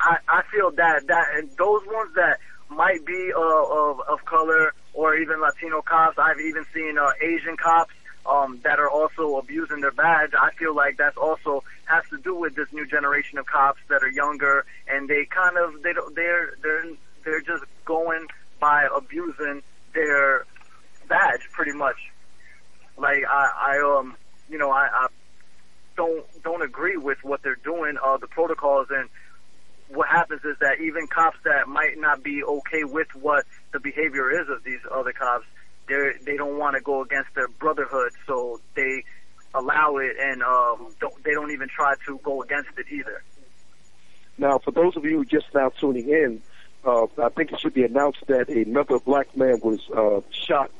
I, 0.00 0.18
I 0.28 0.42
feel 0.52 0.70
that 0.72 1.06
that 1.06 1.26
and 1.36 1.50
those 1.56 1.82
ones 1.86 2.14
that 2.16 2.38
might 2.68 3.04
be 3.04 3.32
uh, 3.34 3.40
of 3.40 4.00
of 4.08 4.24
color 4.24 4.74
or 4.94 5.16
even 5.16 5.40
Latino 5.40 5.82
cops. 5.82 6.18
I've 6.18 6.40
even 6.40 6.64
seen 6.74 6.98
uh, 6.98 7.10
Asian 7.20 7.56
cops 7.56 7.92
um, 8.26 8.60
that 8.64 8.78
are 8.78 8.90
also 8.90 9.36
abusing 9.36 9.80
their 9.80 9.92
badge. 9.92 10.32
I 10.38 10.50
feel 10.58 10.74
like 10.74 10.96
that's 10.96 11.16
also 11.16 11.64
has 11.86 12.04
to 12.10 12.18
do 12.18 12.34
with 12.34 12.54
this 12.54 12.68
new 12.72 12.86
generation 12.86 13.38
of 13.38 13.46
cops 13.46 13.80
that 13.88 14.02
are 14.02 14.10
younger 14.10 14.66
and 14.86 15.08
they 15.08 15.24
kind 15.24 15.56
of 15.56 15.82
they 15.82 15.92
don't 15.92 16.14
they're 16.14 16.54
they're 16.62 16.84
they're 17.24 17.40
just 17.40 17.64
going 17.84 18.26
by 18.60 18.86
abusing 18.94 19.62
their 19.94 20.44
badge 21.08 21.48
pretty 21.52 21.72
much. 21.72 21.96
Like 22.96 23.24
I, 23.30 23.78
I 23.78 23.98
um 23.98 24.16
you 24.50 24.58
know 24.58 24.70
I, 24.70 24.88
I 24.92 25.06
don't 25.96 26.24
don't 26.42 26.62
agree 26.62 26.96
with 26.96 27.18
what 27.22 27.42
they're 27.42 27.58
doing, 27.64 27.96
uh, 28.04 28.18
the 28.18 28.26
protocols 28.26 28.88
and 28.90 29.08
what 29.88 30.08
happens 30.08 30.42
is 30.44 30.56
that 30.60 30.80
even 30.80 31.06
cops 31.06 31.38
that 31.44 31.68
might 31.68 31.98
not 31.98 32.22
be 32.22 32.42
okay 32.44 32.84
with 32.84 33.08
what 33.14 33.44
the 33.72 33.80
behavior 33.80 34.30
is 34.30 34.48
of 34.48 34.62
these 34.64 34.80
other 34.90 35.12
cops, 35.12 35.46
they 35.88 36.12
they 36.24 36.36
don't 36.36 36.58
want 36.58 36.76
to 36.76 36.80
go 36.80 37.02
against 37.02 37.34
their 37.34 37.48
brotherhood, 37.48 38.12
so 38.26 38.60
they 38.74 39.04
allow 39.54 39.96
it 39.96 40.16
and 40.20 40.42
um, 40.42 40.94
don't, 41.00 41.24
they 41.24 41.32
don't 41.32 41.50
even 41.50 41.68
try 41.68 41.94
to 42.06 42.18
go 42.22 42.42
against 42.42 42.70
it 42.76 42.86
either. 42.90 43.22
Now, 44.36 44.58
for 44.58 44.70
those 44.70 44.96
of 44.96 45.04
you 45.04 45.24
just 45.24 45.46
now 45.54 45.70
tuning 45.70 46.08
in, 46.08 46.42
uh, 46.84 47.06
I 47.22 47.30
think 47.30 47.52
it 47.52 47.60
should 47.60 47.74
be 47.74 47.84
announced 47.84 48.24
that 48.28 48.48
another 48.48 48.98
black 48.98 49.36
man 49.36 49.58
was 49.62 49.80
uh, 49.90 50.20
shot 50.30 50.70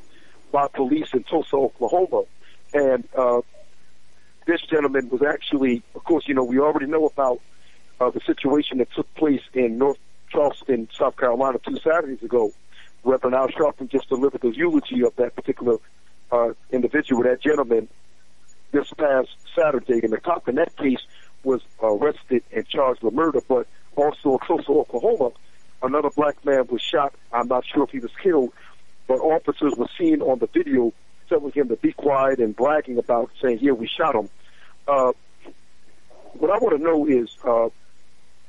by 0.53 0.69
police 0.69 1.09
in 1.13 1.25
Tulsa, 1.25 1.57
Oklahoma, 1.57 2.23
and 2.73 3.09
uh, 3.17 3.41
this 4.47 4.61
gentleman 4.63 5.09
was 5.09 5.23
actually, 5.23 5.83
of 5.95 6.05
course, 6.05 6.29
you 6.29 6.35
know, 6.35 6.45
we 6.45 6.59
already 6.59 6.87
know 6.87 7.07
about 7.07 7.41
uh, 8.01 8.11
the 8.11 8.21
situation 8.21 8.79
that 8.79 8.93
took 8.93 9.13
place 9.15 9.43
in 9.55 9.79
North 9.79 9.99
Charleston, 10.31 10.89
South 10.97 11.17
Carolina, 11.17 11.59
two 11.65 11.79
Saturdays 11.79 12.23
ago. 12.23 12.53
Reverend 13.05 13.35
Al 13.35 13.49
Sharpton 13.49 13.91
just 13.91 14.09
delivered 14.09 14.41
the 14.41 14.51
eulogy 14.51 15.03
of 15.05 15.15
that 15.17 15.35
particular 15.35 15.79
uh, 16.31 16.51
individual, 16.71 17.23
that 17.23 17.41
gentleman, 17.41 17.89
this 18.73 18.91
past 18.99 19.31
Saturday. 19.57 20.01
And 20.03 20.13
the 20.13 20.19
cop 20.19 20.49
in 20.49 20.57
that 20.57 20.77
case 20.77 21.01
was 21.45 21.63
arrested 21.83 22.43
and 22.53 22.67
charged 22.69 23.03
with 23.03 23.15
murder, 23.15 23.41
but 23.49 23.67
also 23.97 24.33
in 24.33 24.39
Tulsa, 24.47 24.71
Oklahoma, 24.71 25.31
another 25.83 26.11
black 26.11 26.45
man 26.45 26.67
was 26.69 26.83
shot. 26.83 27.15
I'm 27.33 27.49
not 27.49 27.65
sure 27.67 27.85
if 27.85 27.91
he 27.91 28.01
was 28.01 28.11
killed, 28.23 28.53
but 29.07 29.21
officers 29.21 29.75
were 29.77 29.89
seen 29.99 30.21
on 30.21 30.39
the 30.39 30.47
video 30.47 30.93
telling 31.29 31.53
him 31.53 31.69
to 31.69 31.77
be 31.77 31.93
quiet 31.93 32.39
and 32.39 32.55
bragging 32.55 32.99
about 32.99 33.31
saying, 33.41 33.59
"Yeah, 33.61 33.73
we 33.73 33.87
shot 33.87 34.15
him." 34.15 34.29
Uh, 34.87 35.13
what 36.35 36.51
I 36.51 36.59
want 36.59 36.77
to 36.77 36.83
know 36.83 37.07
is 37.07 37.37
uh, 37.45 37.69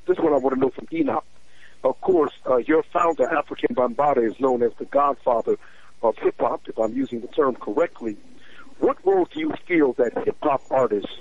this 0.09 0.17
is 0.17 0.23
what 0.23 0.33
I 0.33 0.37
want 0.37 0.55
to 0.55 0.59
know 0.59 0.69
from 0.69 0.87
Enoch. 0.91 1.23
Of 1.83 2.01
course, 2.01 2.33
uh, 2.49 2.57
your 2.57 2.81
founder, 2.81 3.27
Afrika 3.27 3.71
Bambaataa, 3.71 4.27
is 4.27 4.39
known 4.39 4.63
as 4.63 4.71
the 4.79 4.85
godfather 4.85 5.57
of 6.01 6.17
hip 6.17 6.35
hop, 6.39 6.61
if 6.67 6.77
I'm 6.79 6.93
using 6.93 7.21
the 7.21 7.27
term 7.27 7.55
correctly. 7.55 8.17
What 8.79 8.97
role 9.05 9.25
do 9.31 9.39
you 9.39 9.53
feel 9.67 9.93
that 9.93 10.17
hip 10.25 10.37
hop 10.41 10.63
artists 10.71 11.11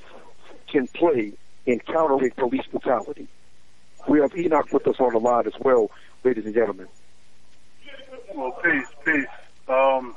can 0.69 0.87
play 0.89 1.35
in 1.67 1.81
countering 1.81 2.31
police 2.31 2.65
brutality? 2.71 3.29
We 4.09 4.21
have 4.21 4.35
Enoch 4.35 4.73
with 4.73 4.89
us 4.89 4.97
on 4.99 5.13
the 5.13 5.21
line 5.21 5.47
as 5.47 5.61
well, 5.61 5.91
ladies 6.25 6.47
and 6.47 6.55
gentlemen. 6.55 6.89
Well, 8.35 8.53
peace, 8.65 8.87
peace. 9.05 9.27
Um, 9.69 10.15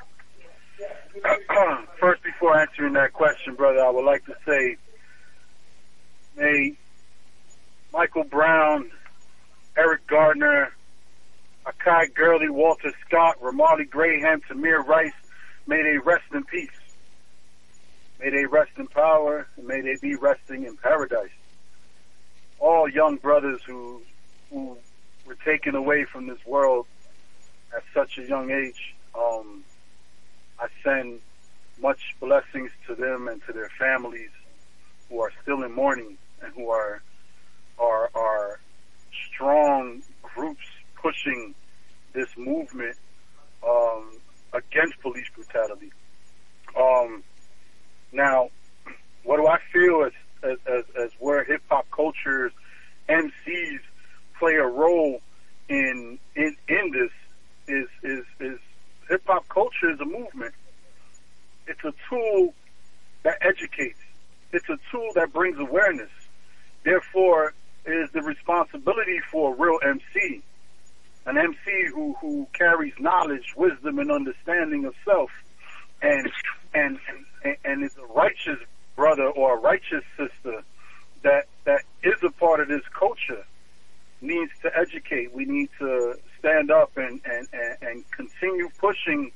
first, 2.00 2.24
before 2.24 2.58
answering 2.58 2.94
that 2.94 3.12
question, 3.12 3.56
brother, 3.56 3.80
I 3.80 3.90
would 3.90 4.06
like 4.06 4.26
to 4.28 4.36
say, 4.46 4.78
may 6.38 6.78
Michael 7.94 8.24
Brown, 8.24 8.90
Eric 9.78 10.08
Garner, 10.08 10.72
Akai 11.66 12.14
Gurley, 12.14 12.50
Walter 12.50 12.94
Scott, 13.06 13.36
Ramarley 13.42 13.90
Graham, 13.90 14.42
Tamir 14.42 14.86
Rice, 14.86 15.14
may 15.68 15.82
they 15.84 15.98
rest 15.98 16.24
in 16.34 16.44
peace. 16.46 16.70
May 18.20 18.30
they 18.30 18.46
rest 18.46 18.72
in 18.78 18.88
power, 18.88 19.48
and 19.58 19.68
may 19.68 19.82
they 19.82 19.96
be 20.02 20.16
resting 20.16 20.66
in 20.66 20.78
paradise. 20.78 21.30
All 22.60 22.88
young 22.88 23.18
brothers 23.18 23.62
who 23.66 24.02
who 24.52 24.78
were 25.26 25.38
taken 25.46 25.76
away 25.76 26.06
from 26.06 26.28
this 26.28 26.46
world 26.46 26.86
at 27.76 27.84
such 27.94 28.18
a 28.18 28.28
young 28.28 28.52
age, 28.52 28.94
um, 29.18 29.64
I 30.60 30.68
send 30.84 31.20
much 31.82 32.16
blessings 32.20 32.70
to 32.88 32.96
them 32.96 33.28
and 33.28 33.42
to 33.48 33.54
their 33.54 33.70
families 33.80 34.30
who 35.10 35.20
are 35.22 35.32
still 35.42 35.64
in 35.64 35.72
mourning 35.72 36.18
and 36.42 36.54
who 36.54 36.70
are 36.70 37.02
are 37.82 38.10
are 38.14 38.60
strong 39.28 40.04
groups 40.22 40.66
pushing 40.96 41.56
this 42.14 42.30
movement 42.38 42.96
um, 43.68 44.18
against 44.54 45.00
police 45.02 45.28
brutality. 45.36 45.92
Um, 46.78 47.24
now, 48.12 48.50
what 49.24 49.38
do 49.38 49.48
I 49.48 49.58
feel 49.74 50.04
as 50.04 50.14
as, 50.44 50.58
as, 50.66 50.84
as 50.98 51.12
where 51.20 51.44
hip 51.44 51.62
hop 51.70 51.88
cultures 51.92 52.52
MCs 53.10 53.80
play 54.40 54.56
a 54.56 54.66
role 54.66 55.22
in 55.70 56.20
in 56.36 56.56
in 56.68 56.92
this 56.92 57.12
is 57.68 57.88
is 58.04 58.26
is 58.40 58.60
hip 59.10 59.24
hop 59.26 59.48
culture 59.50 59.92
is 59.92 60.00
a 60.00 60.06
movement. 60.06 60.54
It's 61.68 61.84
a 61.84 61.94
tool 62.10 62.54
that 63.24 63.38
educates. 63.42 64.00
It's 64.52 64.68
a 64.70 64.78
tool 64.92 65.12
that 65.16 65.32
brings 65.32 65.60
awareness. 65.60 66.10
Therefore, 66.84 67.54
is 67.86 68.10
the 68.12 68.22
responsibility 68.22 69.20
for 69.32 69.54
a 69.54 69.58
real 69.58 69.80
MC, 69.84 70.42
an 71.26 71.38
MC 71.38 71.88
who 71.94 72.16
who 72.22 72.48
carries 72.54 72.94
knowledge, 73.00 73.54
wisdom, 73.56 74.00
and 74.00 74.12
understanding 74.12 74.86
of 74.86 74.94
self, 75.06 75.30
and 76.02 76.30
and 76.74 77.00
and, 77.44 77.58
and 77.66 77.84
is 77.84 77.96
a 77.98 78.06
righteous 78.14 78.60
brother 78.96 79.28
or 79.28 79.58
a 79.58 79.60
righteous 79.60 80.04
sister 80.18 80.64
that 81.24 81.46
that 81.66 81.82
is 82.04 82.22
a 82.24 82.32
part 82.32 82.60
of 82.60 82.68
this 82.68 82.84
culture 82.98 83.46
needs 84.22 84.52
to 84.62 84.72
educate. 84.78 85.34
We 85.34 85.46
need 85.46 85.70
to 85.80 86.16
stand 86.40 86.72
up 86.72 86.92
and 86.98 87.22
and 87.26 87.48
and, 87.54 87.78
and 87.82 88.12
continue 88.12 88.70
pushing 88.80 89.32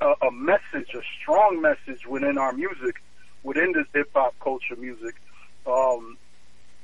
a, 0.00 0.26
a 0.26 0.30
message, 0.30 0.94
a 0.94 1.02
strong 1.20 1.60
message 1.60 2.06
within 2.06 2.38
our 2.38 2.52
music, 2.52 2.96
within 3.42 3.72
this 3.72 3.86
hip 3.92 4.10
hop 4.14 4.34
culture 4.40 4.76
music. 4.76 5.14
Um, 5.66 6.13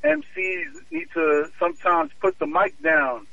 MCs 0.04 0.90
need 0.90 1.08
to 1.14 1.50
sometimes 1.58 2.10
put 2.20 2.38
the 2.38 2.46
mic 2.46 2.80
down 2.82 3.26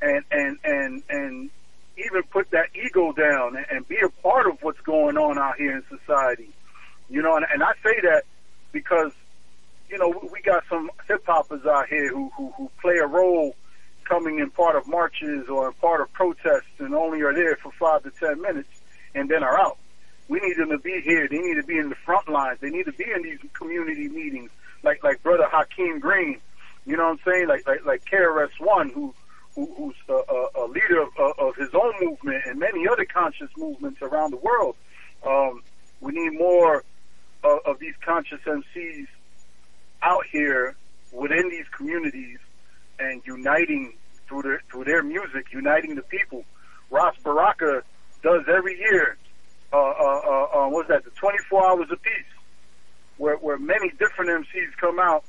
and 0.00 0.24
and 0.30 0.58
and 0.64 1.02
and 1.08 1.50
even 1.98 2.22
put 2.24 2.50
that 2.50 2.68
ego 2.74 3.12
down 3.12 3.56
and, 3.56 3.66
and 3.70 3.88
be 3.88 3.96
a 4.04 4.08
part 4.22 4.46
of 4.46 4.58
what's 4.62 4.80
going 4.80 5.16
on 5.16 5.38
out 5.38 5.56
here 5.56 5.76
in 5.76 5.82
society. 5.98 6.50
You 7.08 7.22
know, 7.22 7.36
and, 7.36 7.46
and 7.52 7.62
I 7.62 7.72
say 7.82 8.00
that 8.02 8.24
because 8.72 9.12
you 9.88 9.98
know 9.98 10.28
we 10.32 10.40
got 10.42 10.64
some 10.68 10.90
hip 11.08 11.24
hoppers 11.26 11.64
out 11.66 11.88
here 11.88 12.08
who, 12.08 12.30
who 12.36 12.52
who 12.56 12.70
play 12.80 12.96
a 12.96 13.06
role 13.06 13.54
coming 14.04 14.38
in 14.38 14.50
part 14.50 14.76
of 14.76 14.86
marches 14.86 15.48
or 15.48 15.72
part 15.72 16.00
of 16.00 16.12
protests 16.12 16.78
and 16.78 16.94
only 16.94 17.22
are 17.22 17.34
there 17.34 17.56
for 17.56 17.72
five 17.72 18.02
to 18.04 18.10
ten 18.10 18.40
minutes 18.40 18.68
and 19.14 19.28
then 19.28 19.42
are 19.42 19.58
out. 19.58 19.78
We 20.28 20.40
need 20.40 20.56
them 20.56 20.70
to 20.70 20.78
be 20.78 21.00
here. 21.02 21.28
They 21.28 21.38
need 21.38 21.54
to 21.54 21.62
be 21.62 21.78
in 21.78 21.88
the 21.88 21.94
front 22.04 22.28
lines. 22.28 22.58
They 22.60 22.70
need 22.70 22.84
to 22.86 22.92
be 22.92 23.04
in 23.04 23.22
these 23.22 23.38
community 23.52 24.08
meetings, 24.08 24.50
like 24.82 25.02
like 25.02 25.22
brother 25.22 25.46
Hakeem 25.50 25.98
Green. 25.98 26.40
You 26.84 26.96
know 26.96 27.04
what 27.04 27.18
I'm 27.26 27.32
saying? 27.32 27.48
Like 27.48 27.66
like 27.66 27.84
like 27.84 28.04
KRS 28.04 28.60
One, 28.60 28.90
who, 28.90 29.14
who 29.54 29.66
who's 29.76 29.94
a, 30.08 30.60
a, 30.60 30.66
leader 30.66 31.02
of, 31.02 31.08
of 31.38 31.56
his 31.56 31.70
own 31.74 31.94
movement 32.00 32.44
and 32.46 32.58
many 32.58 32.86
other 32.88 33.04
conscious 33.04 33.50
movements 33.56 34.00
around 34.02 34.30
the 34.30 34.36
world. 34.36 34.76
Um, 35.26 35.62
we 36.00 36.12
need 36.12 36.38
more 36.38 36.84
of, 37.42 37.58
of 37.66 37.78
these 37.78 37.94
conscious 38.04 38.40
MCs 38.46 39.06
out 40.02 40.24
here 40.30 40.76
within 41.12 41.48
these 41.48 41.66
communities 41.76 42.38
and 42.98 43.22
uniting 43.24 43.94
through 44.28 44.42
their 44.42 44.62
through 44.70 44.84
their 44.84 45.02
music, 45.02 45.46
uniting 45.52 45.94
the 45.94 46.02
people. 46.02 46.44
Ras 46.90 47.14
Baraka 47.22 47.82
does 48.22 48.42
every 48.48 48.78
year. 48.78 49.16
Uh, 49.72 49.76
uh, 49.76 50.20
uh, 50.24 50.68
uh, 50.68 50.82
that? 50.88 51.04
The 51.04 51.10
24 51.10 51.66
hours 51.66 51.88
a 51.90 51.96
piece, 51.96 52.12
where 53.18 53.36
where 53.36 53.58
many 53.58 53.90
different 53.90 54.30
MCs 54.30 54.76
come 54.80 54.98
out 54.98 55.24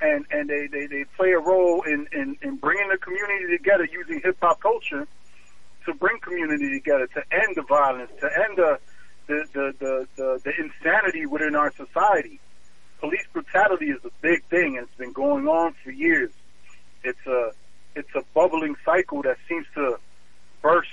and 0.00 0.26
and 0.30 0.48
they 0.48 0.66
they, 0.66 0.86
they 0.86 1.04
play 1.16 1.32
a 1.32 1.38
role 1.38 1.82
in, 1.82 2.06
in 2.12 2.36
in 2.42 2.56
bringing 2.56 2.88
the 2.88 2.98
community 2.98 3.56
together 3.56 3.86
using 3.90 4.20
hip 4.22 4.36
hop 4.40 4.60
culture 4.60 5.06
to 5.86 5.94
bring 5.94 6.18
community 6.20 6.70
together 6.72 7.06
to 7.08 7.22
end 7.32 7.56
the 7.56 7.62
violence, 7.62 8.10
to 8.20 8.26
end 8.26 8.56
the 8.56 8.78
the 9.26 9.44
the 9.52 9.74
the, 9.78 10.06
the, 10.16 10.40
the 10.44 10.52
insanity 10.58 11.26
within 11.26 11.54
our 11.54 11.72
society. 11.72 12.40
Police 13.00 13.26
brutality 13.32 13.86
is 13.86 13.98
a 14.04 14.10
big 14.20 14.44
thing, 14.44 14.76
and 14.76 14.86
it's 14.86 14.96
been 14.96 15.12
going 15.12 15.48
on 15.48 15.74
for 15.82 15.90
years. 15.90 16.30
It's 17.02 17.26
a 17.26 17.50
it's 17.94 18.14
a 18.14 18.22
bubbling 18.34 18.76
cycle 18.84 19.22
that 19.22 19.36
seems 19.48 19.66
to 19.74 19.96
burst 20.62 20.88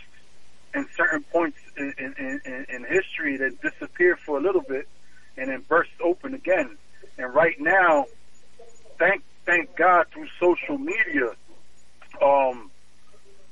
in 0.73 0.87
certain 0.95 1.23
points 1.23 1.57
in, 1.77 1.93
in, 1.97 2.41
in, 2.45 2.65
in 2.69 2.85
history 2.85 3.37
that 3.37 3.59
disappear 3.61 4.15
for 4.15 4.37
a 4.37 4.41
little 4.41 4.61
bit 4.61 4.87
and 5.37 5.49
then 5.49 5.63
burst 5.67 5.91
open 6.03 6.33
again. 6.33 6.77
And 7.17 7.33
right 7.33 7.59
now, 7.59 8.05
thank 8.97 9.23
thank 9.45 9.75
God 9.75 10.05
through 10.13 10.27
social 10.39 10.77
media, 10.77 11.31
um, 12.21 12.69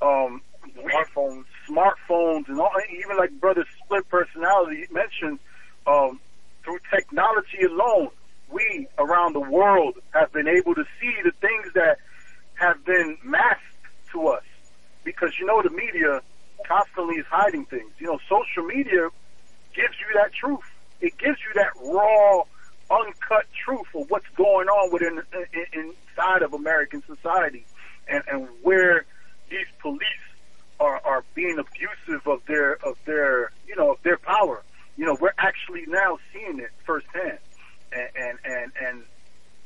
um, 0.02 0.42
smartphones, 0.76 1.46
smartphones, 1.68 2.48
and 2.48 2.60
all, 2.60 2.72
even 2.92 3.18
like 3.18 3.32
brother 3.40 3.66
split 3.84 4.08
personality 4.10 4.86
mentioned, 4.92 5.40
um, 5.88 6.20
through 6.64 6.80
technology 6.94 7.64
alone, 7.64 8.10
we 8.52 8.88
around 8.98 9.34
the 9.34 9.40
world 9.40 9.96
have 10.12 10.32
been 10.32 10.48
able 10.48 10.76
to 10.76 10.84
see 11.00 11.14
the 11.24 11.32
things 11.42 11.74
that 11.74 11.98
have 12.56 12.84
been 12.86 13.18
masked 13.24 13.64
to 14.12 14.28
us 14.28 14.44
because 15.04 15.32
you 15.40 15.46
know 15.46 15.62
the 15.62 15.70
media 15.70 16.22
constantly 16.68 17.16
is 17.16 17.26
hiding 17.30 17.66
things. 17.66 17.92
You 18.00 18.08
know, 18.08 18.20
social 18.30 18.64
media 18.64 19.10
gives 19.74 19.96
you 20.00 20.14
that 20.16 20.34
truth. 20.34 20.60
It 21.02 21.18
gives 21.18 21.38
you 21.40 21.54
that 21.56 21.72
raw, 21.82 22.44
uncut 22.90 23.46
truth 23.66 23.88
of 23.94 24.10
what's 24.10 24.28
going 24.36 24.68
on 24.68 24.92
within 24.92 25.22
in, 25.34 25.94
inside 26.18 26.42
of 26.42 26.54
American 26.54 27.04
society, 27.06 27.66
and, 28.08 28.24
and 28.32 28.48
where 28.64 29.06
these 29.50 29.68
police 29.80 30.02
are, 30.80 31.02
are 31.04 31.24
being 31.34 31.58
abusive 31.60 32.28
of 32.28 32.46
their 32.46 32.74
of 32.86 32.98
their 33.06 33.52
you 33.68 33.76
know 33.76 33.92
of 33.92 34.04
their 34.04 34.18
power. 34.18 34.64
You 34.96 35.06
know, 35.06 35.18
we're 35.20 35.34
actually 35.38 35.86
now 35.88 36.18
seeing 36.34 36.60
it 36.60 36.72
firsthand, 36.86 37.40
and 37.92 38.10
and 38.16 38.38
and, 38.44 38.72
and 38.84 39.04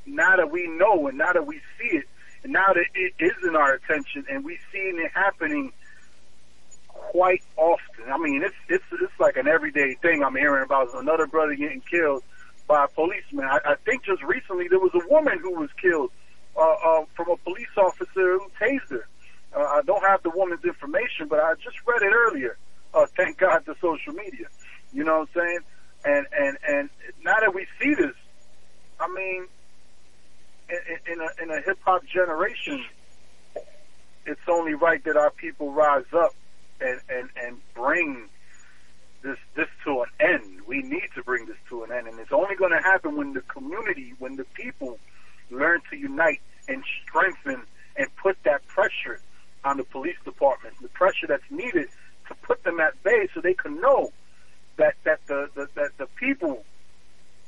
now 0.06 0.36
that 0.36 0.52
we 0.52 0.68
know 0.68 1.08
and 1.08 1.18
now 1.18 1.34
that 1.34 1.46
we 1.46 1.62
see 1.80 1.98
it, 1.98 2.06
and 2.44 2.54
now 2.54 2.74
that 2.74 2.86
it 2.94 3.14
is 3.20 3.34
in 3.48 3.56
our 3.56 3.74
attention 3.74 4.26
and 4.30 4.44
we 4.44 4.60
seeing 4.72 5.00
it 5.00 5.12
happening 5.14 5.72
quite 7.10 7.44
often. 7.58 8.12
I 8.12 8.18
mean, 8.18 8.44
it's 8.44 8.56
it's 8.70 8.84
it's 9.02 9.20
like 9.20 9.38
an 9.38 9.48
everyday 9.48 9.96
thing. 9.96 10.24
I'm 10.24 10.36
hearing 10.36 10.64
about 10.64 10.90
another 10.94 11.28
brother 11.28 11.56
getting 11.56 11.82
killed 11.82 12.24
by 12.68 12.86
a 12.86 12.88
policeman. 12.88 13.46
I, 13.46 13.60
I 13.66 13.76
think 13.86 14.06
just 14.06 14.24
recently 14.24 14.68
there 14.70 14.80
was 14.80 14.92
a 14.94 15.08
woman 15.10 15.40
who 15.42 15.60
was 15.60 15.70
killed 15.82 16.12
uh, 16.56 16.62
uh, 16.62 17.06
from 17.16 17.30
a 17.32 17.38
police 17.38 17.76
officer 17.78 18.38
who 18.38 18.48
tased 18.62 18.90
her. 18.90 19.08
Uh, 19.54 19.60
I 19.60 19.82
don't 19.86 20.04
have 20.04 20.24
the 20.24 20.30
woman's 20.30 20.64
information, 20.64 21.28
but 21.28 21.40
I 21.40 21.56
just 21.56 21.76
read 21.86 22.02
it 22.02 22.14
earlier. 22.14 22.58
Uh, 22.94 23.06
thank 23.18 23.38
God 23.38 23.66
to 23.66 23.76
social 23.82 24.14
media. 24.14 24.48
You 24.94 25.04
know 25.04 25.20
what 25.20 25.30
I'm 25.36 25.42
saying? 25.42 25.60
And 26.04 26.28
and 26.38 26.58
and 26.68 26.90
now 27.24 27.40
that 27.40 27.54
we 27.54 27.68
see 27.82 27.94
this, 27.94 28.16
I 29.00 29.08
mean, 29.14 29.48
in, 30.70 31.14
in 31.14 31.20
a 31.20 31.44
in 31.44 31.52
a 31.52 31.62
hip 31.62 31.80
hop 31.84 32.04
generation, 32.06 32.86
it's 34.26 34.42
only 34.48 34.76
right 34.76 35.04
that 35.06 35.18
our 35.18 35.32
people 35.32 35.72
rise 35.72 36.06
up 36.14 36.34
and 36.82 37.00
and 37.10 37.30
and 37.42 37.58
bring 37.74 38.30
this 39.22 39.38
this 39.56 39.68
to 39.86 40.02
an 40.02 40.10
end. 40.20 40.62
We 40.68 40.82
need 40.82 41.10
to 41.16 41.24
bring 41.24 41.46
this 41.46 41.58
to 41.70 41.84
an 41.84 41.92
end, 41.92 42.08
and 42.08 42.20
it's 42.20 42.32
only 42.32 42.56
going 42.56 42.72
to 42.72 42.82
happen 42.82 43.16
when 43.16 43.34
the 43.34 43.42
community, 43.42 44.14
when 44.20 44.36
the 44.36 44.46
people 44.46 45.00
learn 45.50 45.82
to 45.90 45.98
unite 45.98 46.42
and 46.68 46.84
strengthen 47.04 47.64
and 47.96 48.08
put 48.16 48.38
that 48.44 48.66
pressure 48.68 49.20
on 49.64 49.78
the 49.78 49.84
police 49.84 50.16
department, 50.26 50.76
the 50.82 50.88
pressure 50.90 51.28
that's 51.28 51.50
needed 51.50 51.88
to 52.28 52.36
put 52.42 52.64
them 52.64 52.80
at 52.80 53.02
bay 53.04 53.28
so 53.34 53.42
they 53.42 53.54
can 53.54 53.80
know 53.80 54.12
that 54.78 54.96
that 55.04 55.20
the, 55.28 55.50
the 55.56 55.68
that 55.76 55.92
the 55.98 56.08
people, 56.20 56.64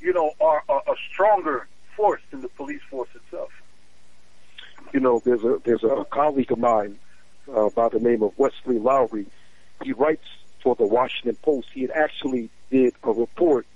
you 0.00 0.12
know, 0.12 0.32
are, 0.40 0.62
are 0.68 0.82
a 0.86 0.94
stronger 1.12 1.66
force 1.96 2.22
than 2.30 2.40
the 2.42 2.48
police 2.48 2.82
force 2.90 3.08
itself. 3.14 3.50
You 4.92 5.00
know, 5.00 5.20
there's 5.24 5.42
a 5.42 5.60
there's 5.64 5.82
a 5.82 6.04
colleague 6.10 6.52
of 6.52 6.58
mine 6.58 6.98
uh, 7.52 7.68
by 7.70 7.88
the 7.88 7.98
name 7.98 8.22
of 8.22 8.32
Wesley 8.38 8.78
Lowery. 8.78 9.26
He 9.82 9.92
writes 9.92 10.26
for 10.62 10.74
the 10.74 10.86
Washington 10.86 11.36
Post. 11.42 11.68
He 11.72 11.82
had 11.82 11.90
actually 11.90 12.50
did 12.70 12.94
a 13.02 13.12
report 13.12 13.66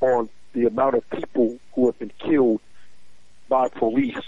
on 0.00 0.28
the 0.52 0.66
amount 0.66 0.96
of 0.96 1.08
people 1.10 1.58
who 1.74 1.86
have 1.86 1.98
been 1.98 2.12
killed 2.18 2.60
by 3.48 3.68
police 3.68 4.18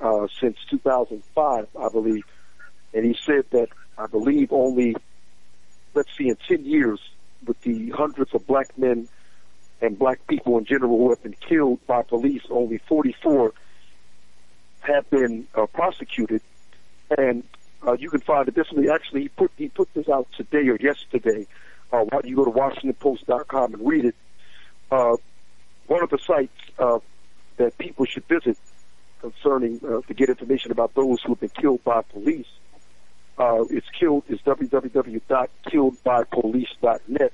uh, 0.00 0.26
since 0.40 0.56
2005, 0.70 1.68
I 1.78 1.88
believe. 1.90 2.24
And 2.94 3.04
he 3.04 3.16
said 3.24 3.44
that 3.50 3.68
I 3.98 4.06
believe 4.06 4.52
only, 4.52 4.96
let's 5.94 6.08
see, 6.16 6.28
in 6.28 6.36
10 6.48 6.64
years, 6.64 7.00
with 7.46 7.60
the 7.62 7.90
hundreds 7.90 8.34
of 8.34 8.46
black 8.46 8.76
men 8.78 9.08
and 9.80 9.98
black 9.98 10.26
people 10.26 10.58
in 10.58 10.64
general 10.64 10.98
who 10.98 11.10
have 11.10 11.22
been 11.22 11.36
killed 11.48 11.84
by 11.86 12.02
police, 12.02 12.42
only 12.50 12.78
44 12.88 13.52
have 14.80 15.08
been 15.10 15.46
uh, 15.54 15.66
prosecuted. 15.66 16.42
And 17.16 17.44
uh, 17.86 17.92
you 17.92 18.10
can 18.10 18.20
find 18.20 18.48
it 18.48 18.54
this 18.54 18.70
way. 18.72 18.88
Actually, 18.88 19.22
he 19.22 19.28
put 19.28 19.50
he 19.56 19.68
put 19.68 19.92
this 19.94 20.08
out 20.08 20.26
today 20.36 20.68
or 20.68 20.76
yesterday. 20.76 21.46
Uh, 21.92 22.04
you 22.24 22.36
go 22.36 22.44
to 22.44 22.50
WashingtonPost.com 22.50 23.74
and 23.74 23.88
read 23.88 24.04
it. 24.04 24.14
Uh, 24.90 25.16
one 25.86 26.02
of 26.02 26.10
the 26.10 26.18
sites 26.18 26.52
uh, 26.78 26.98
that 27.56 27.78
people 27.78 28.04
should 28.04 28.26
visit 28.28 28.58
concerning 29.20 29.80
uh, 29.84 30.00
to 30.02 30.14
get 30.14 30.28
information 30.28 30.70
about 30.70 30.94
those 30.94 31.20
who 31.22 31.32
have 31.32 31.40
been 31.40 31.48
killed 31.50 31.82
by 31.84 32.02
police. 32.02 32.46
Uh, 33.38 33.64
it's 33.70 33.88
killed 33.98 34.24
is 34.28 34.38
www.killedbypolice.net, 34.40 37.32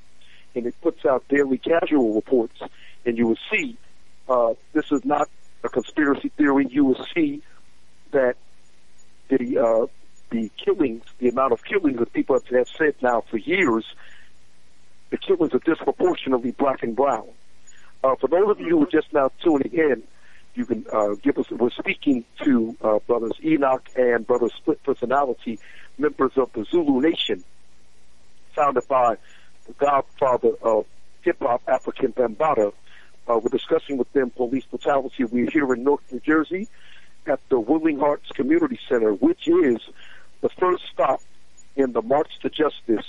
and 0.55 0.67
it 0.67 0.81
puts 0.81 1.05
out 1.05 1.27
daily 1.29 1.59
casual 1.59 2.15
reports. 2.15 2.61
And 3.05 3.19
you 3.19 3.27
will 3.27 3.39
see 3.51 3.77
uh, 4.29 4.55
this 4.73 4.91
is 4.91 5.05
not 5.05 5.29
a 5.65 5.69
conspiracy 5.69 6.31
theory. 6.37 6.67
You 6.71 6.85
will 6.85 7.07
see 7.15 7.43
that 8.13 8.37
the 9.29 9.59
uh, 9.59 9.87
the 10.31 10.51
killings, 10.63 11.05
the 11.19 11.29
amount 11.29 11.53
of 11.53 11.65
killings 11.65 11.99
that 11.99 12.13
people 12.13 12.39
have 12.39 12.69
said 12.77 12.95
now 13.01 13.23
for 13.31 13.37
years, 13.37 13.85
the 15.11 15.17
killings 15.17 15.55
are 15.55 15.61
disproportionately 15.61 16.51
black 16.51 16.83
and 16.83 16.97
brown. 16.97 17.29
Uh, 18.03 18.15
for 18.17 18.29
those 18.29 18.51
of 18.51 18.61
you 18.61 18.71
who 18.71 18.83
are 18.83 18.91
just 18.91 19.13
now 19.13 19.31
tuning 19.43 19.73
in, 19.73 20.03
you 20.55 20.65
can 20.65 20.87
uh, 20.93 21.15
give 21.23 21.39
us. 21.39 21.51
We're 21.51 21.71
speaking 21.71 22.25
to 22.45 22.77
uh, 22.81 22.99
brothers 23.07 23.33
Enoch 23.45 23.89
and 23.95 24.27
brothers 24.27 24.53
Split 24.57 24.83
Personality, 24.83 25.59
members 25.99 26.33
of 26.37 26.53
the 26.55 26.65
Zulu 26.65 27.01
Nation, 27.01 27.45
founded 28.55 28.89
by 28.89 29.17
the 29.67 29.73
godfather 29.75 30.53
of 30.63 30.87
hip 31.23 31.39
hop, 31.41 31.65
Afrika 31.67 32.13
Bambaataa. 32.13 32.73
Uh, 33.29 33.39
we're 33.43 33.49
discussing 33.51 33.99
with 33.99 34.11
them 34.13 34.31
police 34.31 34.65
brutality. 34.65 35.25
We're 35.25 35.51
here 35.51 35.73
in 35.75 35.83
North 35.83 36.01
New 36.11 36.21
Jersey 36.21 36.69
at 37.27 37.41
the 37.49 37.59
Willing 37.59 37.99
Hearts 37.99 38.29
Community 38.31 38.79
Center, 38.89 39.13
which 39.13 39.49
is 39.49 39.79
the 40.41 40.49
first 40.49 40.85
stop 40.93 41.21
in 41.77 41.93
the 41.93 42.03
March 42.03 42.39
to 42.41 42.51
Justice 42.51 43.07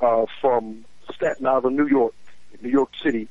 uh, 0.00 0.26
from 0.40 0.84
Staten 1.14 1.46
Island, 1.46 1.76
New 1.76 1.86
York, 1.86 2.14
New 2.60 2.70
York 2.70 2.90
City, 3.02 3.28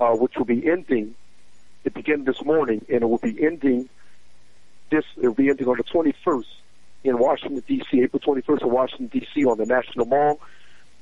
uh, 0.00 0.12
which 0.14 0.36
will 0.36 0.44
be 0.44 0.68
ending. 0.68 1.14
It 1.84 1.94
began 1.94 2.24
this 2.24 2.42
morning, 2.44 2.84
and 2.88 3.02
it 3.02 3.06
will 3.06 3.18
be 3.18 3.44
ending. 3.44 3.88
This 4.90 5.04
it 5.16 5.26
will 5.26 5.34
be 5.34 5.48
ending 5.48 5.68
on 5.68 5.76
the 5.76 5.84
21st 5.84 6.44
in 7.04 7.18
Washington 7.18 7.62
D.C. 7.66 8.02
April 8.02 8.20
21st 8.20 8.62
in 8.62 8.70
Washington 8.70 9.06
D.C. 9.06 9.44
on 9.44 9.58
the 9.58 9.66
National 9.66 10.06
Mall. 10.06 10.40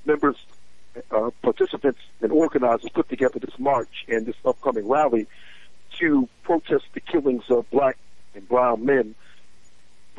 Members, 0.06 0.36
uh, 1.10 1.30
participants, 1.42 2.00
and 2.22 2.32
organizers 2.32 2.88
put 2.94 3.08
together 3.08 3.38
this 3.38 3.58
march 3.58 4.06
and 4.08 4.24
this 4.24 4.36
upcoming 4.46 4.88
rally 4.88 5.26
to 5.98 6.28
protest 6.42 6.84
the 6.94 7.00
killings 7.00 7.44
of 7.50 7.68
black 7.70 7.98
and 8.34 8.48
brown 8.48 8.84
men 8.84 9.14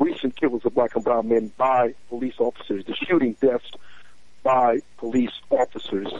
recent 0.02 0.36
killings 0.36 0.64
of 0.64 0.74
black 0.74 0.94
and 0.94 1.04
brown 1.04 1.28
men 1.28 1.52
by 1.56 1.94
police 2.08 2.34
officers, 2.38 2.84
the 2.84 2.94
shooting 2.94 3.36
deaths 3.40 3.70
by 4.42 4.80
police 4.98 5.32
officers. 5.50 6.12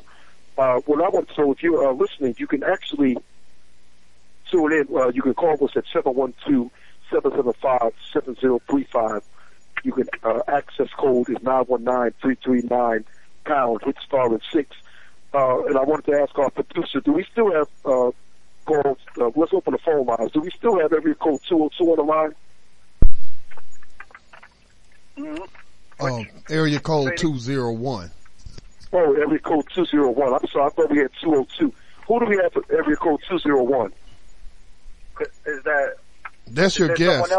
Uh, 0.57 0.80
what 0.87 1.03
I 1.03 1.09
want, 1.09 1.28
so 1.35 1.51
if 1.53 1.62
you're 1.62 1.93
listening, 1.93 2.35
you 2.39 2.47
can 2.47 2.62
actually 2.62 3.16
tune 4.51 4.72
in. 4.72 4.87
Uh, 4.95 5.09
you 5.09 5.22
can 5.22 5.35
call 5.35 5.57
us 5.64 5.76
at 5.76 5.85
712-775-7035. 7.12 9.22
You 9.83 9.93
can, 9.93 10.09
uh, 10.22 10.41
access 10.47 10.89
code 10.97 11.30
is 11.30 11.39
919-339 11.39 13.05
pound, 13.45 13.80
hit 13.85 13.97
star 14.07 14.26
and 14.26 14.43
six. 14.53 14.76
Uh, 15.35 15.64
and 15.64 15.78
I 15.78 15.83
wanted 15.83 16.12
to 16.12 16.20
ask 16.20 16.39
our 16.39 16.51
producer, 16.51 17.01
do 17.01 17.12
we 17.12 17.24
still 17.33 17.51
have, 17.53 17.68
uh, 17.85 18.11
calls, 18.66 18.99
uh, 19.18 19.30
let's 19.35 19.53
open 19.53 19.72
the 19.72 19.78
phone 19.78 20.07
lines. 20.07 20.30
Do 20.33 20.41
we 20.41 20.51
still 20.51 20.78
have 20.78 20.93
every 20.93 21.14
code 21.14 21.41
202 21.49 21.91
on 21.91 21.97
the 21.97 22.03
line? 22.03 22.35
Mm-hmm. 25.17 25.45
Oh, 26.01 26.25
area 26.51 26.81
code 26.81 27.17
201. 27.17 28.11
Oh, 28.93 29.15
area 29.15 29.39
code 29.39 29.67
201. 29.75 30.33
I'm 30.35 30.49
sorry, 30.49 30.67
I 30.67 30.69
thought 30.71 30.91
we 30.91 30.99
had 30.99 31.11
202. 31.23 31.73
Who 32.09 32.21
do 32.21 32.27
we 32.27 32.37
have 32.43 32.53
for 32.53 32.65
area 32.71 32.97
code 32.97 33.21
201? 33.29 33.93
Is 35.47 35.63
that 35.65 35.95
that's 36.49 36.79
your 36.79 36.95
guest. 36.95 37.31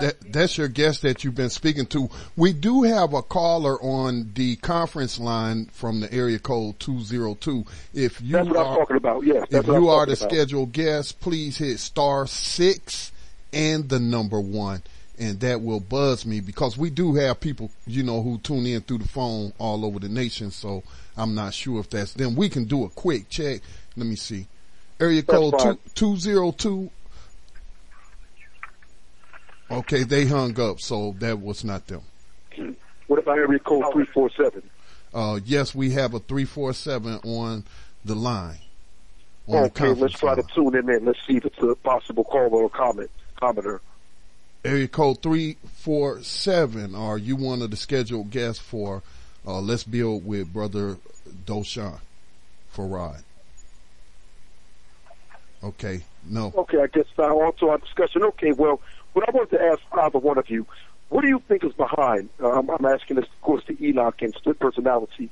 That, 0.00 0.16
that's 0.32 0.56
your 0.56 0.68
guest 0.68 1.02
that 1.02 1.24
you've 1.24 1.34
been 1.34 1.50
speaking 1.50 1.86
to. 1.86 2.08
We 2.36 2.52
do 2.52 2.84
have 2.84 3.12
a 3.12 3.22
caller 3.22 3.80
on 3.82 4.30
the 4.34 4.56
conference 4.56 5.18
line 5.18 5.66
from 5.66 6.00
the 6.00 6.12
area 6.12 6.38
code 6.38 6.78
202. 6.80 7.64
If 7.92 8.20
you 8.22 8.32
that's 8.32 8.48
what 8.48 8.56
are, 8.56 8.72
I'm 8.72 8.78
talking 8.78 8.96
about. 8.96 9.24
Yes. 9.26 9.46
If 9.50 9.66
you 9.66 9.88
are 9.88 10.06
the 10.06 10.12
about. 10.12 10.30
scheduled 10.30 10.72
guest, 10.72 11.20
please 11.20 11.58
hit 11.58 11.80
star 11.80 12.26
six 12.26 13.12
and 13.52 13.88
the 13.88 13.98
number 13.98 14.40
one 14.40 14.82
and 15.22 15.38
that 15.38 15.60
will 15.60 15.78
buzz 15.78 16.26
me 16.26 16.40
because 16.40 16.76
we 16.76 16.90
do 16.90 17.14
have 17.14 17.38
people, 17.38 17.70
you 17.86 18.02
know, 18.02 18.20
who 18.22 18.38
tune 18.38 18.66
in 18.66 18.80
through 18.80 18.98
the 18.98 19.08
phone 19.08 19.52
all 19.56 19.84
over 19.84 20.00
the 20.00 20.08
nation. 20.08 20.50
So 20.50 20.82
I'm 21.16 21.34
not 21.34 21.54
sure 21.54 21.78
if 21.78 21.88
that's 21.88 22.14
them. 22.14 22.34
We 22.34 22.48
can 22.48 22.64
do 22.64 22.84
a 22.84 22.88
quick 22.88 23.28
check. 23.28 23.60
Let 23.96 24.06
me 24.06 24.16
see. 24.16 24.48
Area 24.98 25.22
code 25.22 25.54
two, 25.60 25.78
202. 25.94 26.90
Okay, 29.70 30.02
they 30.02 30.26
hung 30.26 30.58
up, 30.60 30.80
so 30.80 31.14
that 31.20 31.40
was 31.40 31.64
not 31.64 31.86
them. 31.86 32.02
What 33.06 33.20
about 33.20 33.38
area 33.38 33.60
code 33.60 33.84
347? 33.92 34.62
Uh, 35.14 35.38
yes, 35.44 35.72
we 35.72 35.90
have 35.90 36.14
a 36.14 36.18
347 36.18 37.20
on 37.24 37.64
the 38.04 38.14
line. 38.16 38.58
On 39.46 39.64
okay, 39.66 39.88
the 39.88 39.94
let's 39.94 40.18
try 40.18 40.34
line. 40.34 40.42
to 40.42 40.54
tune 40.54 40.74
in 40.74 40.90
and 40.90 41.06
let's 41.06 41.18
see 41.26 41.36
if 41.36 41.44
it's 41.44 41.62
a 41.62 41.76
possible 41.76 42.24
caller 42.24 42.64
or 42.64 42.70
comment, 42.70 43.10
commenter 43.40 43.80
area 44.64 44.88
code 44.88 45.22
347 45.22 46.94
are 46.94 47.18
you 47.18 47.36
one 47.36 47.62
of 47.62 47.70
the 47.70 47.76
scheduled 47.76 48.30
guests 48.30 48.62
for 48.62 49.02
uh, 49.46 49.60
Let's 49.60 49.84
Build 49.84 50.24
with 50.24 50.52
Brother 50.52 50.98
Doshan 51.44 51.98
Farad. 52.74 53.22
Okay, 55.64 56.02
no. 56.28 56.52
Okay, 56.56 56.78
I 56.78 56.86
guess 56.88 57.06
now 57.18 57.50
to 57.58 57.68
our 57.68 57.78
discussion. 57.78 58.24
Okay, 58.24 58.52
well, 58.52 58.80
what 59.12 59.28
I 59.28 59.32
want 59.32 59.50
to 59.50 59.60
ask 59.60 59.80
either 59.92 60.18
one 60.18 60.38
of 60.38 60.48
you, 60.50 60.66
what 61.08 61.22
do 61.22 61.28
you 61.28 61.42
think 61.46 61.62
is 61.64 61.72
behind, 61.72 62.30
uh, 62.40 62.58
I'm, 62.58 62.84
asking 62.84 63.16
this, 63.16 63.26
of 63.26 63.40
course, 63.42 63.62
to 63.64 63.84
Enoch 63.84 64.22
and 64.22 64.34
split 64.34 64.58
personality, 64.58 65.30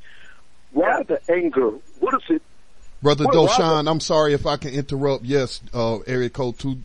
why 0.73 1.03
the 1.03 1.21
anger? 1.33 1.71
What 1.99 2.15
is 2.15 2.37
it? 2.37 2.43
Brother 3.03 3.25
what, 3.25 3.35
Doshan, 3.35 3.91
I'm 3.91 4.01
sorry 4.01 4.35
if 4.35 4.47
I 4.47 4.57
can 4.57 4.75
interrupt. 4.75 5.25
Yes, 5.25 5.61
uh, 5.73 5.99
area 6.01 6.31
code 6.31 6.59
2 6.59 6.79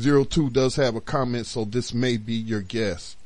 Zero 0.00 0.24
two 0.24 0.48
does 0.48 0.76
have 0.76 0.96
a 0.96 1.00
comment, 1.00 1.46
so 1.46 1.64
this 1.64 1.92
may 1.92 2.16
be 2.16 2.32
your 2.32 2.62
guess. 2.62 3.16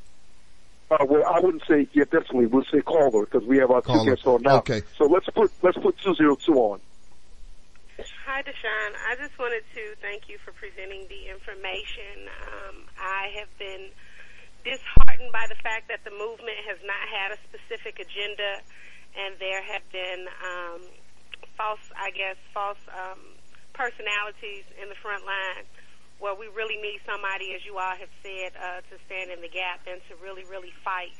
Uh, 0.91 1.07
well, 1.09 1.25
I 1.25 1.39
wouldn't 1.39 1.62
say 1.68 1.87
yeah, 1.93 2.05
definitely. 2.05 2.47
We'll 2.47 2.66
say 2.70 2.81
caller 2.81 3.25
because 3.25 3.47
we 3.47 3.59
have 3.59 3.70
our 3.70 3.81
caller. 3.81 4.05
two 4.05 4.11
guests 4.11 4.27
on 4.27 4.43
now. 4.43 4.59
Okay. 4.59 4.83
So 4.99 5.07
let's 5.07 5.27
put 5.31 5.53
let's 5.62 5.79
put 5.79 5.97
two 5.99 6.14
zero 6.16 6.35
two 6.35 6.55
on. 6.55 6.81
Hi, 7.97 8.05
Hi, 8.27 8.43
Deshaun. 8.43 8.91
I 9.07 9.14
just 9.14 9.39
wanted 9.39 9.62
to 9.75 9.95
thank 10.03 10.29
you 10.29 10.39
for 10.45 10.51
presenting 10.51 11.07
the 11.07 11.31
information. 11.31 12.27
Um, 12.43 12.77
I 12.99 13.31
have 13.39 13.49
been 13.59 13.95
disheartened 14.66 15.31
by 15.31 15.47
the 15.47 15.59
fact 15.62 15.87
that 15.89 16.03
the 16.03 16.11
movement 16.11 16.59
has 16.66 16.83
not 16.83 17.07
had 17.07 17.31
a 17.31 17.39
specific 17.47 18.03
agenda, 18.03 18.59
and 19.14 19.39
there 19.39 19.62
have 19.62 19.87
been 19.95 20.27
um, 20.43 20.81
false, 21.57 21.87
I 21.95 22.11
guess, 22.11 22.35
false 22.53 22.83
um, 22.91 23.39
personalities 23.79 24.66
in 24.83 24.89
the 24.91 24.99
front 24.99 25.22
line 25.22 25.62
where 26.19 26.35
we 26.35 26.47
really 26.55 26.79
need 26.79 27.01
somebody, 27.05 27.55
as 27.55 27.62
you 27.67 27.79
all 27.79 27.97
have 27.97 28.12
said, 28.23 28.55
uh, 28.57 28.81
to 28.89 28.95
stand 29.07 29.31
in 29.31 29.41
the 29.41 29.51
gap 29.51 29.85
and 29.87 30.01
to 30.09 30.17
really, 30.23 30.45
really 30.47 30.73
fight. 30.85 31.15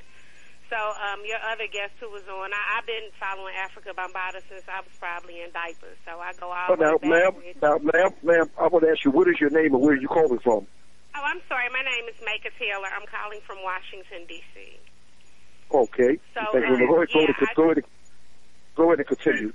So 0.73 0.77
um, 0.77 1.21
your 1.29 1.39
other 1.45 1.69
guest 1.69 1.93
who 2.01 2.09
was 2.09 2.25
on, 2.25 2.51
I, 2.51 2.79
I've 2.79 2.87
been 2.89 3.13
following 3.21 3.53
Afrika 3.55 3.93
Bambaataa 3.93 4.41
since 4.49 4.65
I 4.65 4.81
was 4.81 4.95
probably 4.99 5.45
in 5.45 5.53
diapers. 5.53 5.99
So 6.09 6.19
I 6.19 6.33
go 6.41 6.51
all 6.51 6.73
oh, 6.73 6.75
now, 6.75 6.97
way 6.99 7.09
ma'am, 7.09 7.33
now, 7.61 7.77
ma'am, 7.79 8.11
ma'am, 8.25 8.47
I 8.59 8.67
want 8.69 8.85
to 8.85 8.91
ask 8.91 9.05
you, 9.05 9.11
what 9.11 9.29
is 9.29 9.37
your 9.41 9.51
name 9.51 9.75
and 9.75 9.83
where 9.83 9.93
are 9.93 10.01
you 10.01 10.09
calling 10.09 10.41
from? 10.41 10.67
Oh, 11.15 11.23
I'm 11.23 11.41
sorry. 11.49 11.69
My 11.71 11.85
name 11.85 12.09
is 12.11 12.19
Maka 12.25 12.51
Taylor. 12.59 12.89
I'm 12.91 13.07
calling 13.07 13.39
from 13.47 13.63
Washington, 13.63 14.27
D.C. 14.27 14.81
Okay. 15.71 16.19
So, 16.35 16.41
uh, 16.41 16.53
Go 16.53 16.59
ahead, 16.59 16.89
go, 16.89 17.05
yeah, 17.15 17.25
ahead, 17.25 17.37
I- 17.39 17.55
go, 17.55 17.65
ahead, 17.71 17.85
go 18.75 18.83
ahead 18.89 18.99
and 18.99 19.09
continue. 19.09 19.53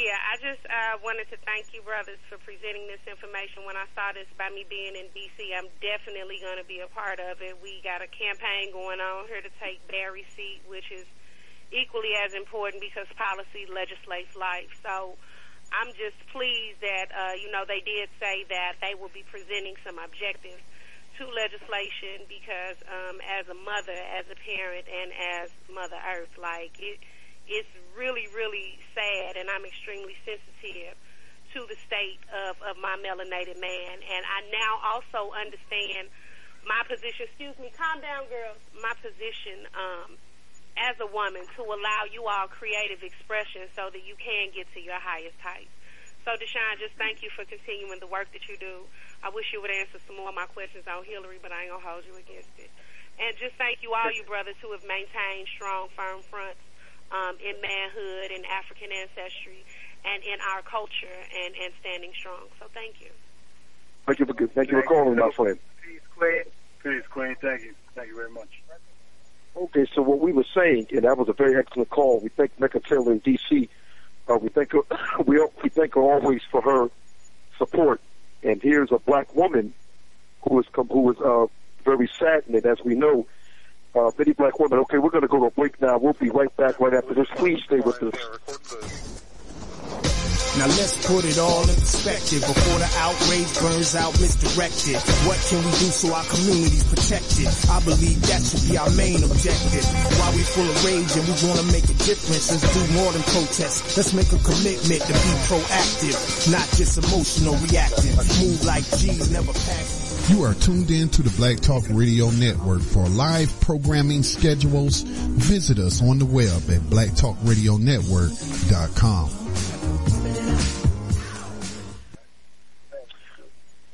Yeah, 0.00 0.16
I 0.16 0.40
just 0.40 0.64
uh, 0.64 0.96
wanted 1.04 1.28
to 1.28 1.36
thank 1.44 1.76
you, 1.76 1.84
brothers, 1.84 2.16
for 2.32 2.40
presenting 2.40 2.88
this 2.88 3.04
information. 3.04 3.68
When 3.68 3.76
I 3.76 3.84
saw 3.92 4.16
this 4.16 4.24
by 4.40 4.48
me 4.48 4.64
being 4.64 4.96
in 4.96 5.12
D.C., 5.12 5.52
I'm 5.52 5.68
definitely 5.84 6.40
going 6.40 6.56
to 6.56 6.64
be 6.64 6.80
a 6.80 6.88
part 6.88 7.20
of 7.20 7.44
it. 7.44 7.52
We 7.60 7.84
got 7.84 8.00
a 8.00 8.08
campaign 8.08 8.72
going 8.72 8.96
on 8.96 9.28
here 9.28 9.44
to 9.44 9.52
take 9.60 9.84
Barry's 9.92 10.24
seat, 10.32 10.64
which 10.64 10.88
is 10.88 11.04
equally 11.68 12.16
as 12.16 12.32
important 12.32 12.80
because 12.80 13.12
policy 13.12 13.68
legislates 13.68 14.32
life. 14.40 14.72
So 14.80 15.20
I'm 15.68 15.92
just 15.92 16.16
pleased 16.32 16.80
that, 16.80 17.12
uh, 17.12 17.36
you 17.36 17.52
know, 17.52 17.68
they 17.68 17.84
did 17.84 18.08
say 18.16 18.48
that 18.48 18.80
they 18.80 18.96
will 18.96 19.12
be 19.12 19.28
presenting 19.28 19.76
some 19.84 20.00
objectives 20.00 20.64
to 21.20 21.28
legislation 21.28 22.24
because 22.24 22.80
um, 22.88 23.20
as 23.20 23.44
a 23.52 23.58
mother, 23.68 24.00
as 24.16 24.24
a 24.32 24.38
parent, 24.48 24.88
and 24.88 25.12
as 25.44 25.52
Mother 25.68 26.00
Earth, 26.00 26.32
like 26.40 26.72
it, 26.80 26.96
it's 27.50 27.68
really, 27.98 28.30
really 28.30 28.78
sad, 28.94 29.34
and 29.34 29.50
I'm 29.50 29.66
extremely 29.66 30.14
sensitive 30.22 30.94
to 31.50 31.66
the 31.66 31.74
state 31.82 32.22
of, 32.30 32.54
of 32.62 32.78
my 32.78 32.94
melanated 33.02 33.58
man. 33.58 33.94
And 33.98 34.22
I 34.22 34.38
now 34.54 34.78
also 34.78 35.34
understand 35.34 36.06
my 36.62 36.86
position. 36.86 37.26
Excuse 37.26 37.58
me, 37.58 37.74
calm 37.74 37.98
down, 37.98 38.30
girls. 38.30 38.62
My 38.78 38.94
position 39.02 39.66
um, 39.74 40.14
as 40.78 40.94
a 41.02 41.10
woman 41.10 41.42
to 41.58 41.62
allow 41.66 42.06
you 42.06 42.30
all 42.30 42.46
creative 42.46 43.02
expression 43.02 43.66
so 43.74 43.90
that 43.90 44.06
you 44.06 44.14
can 44.14 44.54
get 44.54 44.70
to 44.78 44.80
your 44.80 45.02
highest 45.02 45.36
heights. 45.42 45.74
So, 46.22 46.36
Deshaun, 46.38 46.78
just 46.78 46.94
thank 47.00 47.24
you 47.24 47.32
for 47.34 47.48
continuing 47.48 47.98
the 47.98 48.06
work 48.06 48.30
that 48.30 48.44
you 48.46 48.54
do. 48.60 48.86
I 49.24 49.32
wish 49.32 49.50
you 49.50 49.58
would 49.64 49.72
answer 49.72 49.98
some 50.06 50.20
more 50.20 50.30
of 50.30 50.36
my 50.36 50.46
questions 50.46 50.84
on 50.86 51.02
Hillary, 51.02 51.40
but 51.42 51.50
I 51.50 51.66
ain't 51.66 51.72
gonna 51.74 51.82
hold 51.82 52.04
you 52.06 52.14
against 52.14 52.52
it. 52.60 52.70
And 53.18 53.34
just 53.40 53.56
thank 53.56 53.80
you 53.82 53.96
all, 53.96 54.12
you 54.12 54.22
brothers 54.22 54.54
who 54.62 54.70
have 54.76 54.84
maintained 54.84 55.48
strong, 55.56 55.88
firm 55.96 56.20
fronts 56.28 56.60
um, 57.12 57.36
in 57.42 57.60
manhood 57.60 58.30
and 58.30 58.44
African 58.46 58.90
ancestry 58.92 59.64
and 60.04 60.22
in 60.22 60.38
our 60.40 60.62
culture 60.62 61.18
and, 61.44 61.54
and 61.56 61.72
standing 61.80 62.12
strong. 62.18 62.48
So 62.58 62.66
thank 62.72 63.00
you. 63.00 63.10
Thank 64.06 64.18
you 64.18 64.26
for, 64.26 64.34
thank 64.34 64.70
you 64.70 64.80
for 64.80 64.86
calling, 64.86 65.16
my 65.16 65.30
friend. 65.30 65.58
Peace, 65.84 66.00
Queen. 66.16 66.42
Peace, 66.82 67.06
Queen. 67.10 67.36
Thank 67.40 67.62
you. 67.62 67.74
Thank 67.94 68.08
you 68.08 68.16
very 68.16 68.30
much. 68.30 68.62
Okay, 69.56 69.86
so 69.94 70.02
what 70.02 70.20
we 70.20 70.32
were 70.32 70.46
saying, 70.54 70.86
and 70.92 71.02
that 71.04 71.18
was 71.18 71.28
a 71.28 71.32
very 71.32 71.56
excellent 71.56 71.90
call. 71.90 72.20
We 72.20 72.28
thank 72.30 72.58
Mecca 72.60 72.80
Taylor 72.80 73.12
in 73.12 73.18
D.C. 73.18 73.68
Uh, 74.28 74.36
we 74.36 74.48
thank 74.48 74.72
her, 74.72 74.80
we 75.26 75.44
we 75.62 75.68
thank 75.68 75.94
her 75.94 76.00
always 76.00 76.42
for 76.50 76.62
her 76.62 76.88
support. 77.58 78.00
And 78.42 78.62
here's 78.62 78.90
a 78.92 78.98
black 78.98 79.34
woman 79.34 79.74
who 80.42 80.60
is 80.60 80.66
com- 80.72 80.88
who 80.88 81.10
is 81.10 81.18
uh, 81.18 81.46
very 81.84 82.08
saddened, 82.18 82.64
as 82.64 82.78
we 82.84 82.94
know, 82.94 83.26
uh, 83.94 84.10
many 84.18 84.32
black 84.32 84.58
women. 84.58 84.78
Okay, 84.80 84.98
we're 84.98 85.10
going 85.10 85.22
to 85.22 85.28
go 85.28 85.48
to 85.48 85.54
break 85.54 85.80
now. 85.80 85.98
We'll 85.98 86.12
be 86.14 86.30
right 86.30 86.54
back 86.56 86.80
right 86.80 86.94
after 86.94 87.14
this. 87.14 87.28
Please 87.36 87.62
stay 87.64 87.80
with 87.80 88.02
us. 88.02 89.10
Now 90.58 90.66
let's 90.66 90.98
put 91.06 91.22
it 91.24 91.38
all 91.38 91.62
in 91.62 91.78
perspective 91.78 92.42
before 92.42 92.78
the 92.82 92.90
outrage 92.98 93.54
burns 93.62 93.94
out 93.94 94.10
misdirected. 94.18 94.98
What 95.22 95.38
can 95.46 95.62
we 95.62 95.70
do 95.78 95.88
so 95.94 96.10
our 96.10 96.26
community's 96.26 96.82
protected? 96.90 97.46
I 97.70 97.78
believe 97.86 98.18
that 98.26 98.42
should 98.42 98.66
be 98.66 98.74
our 98.74 98.90
main 98.98 99.22
objective. 99.22 99.86
While 100.18 100.34
we 100.34 100.42
full 100.42 100.66
of 100.66 100.74
rage 100.82 101.14
and 101.14 101.22
we 101.22 101.34
want 101.46 101.62
to 101.62 101.66
make 101.70 101.86
a 101.86 101.96
difference, 102.02 102.50
let's 102.50 102.66
do 102.66 102.82
more 102.98 103.14
than 103.14 103.22
protest. 103.30 103.94
Let's 103.94 104.10
make 104.10 104.34
a 104.34 104.42
commitment 104.42 105.00
to 105.06 105.14
be 105.14 105.32
proactive, 105.46 106.18
not 106.50 106.66
just 106.74 106.98
emotional 106.98 107.54
reactive. 107.70 108.18
Move 108.42 108.58
like 108.66 108.84
G's, 108.98 109.30
never 109.30 109.54
pass. 109.54 110.09
You 110.30 110.44
are 110.44 110.54
tuned 110.54 110.90
in 110.92 111.08
to 111.08 111.22
the 111.22 111.36
Black 111.36 111.58
Talk 111.58 111.82
Radio 111.90 112.30
Network. 112.30 112.82
For 112.82 113.04
live 113.08 113.60
programming 113.60 114.22
schedules, 114.22 115.00
visit 115.02 115.80
us 115.80 116.00
on 116.00 116.20
the 116.20 116.24
web 116.24 116.70
at 116.70 116.82
blacktalkradionetwork.com. 116.82 119.30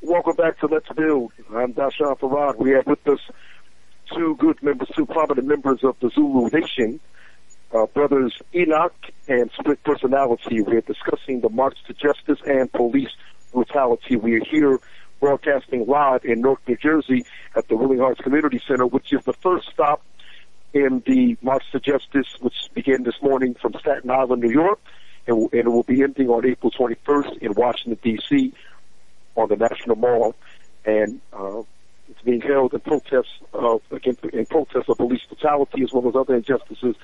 Welcome 0.03 0.35
back 0.35 0.59
to 0.59 0.67
Let's 0.67 0.87
Build. 0.89 1.31
I'm 1.55 1.73
Dashawn 1.73 2.19
Farad. 2.19 2.57
We 2.57 2.69
have 2.73 2.85
with 2.85 3.07
us 3.07 3.19
two 4.15 4.35
good 4.35 4.61
members, 4.61 4.89
two 4.95 5.07
prominent 5.07 5.47
members 5.47 5.83
of 5.83 5.95
the 6.01 6.11
Zulu 6.11 6.51
Nation, 6.51 6.99
uh, 7.73 7.87
brothers 7.87 8.39
Enoch 8.53 8.93
and 9.27 9.49
Split 9.59 9.83
Personality. 9.83 10.61
We're 10.61 10.81
discussing 10.81 11.41
the 11.41 11.49
March 11.49 11.79
to 11.87 11.95
Justice 11.95 12.37
and 12.45 12.71
police 12.71 13.09
brutality. 13.51 14.17
We 14.17 14.35
are 14.35 14.45
here 14.45 14.79
broadcasting 15.19 15.85
live 15.87 16.23
in 16.25 16.41
North 16.41 16.59
New 16.67 16.77
Jersey 16.77 17.25
at 17.55 17.67
the 17.67 17.75
Willing 17.75 17.99
Hearts 17.99 18.21
Community 18.21 18.61
Center, 18.67 18.85
which 18.85 19.11
is 19.13 19.23
the 19.25 19.33
first 19.33 19.69
stop 19.69 20.01
in 20.73 21.01
the 21.05 21.37
March 21.41 21.63
to 21.71 21.79
Justice, 21.79 22.27
which 22.39 22.69
began 22.73 23.03
this 23.03 23.21
morning 23.21 23.55
from 23.55 23.73
Staten 23.79 24.09
Island, 24.09 24.41
New 24.41 24.51
York, 24.51 24.79
and, 25.25 25.51
and 25.51 25.61
it 25.61 25.69
will 25.69 25.83
be 25.83 26.03
ending 26.03 26.29
on 26.29 26.45
April 26.45 26.71
21st 26.71 27.37
in 27.39 27.53
Washington, 27.53 27.99
D.C 28.03 28.53
on 29.37 29.47
the 29.47 29.55
National 29.55 29.95
Mall, 29.95 30.35
and 30.83 31.21
uh, 31.31 31.61
it's 32.09 32.21
being 32.23 32.41
held 32.41 32.73
in 32.73 32.79
protest 32.81 33.29
of 33.53 33.81
against 33.91 34.23
in 34.25 34.45
protest 34.45 34.89
of 34.89 34.97
police 34.97 35.21
brutality 35.27 35.83
as 35.83 35.93
well 35.93 36.07
as 36.09 36.15
other 36.15 36.35
injustices 36.35 36.95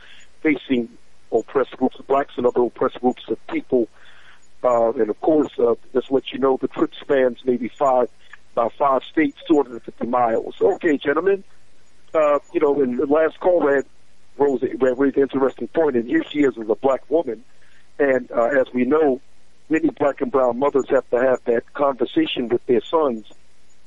facing 0.41 0.89
oppressed 1.31 1.77
groups 1.77 1.97
of 1.99 2.07
blacks 2.07 2.33
and 2.37 2.45
other 2.45 2.61
oppressed 2.63 2.99
groups 2.99 3.23
of 3.29 3.37
people. 3.47 3.87
Uh, 4.63 4.93
and 4.93 5.09
of 5.09 5.19
course, 5.19 5.51
uh, 5.59 5.75
just 5.93 6.11
let 6.11 6.31
you 6.31 6.39
know, 6.39 6.57
the 6.61 6.67
trip 6.67 6.91
spans 6.99 7.39
maybe 7.45 7.67
five, 7.67 8.09
about 8.53 8.73
five 8.73 9.03
states, 9.03 9.37
250 9.47 10.07
miles. 10.07 10.55
Okay, 10.61 10.97
gentlemen, 10.97 11.43
uh, 12.13 12.39
you 12.53 12.61
know, 12.61 12.81
in 12.81 12.95
the 12.95 13.05
last 13.05 13.39
call, 13.39 13.61
Red 13.61 13.85
Rose 14.37 14.61
raised 14.61 15.17
an 15.17 15.23
interesting 15.23 15.67
point, 15.67 15.95
and 15.95 16.07
here 16.07 16.23
she 16.31 16.39
is 16.39 16.57
as 16.57 16.69
a 16.69 16.75
black 16.75 17.09
woman, 17.09 17.43
and 17.99 18.31
uh, 18.31 18.45
as 18.45 18.67
we 18.73 18.85
know, 18.85 19.19
many 19.69 19.89
black 19.89 20.21
and 20.21 20.31
brown 20.31 20.59
mothers 20.59 20.85
have 20.89 21.09
to 21.09 21.17
have 21.17 21.43
that 21.45 21.73
conversation 21.73 22.47
with 22.47 22.65
their 22.65 22.81
sons 22.81 23.25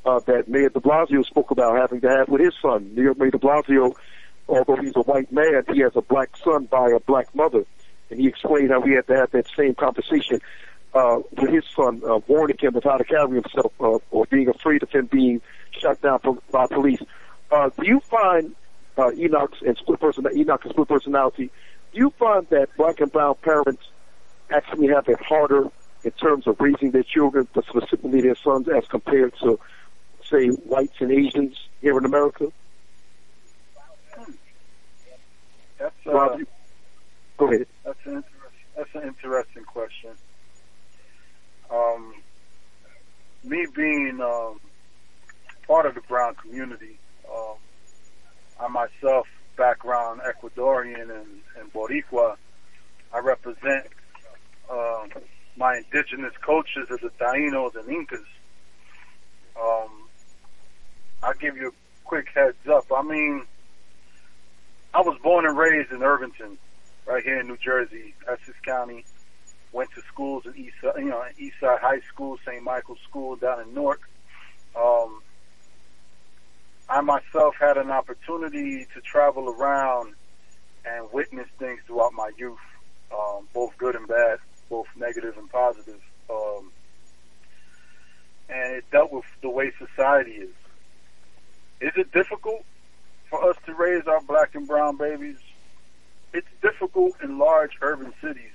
uh, 0.05 0.21
that 0.27 0.49
Mayor 0.49 0.69
de 0.69 0.81
Blasio 0.81 1.25
spoke 1.25 1.51
about 1.51 1.77
having 1.77 2.01
to 2.01 2.09
have 2.09 2.29
with 2.29 2.41
his 2.41 2.55
son. 2.61 2.95
Mayor 2.95 3.15
de 3.15 3.39
Blasio, 3.39 3.95
although 4.49 4.77
he's 4.77 4.95
a 4.95 5.01
white 5.01 5.33
man, 5.33 5.65
he 5.73 5.81
has 5.81 5.93
a 5.97 6.03
black 6.03 6.31
son 6.43 6.67
by 6.67 6.91
a 6.91 7.01
black 7.01 7.35
mother. 7.35 7.65
And 8.11 8.21
he 8.21 8.29
explained 8.29 8.71
how 8.71 8.83
he 8.83 8.93
had 8.93 9.07
to 9.09 9.17
have 9.17 9.31
that 9.33 9.47
same 9.57 9.75
conversation 9.75 10.41
uh, 10.95 11.19
with 11.33 11.51
his 11.51 11.65
son, 11.75 12.01
uh, 12.09 12.21
warning 12.27 12.57
him 12.59 12.77
of 12.77 12.85
how 12.85 12.97
to 12.97 13.05
carry 13.05 13.35
himself 13.41 13.73
uh, 13.81 13.99
or 14.11 14.27
being 14.27 14.49
afraid 14.49 14.83
of 14.83 14.91
him 14.91 15.07
being 15.07 15.41
shot 15.73 16.01
down 16.01 16.21
by 16.51 16.67
police. 16.67 17.01
Uh, 17.51 17.71
do 17.79 17.87
you 17.87 18.01
find 18.01 18.55
uh, 18.97 19.13
Enoch's 19.13 19.59
and 19.63 19.77
split 19.77 20.01
person 20.01 20.27
Enoch 20.35 20.65
and 20.65 20.73
split 20.73 20.89
personality? 20.89 21.51
Do 21.93 21.99
you 21.99 22.11
find 22.19 22.47
that 22.51 22.75
black 22.77 23.01
and 23.01 23.11
brown 23.13 23.35
parents 23.43 23.83
actually 24.51 24.89
have 24.89 25.09
it 25.09 25.21
harder 25.21 25.69
in 26.05 26.11
terms 26.13 26.47
of 26.47 26.61
raising 26.61 26.93
their 26.93 27.03
children, 27.03 27.49
but 27.53 27.65
specifically 27.67 28.21
their 28.21 28.37
sons, 28.37 28.69
as 28.69 28.87
compared 28.87 29.35
to, 29.41 29.59
say, 30.25 30.47
whites 30.49 30.95
and 31.01 31.11
Asians 31.11 31.57
here 31.81 31.99
in 31.99 32.05
America? 32.05 32.53
That's, 35.79 35.95
uh, 36.07 36.13
Rob, 36.13 36.39
you- 36.39 36.47
go 37.37 37.47
ahead. 37.53 37.67
That's 37.85 37.99
an 38.05 38.13
interesting, 38.13 38.67
that's 38.77 38.95
an 38.95 39.03
interesting 39.03 39.65
question. 39.65 40.11
Um, 41.71 42.15
me 43.45 43.67
being 43.75 44.21
um, 44.21 44.61
part 45.67 45.87
of 45.87 45.95
the 45.95 46.01
brown 46.03 46.35
community, 46.35 46.99
um, 47.31 47.57
I 48.61 48.69
myself 48.69 49.27
background 49.57 50.21
Ecuadorian 50.21 51.03
and, 51.03 51.27
and 51.59 51.73
Boricua. 51.73 52.37
I 53.13 53.19
represent 53.19 53.87
um, 54.71 55.11
my 55.57 55.77
indigenous 55.79 56.35
cultures 56.45 56.89
of 56.91 57.01
the 57.01 57.11
Tainos 57.21 57.75
and 57.77 57.89
Incas. 57.89 58.21
Um, 59.61 60.09
I'll 61.23 61.35
give 61.35 61.57
you 61.57 61.69
a 61.69 61.73
quick 62.05 62.29
heads 62.35 62.57
up. 62.71 62.85
I 62.95 63.03
mean, 63.03 63.47
I 64.93 65.01
was 65.01 65.19
born 65.23 65.47
and 65.47 65.57
raised 65.57 65.93
in 65.93 66.03
Irvington, 66.03 66.59
right 67.07 67.23
here 67.23 67.41
in 67.41 67.47
New 67.47 67.57
Jersey, 67.57 68.15
Essex 68.29 68.59
County. 68.65 69.05
went 69.73 69.91
to 69.95 70.03
schools 70.03 70.45
at 70.47 70.57
East, 70.57 70.77
you 70.83 71.05
know, 71.05 71.23
Eastside 71.41 71.81
High 71.81 72.01
School, 72.01 72.39
St. 72.45 72.63
Michael's 72.63 72.99
School 73.09 73.37
down 73.37 73.61
in 73.61 73.75
Newark. 73.75 74.01
Um, 74.75 75.23
I 76.89 77.01
myself 77.01 77.55
had 77.59 77.77
an 77.77 77.91
opportunity 77.91 78.87
to 78.95 79.01
travel 79.01 79.49
around 79.49 80.15
and 80.85 81.09
witness 81.13 81.49
things 81.59 81.81
throughout 81.87 82.13
my 82.13 82.31
youth, 82.39 82.59
um, 83.13 83.49
both 83.53 83.77
good 83.77 83.97
and 83.97 84.07
bad, 84.07 84.39
both 84.71 84.87
negative 84.97 85.37
and 85.37 85.51
positive. 85.51 86.01
Um, 86.31 86.71
and 88.49 88.77
it 88.77 88.85
dealt 88.91 89.13
with 89.13 89.25
the 89.43 89.51
way 89.51 89.73
society 89.79 90.33
is. 90.33 90.55
Is 91.81 91.93
it 91.97 92.13
difficult 92.13 92.65
for 93.29 93.51
us 93.51 93.57
to 93.67 93.75
raise 93.75 94.07
our 94.07 94.21
black 94.23 94.55
and 94.55 94.67
brown 94.67 94.97
babies? 94.97 95.39
It's 96.33 96.47
difficult 96.63 97.13
in 97.23 97.39
large 97.39 97.73
urban 97.81 98.13
cities 98.21 98.53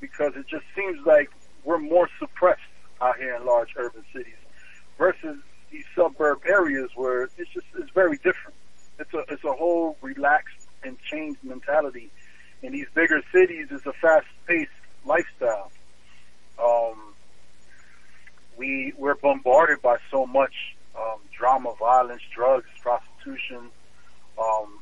because 0.00 0.34
it 0.36 0.46
just 0.46 0.64
seems 0.74 1.04
like 1.06 1.30
we're 1.64 1.78
more 1.78 2.08
suppressed 2.18 2.60
out 3.00 3.16
here 3.18 3.34
in 3.34 3.44
large 3.44 3.70
urban 3.76 4.04
cities 4.12 4.36
versus 4.98 5.36
these 5.70 5.84
suburb 5.94 6.40
areas 6.46 6.90
where 6.94 7.24
it's 7.24 7.52
just 7.52 7.66
it's 7.78 7.90
very 7.90 8.16
different. 8.18 8.54
It's 8.98 9.12
a 9.14 9.24
it's 9.28 9.44
a 9.44 9.52
whole 9.52 9.96
relaxed 10.00 10.66
and 10.84 10.96
changed 11.10 11.42
mentality. 11.42 12.10
In 12.62 12.72
these 12.72 12.86
bigger 12.94 13.20
cities, 13.32 13.68
it's 13.70 13.86
a 13.86 13.92
fast 13.92 14.26
paced 14.46 14.70
lifestyle. 15.04 15.70
Um, 16.62 17.14
we 18.56 18.92
we're 18.96 19.16
bombarded 19.16 19.82
by 19.82 19.96
so 20.10 20.26
much 20.26 20.54
um, 20.98 21.18
drama, 21.36 21.74
violence, 21.78 22.22
drugs, 22.34 22.68
prostitution, 22.80 23.70
um, 24.40 24.78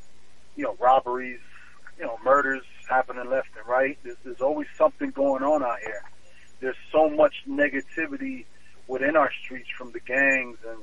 you 0.57 0.65
know, 0.65 0.77
robberies, 0.79 1.41
you 1.99 2.05
know, 2.05 2.19
murders 2.25 2.63
happening 2.89 3.29
left 3.31 3.49
and 3.59 3.67
right. 3.67 3.99
There's, 4.03 4.17
there's 4.25 4.41
always 4.41 4.67
something 4.77 5.11
going 5.11 5.43
on 5.43 5.63
out 5.63 5.79
here. 5.81 6.03
There's 6.61 6.77
so 6.93 7.09
much 7.09 7.35
negativity 7.49 8.45
within 8.87 9.17
our 9.17 9.31
streets 9.45 9.69
from 9.77 9.93
the 9.93 10.01
gangs 10.01 10.59
and 10.69 10.79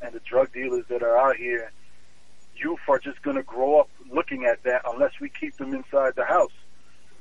and 0.00 0.14
the 0.14 0.20
drug 0.20 0.52
dealers 0.52 0.84
that 0.88 1.02
are 1.02 1.18
out 1.18 1.36
here. 1.36 1.72
Youth 2.54 2.78
are 2.88 3.00
just 3.00 3.20
going 3.22 3.36
to 3.36 3.42
grow 3.42 3.80
up 3.80 3.88
looking 4.12 4.44
at 4.44 4.62
that 4.62 4.82
unless 4.86 5.10
we 5.20 5.28
keep 5.28 5.56
them 5.56 5.74
inside 5.74 6.14
the 6.14 6.24
house. 6.24 6.52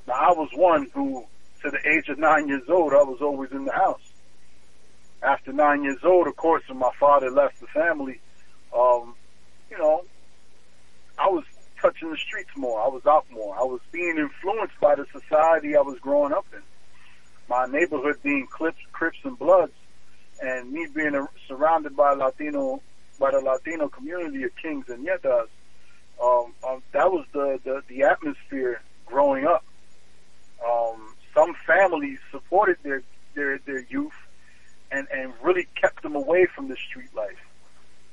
Now, 0.07 0.13
I 0.13 0.31
was 0.33 0.49
one 0.53 0.87
who, 0.93 1.25
to 1.63 1.71
the 1.71 1.79
age 1.89 2.07
of 2.09 2.19
nine 2.19 2.47
years 2.47 2.69
old, 2.69 2.93
I 2.93 3.01
was 3.01 3.17
always 3.19 3.51
in 3.51 3.65
the 3.65 3.71
house 3.71 4.01
after 5.21 5.51
nine 5.51 5.83
years 5.83 5.99
old, 6.03 6.27
of 6.27 6.35
course, 6.35 6.63
when 6.67 6.77
my 6.77 6.91
father 6.99 7.31
left 7.31 7.59
the 7.59 7.67
family, 7.67 8.19
um, 8.75 9.15
you 9.69 9.77
know, 9.77 10.03
I 11.17 11.27
was 11.27 11.43
touching 11.81 12.09
the 12.11 12.17
streets 12.17 12.49
more. 12.55 12.81
I 12.81 12.87
was 12.87 13.05
out 13.05 13.25
more. 13.31 13.55
I 13.57 13.63
was 13.63 13.81
being 13.91 14.17
influenced 14.17 14.79
by 14.79 14.95
the 14.95 15.05
society 15.11 15.75
I 15.75 15.81
was 15.81 15.99
growing 15.99 16.33
up 16.33 16.45
in. 16.53 16.61
My 17.49 17.65
neighborhood 17.65 18.17
being 18.23 18.47
Crips, 18.47 18.79
Crips 18.91 19.17
and 19.23 19.37
Bloods, 19.39 19.73
and 20.41 20.71
me 20.71 20.87
being 20.93 21.15
a, 21.15 21.27
surrounded 21.47 21.95
by 21.95 22.13
Latino, 22.13 22.81
by 23.19 23.31
the 23.31 23.39
Latino 23.39 23.87
community 23.87 24.43
of 24.43 24.51
Kings 24.61 24.85
and 24.89 25.05
Ñetas. 25.07 25.47
Um, 26.21 26.53
um, 26.67 26.83
that 26.93 27.11
was 27.11 27.25
the, 27.31 27.59
the 27.63 27.83
the 27.87 28.03
atmosphere 28.03 28.81
growing 29.05 29.45
up. 29.45 29.63
Um, 30.67 31.13
some 31.33 31.53
families 31.65 32.19
supported 32.31 32.77
their 32.83 33.03
their 33.35 33.59
their 33.59 33.85
youth 33.89 34.13
and, 34.91 35.07
and 35.11 35.33
really 35.43 35.67
kept 35.75 36.03
them 36.03 36.15
away 36.15 36.47
from 36.53 36.67
the 36.69 36.75
street 36.75 37.13
life. 37.15 37.46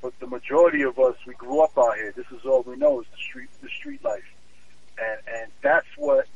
But 0.04 0.20
the 0.20 0.26
majority 0.26 0.82
of 0.82 0.98
us, 0.98 1.16
we 1.26 1.32
grew 1.32 1.62
up 1.62 1.78
out 1.78 1.96
here. 1.96 2.12
This 2.14 2.26
is 2.30 2.44
all 2.44 2.60
we 2.60 2.76
know 2.76 3.00
is 3.00 3.06
the 3.10 3.16
street, 3.16 3.48
the 3.62 3.70
street 3.70 4.04
life. 4.04 4.30
And, 4.98 5.18
and 5.34 5.50
that's 5.62 5.86
what, 5.96 6.26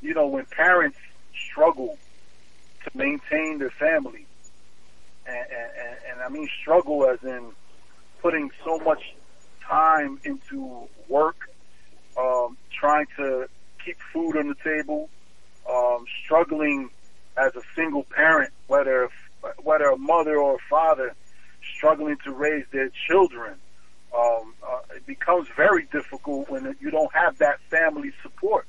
you 0.00 0.14
know, 0.14 0.28
when 0.28 0.44
parents 0.44 0.96
struggle 1.34 1.98
to 2.84 2.96
maintain 2.96 3.58
their 3.58 3.70
family, 3.70 4.26
and, 5.26 5.36
and, 5.36 5.96
and 6.08 6.22
I 6.22 6.28
mean 6.28 6.48
struggle 6.60 7.04
as 7.04 7.20
in 7.24 7.50
putting 8.22 8.52
so 8.64 8.78
much 8.78 9.02
time 9.60 10.20
into 10.22 10.86
work, 11.08 11.50
um, 12.16 12.56
trying 12.72 13.06
to 13.16 13.48
keep 13.84 13.98
food 14.12 14.36
on 14.36 14.46
the 14.46 14.56
table, 14.62 15.10
um, 15.68 16.04
struggling 16.22 16.90
as 17.36 17.56
a 17.56 17.62
single 17.74 18.04
parent, 18.04 18.52
whether 18.68 19.08
whether 19.64 19.86
a 19.86 19.98
mother 19.98 20.36
or 20.36 20.54
a 20.54 20.68
father 20.68 21.16
struggling 21.76 22.16
to 22.24 22.32
raise 22.32 22.64
their 22.72 22.90
children. 23.08 23.54
Um, 24.16 24.54
uh, 24.66 24.80
it 24.96 25.06
becomes 25.06 25.48
very 25.56 25.86
difficult 25.92 26.50
when 26.50 26.76
you 26.80 26.90
don't 26.90 27.12
have 27.14 27.38
that 27.38 27.60
family 27.70 28.12
support. 28.22 28.66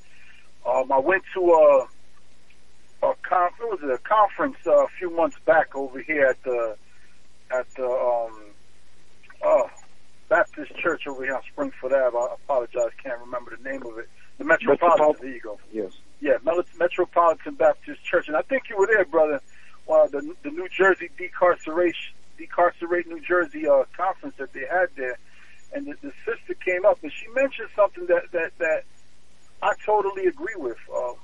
Um, 0.66 0.92
I 0.92 0.98
went 0.98 1.24
to 1.34 1.40
a, 1.40 3.06
a 3.06 3.14
con- 3.22 3.50
was 3.60 3.80
a 3.82 3.98
conference 3.98 4.56
uh, 4.66 4.84
a 4.84 4.88
few 4.98 5.10
months 5.10 5.36
back 5.44 5.74
over 5.74 6.00
here 6.00 6.26
at 6.26 6.42
the 6.44 6.76
at 7.50 7.66
the 7.74 7.88
um, 7.88 8.40
uh, 9.44 9.68
Baptist 10.28 10.74
Church 10.76 11.06
over 11.08 11.24
here 11.24 11.34
on 11.34 11.42
Springfield 11.52 11.92
Ave. 11.92 12.16
I 12.16 12.34
apologize, 12.34 12.90
can't 13.02 13.20
remember 13.20 13.56
the 13.56 13.68
name 13.68 13.82
of 13.82 13.98
it. 13.98 14.08
The 14.38 14.44
Metropolitan. 14.44 14.88
Metropolitan. 14.88 15.26
There 15.26 15.34
you 15.34 15.40
go. 15.40 15.58
Yes. 15.72 15.92
Yeah, 16.20 16.36
Metropolitan 16.78 17.54
Baptist 17.56 18.02
Church, 18.04 18.28
and 18.28 18.36
I 18.36 18.42
think 18.42 18.70
you 18.70 18.76
were 18.78 18.86
there, 18.86 19.04
brother 19.04 19.40
uh, 19.88 20.06
the 20.08 20.34
the 20.42 20.50
New 20.50 20.68
Jersey 20.68 21.10
decarceration 21.18 22.12
decarcerate 22.46 23.06
New 23.06 23.20
Jersey 23.20 23.68
uh, 23.68 23.84
conference 23.96 24.36
that 24.38 24.52
they 24.52 24.66
had 24.70 24.88
there, 24.96 25.18
and 25.72 25.86
the, 25.86 25.94
the 26.02 26.12
sister 26.26 26.54
came 26.54 26.84
up 26.84 26.98
and 27.02 27.12
she 27.12 27.28
mentioned 27.28 27.68
something 27.74 28.06
that 28.06 28.30
that 28.32 28.52
that 28.58 28.84
I 29.62 29.72
totally 29.84 30.26
agree 30.26 30.56
with. 30.56 30.78
Um, 30.94 31.14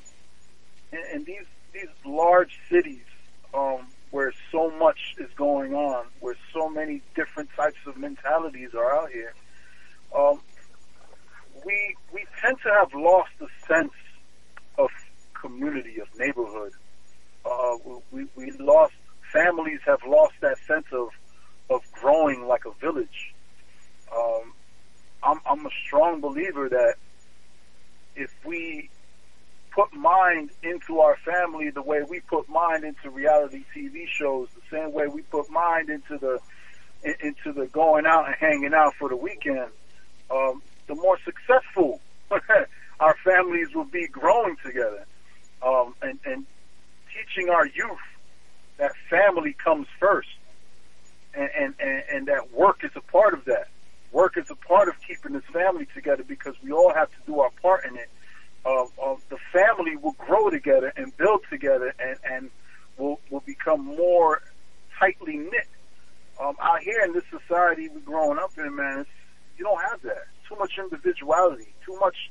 in, 0.92 1.00
in 1.14 1.24
these 1.24 1.46
these 1.72 1.88
large 2.04 2.58
cities, 2.70 3.04
um, 3.52 3.86
where 4.10 4.32
so 4.52 4.70
much 4.70 5.16
is 5.18 5.30
going 5.36 5.74
on, 5.74 6.06
where 6.20 6.36
so 6.52 6.68
many 6.68 7.02
different 7.14 7.50
types 7.56 7.78
of 7.86 7.96
mentalities 7.96 8.74
are 8.74 8.96
out 8.96 9.10
here, 9.10 9.34
um, 10.16 10.40
we 11.64 11.96
we 12.12 12.24
tend 12.40 12.58
to 12.62 12.70
have 12.70 12.94
lost 12.94 13.30
the 13.38 13.48
sense 13.66 13.92
of 14.78 14.88
community, 15.34 16.00
of 16.00 16.08
neighborhood, 16.18 16.72
uh, 17.44 17.76
we, 18.10 18.26
we 18.36 18.50
lost, 18.52 18.94
families 19.32 19.80
have 19.86 20.00
lost 20.06 20.34
that 20.40 20.58
sense 20.66 20.86
of, 20.92 21.08
of 21.70 21.80
growing 21.92 22.46
like 22.46 22.64
a 22.64 22.72
village. 22.80 23.34
Um, 24.14 24.52
I'm, 25.22 25.40
I'm 25.46 25.66
a 25.66 25.70
strong 25.86 26.20
believer 26.20 26.68
that 26.68 26.94
if 28.16 28.30
we 28.44 28.90
put 29.70 29.92
mind 29.92 30.50
into 30.62 31.00
our 31.00 31.16
family 31.24 31.70
the 31.70 31.82
way 31.82 32.02
we 32.02 32.20
put 32.20 32.48
mind 32.48 32.84
into 32.84 33.10
reality 33.10 33.64
TV 33.74 34.08
shows, 34.08 34.48
the 34.54 34.76
same 34.76 34.92
way 34.92 35.06
we 35.06 35.22
put 35.22 35.50
mind 35.50 35.88
into 35.90 36.18
the 36.18 36.38
into 37.04 37.52
the 37.52 37.66
going 37.66 38.06
out 38.06 38.26
and 38.26 38.34
hanging 38.34 38.74
out 38.74 38.92
for 38.98 39.08
the 39.08 39.16
weekend, 39.16 39.70
um, 40.32 40.60
the 40.88 40.96
more 40.96 41.16
successful 41.24 42.00
our 43.00 43.14
families 43.24 43.68
will 43.72 43.84
be 43.84 44.08
growing 44.08 44.56
together. 44.64 45.06
Um, 45.62 45.94
and, 46.02 46.18
and 46.24 46.46
teaching 47.12 47.50
our 47.50 47.66
youth 47.66 47.98
that 48.78 48.92
family 49.10 49.52
comes 49.52 49.86
first, 50.00 50.28
and, 51.34 51.50
and, 51.56 51.74
and, 51.78 52.02
and 52.12 52.28
that 52.28 52.52
work 52.52 52.84
is 52.84 52.90
a 52.96 53.00
part 53.00 53.34
of 53.34 53.44
that. 53.44 53.68
Work 54.12 54.36
is 54.36 54.50
a 54.50 54.54
part 54.54 54.88
of 54.88 54.94
keeping 55.06 55.32
this 55.34 55.44
family 55.52 55.86
together 55.94 56.24
because 56.26 56.54
we 56.62 56.72
all 56.72 56.92
have 56.94 57.10
to 57.10 57.16
do 57.26 57.40
our 57.40 57.50
part 57.62 57.84
in 57.84 57.96
it. 57.96 58.08
Uh, 58.64 58.84
uh, 59.02 59.16
the 59.28 59.38
family 59.52 59.96
will 59.96 60.16
grow 60.18 60.50
together 60.50 60.92
and 60.96 61.16
build 61.16 61.42
together 61.50 61.94
and, 61.98 62.16
and 62.24 62.50
will, 62.96 63.20
will 63.30 63.40
become 63.40 63.84
more 63.84 64.42
tightly 64.98 65.36
knit. 65.36 65.68
Um, 66.40 66.56
out 66.60 66.80
here 66.80 67.00
in 67.04 67.12
this 67.12 67.24
society 67.30 67.88
we're 67.88 68.00
growing 68.00 68.38
up 68.38 68.52
in, 68.56 68.74
man, 68.74 69.04
you 69.56 69.64
don't 69.64 69.80
have 69.82 70.00
that. 70.02 70.26
Too 70.48 70.56
much 70.56 70.72
individuality, 70.78 71.74
too 71.84 71.98
much 71.98 72.30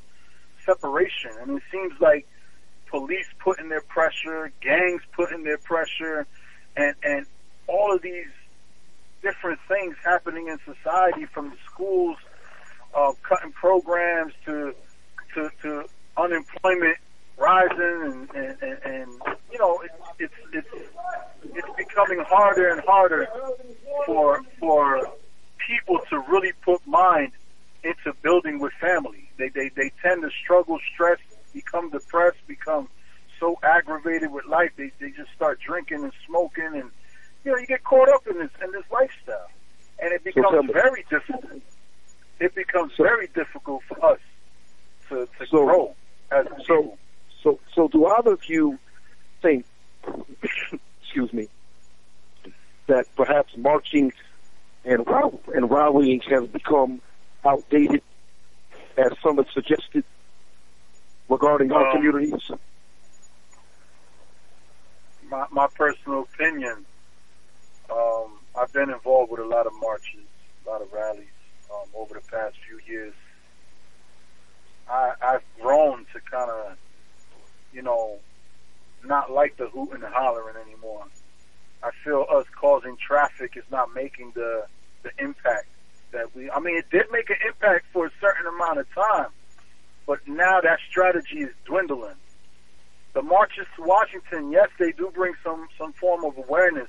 separation. 0.65 1.31
Mean, 1.45 1.57
it 1.57 1.63
seems 1.71 1.93
like 1.99 2.27
police 2.89 3.27
putting 3.39 3.69
their 3.69 3.81
pressure, 3.81 4.51
gangs 4.61 5.01
putting 5.15 5.43
their 5.43 5.57
pressure, 5.57 6.25
and 6.77 6.95
and 7.03 7.25
all 7.67 7.93
of 7.93 8.01
these 8.01 8.27
different 9.21 9.59
things 9.67 9.95
happening 10.03 10.47
in 10.47 10.57
society, 10.65 11.25
from 11.25 11.49
the 11.49 11.57
schools 11.71 12.17
uh, 12.95 13.11
cutting 13.23 13.51
programs 13.51 14.33
to 14.45 14.73
to, 15.33 15.49
to 15.61 15.83
unemployment 16.15 16.97
rising, 17.37 18.01
and, 18.03 18.29
and, 18.35 18.57
and, 18.61 18.79
and 18.83 19.11
you 19.51 19.59
know 19.59 19.81
it, 19.81 19.91
it's 20.19 20.33
it's 20.53 20.67
it's 21.43 21.67
becoming 21.77 22.19
harder 22.19 22.69
and 22.69 22.81
harder 22.85 23.27
for 24.05 24.41
for 24.59 25.07
people 25.67 25.99
to 26.09 26.23
really 26.29 26.53
put 26.63 26.85
mind 26.87 27.31
into 27.83 28.13
building 28.21 28.59
with 28.59 28.73
family. 28.79 29.29
They 29.37 29.49
they 29.49 29.69
they 29.69 29.91
tend 30.01 30.21
to 30.23 30.29
struggle, 30.43 30.79
stress, 30.93 31.19
become 31.53 31.89
depressed, 31.89 32.37
become 32.47 32.87
so 33.39 33.57
aggravated 33.63 34.31
with 34.31 34.45
life, 34.45 34.71
they, 34.77 34.91
they 34.99 35.11
just 35.11 35.31
start 35.35 35.59
drinking 35.59 36.03
and 36.03 36.13
smoking, 36.25 36.71
and 36.73 36.91
you 37.43 37.51
know 37.51 37.57
you 37.57 37.65
get 37.65 37.83
caught 37.83 38.09
up 38.09 38.25
in 38.27 38.37
this 38.39 38.51
in 38.63 38.71
this 38.71 38.83
lifestyle, 38.91 39.49
and 39.99 40.13
it 40.13 40.23
becomes 40.23 40.67
so, 40.67 40.73
very 40.73 41.05
difficult. 41.09 41.61
It 42.39 42.55
becomes 42.55 42.93
so, 42.95 43.03
very 43.03 43.27
difficult 43.27 43.83
for 43.87 44.03
us 44.05 44.19
to, 45.09 45.27
to 45.39 45.47
so, 45.49 45.65
grow 45.65 45.95
as 46.31 46.45
so, 46.65 46.97
so 47.43 47.59
so 47.73 47.87
do 47.87 48.05
either 48.05 48.33
of 48.33 48.41
you 48.47 48.79
think, 49.41 49.65
excuse 51.01 51.31
me, 51.33 51.47
that 52.87 53.05
perhaps 53.15 53.55
marching 53.57 54.11
and 54.85 55.05
and 55.53 55.69
rallying 55.69 56.21
has 56.29 56.47
become 56.47 57.01
outdated, 57.45 58.01
as 58.97 59.11
some 59.23 59.37
have 59.37 59.47
suggested, 59.53 60.03
regarding 61.29 61.71
our 61.71 61.87
Um, 61.87 61.95
communities? 61.97 62.51
My, 65.29 65.45
my 65.51 65.67
personal 65.67 66.21
opinion, 66.21 66.85
um, 67.91 68.39
I've 68.59 68.71
been 68.73 68.89
involved 68.89 69.31
with 69.31 69.39
a 69.39 69.45
lot 69.45 69.67
of 69.67 69.73
marches, 69.81 70.25
a 70.65 70.69
lot 70.69 70.81
of 70.81 70.91
rallies 70.91 71.25
um, 71.73 71.87
over 71.95 72.13
the 72.15 72.21
past 72.31 72.55
few 72.67 72.79
years. 72.91 73.13
I, 74.89 75.13
I've 75.21 75.43
grown 75.61 76.05
to 76.13 76.19
kind 76.31 76.49
of, 76.49 76.77
you 77.73 77.81
know, 77.81 78.17
not 79.03 79.31
like 79.31 79.57
the 79.57 79.67
hooting 79.67 80.03
and 80.03 80.13
hollering 80.13 80.55
anymore. 80.55 81.05
I 81.83 81.91
feel 82.03 82.25
us 82.29 82.45
causing 82.59 82.97
traffic 82.97 83.53
is 83.55 83.63
not 83.71 83.93
making 83.93 84.31
the 84.33 84.65
the 85.03 85.11
impact 85.19 85.67
that 86.11 86.35
we. 86.35 86.49
I 86.49 86.59
mean, 86.59 86.77
it 86.77 86.89
did 86.89 87.05
make 87.11 87.29
an 87.29 87.37
impact 87.45 87.85
for 87.93 88.07
a 88.07 88.11
certain 88.19 88.47
amount 88.47 88.79
of 88.79 88.91
time, 88.93 89.29
but 90.07 90.27
now 90.27 90.59
that 90.61 90.79
strategy 90.89 91.41
is 91.41 91.51
dwindling 91.65 92.15
the 93.17 93.23
marches 93.23 93.65
to 93.75 93.81
Washington, 93.81 94.51
yes, 94.51 94.69
they 94.77 94.91
do 94.91 95.09
bring 95.11 95.33
some 95.43 95.67
some 95.75 95.91
form 95.93 96.23
of 96.23 96.37
awareness. 96.37 96.87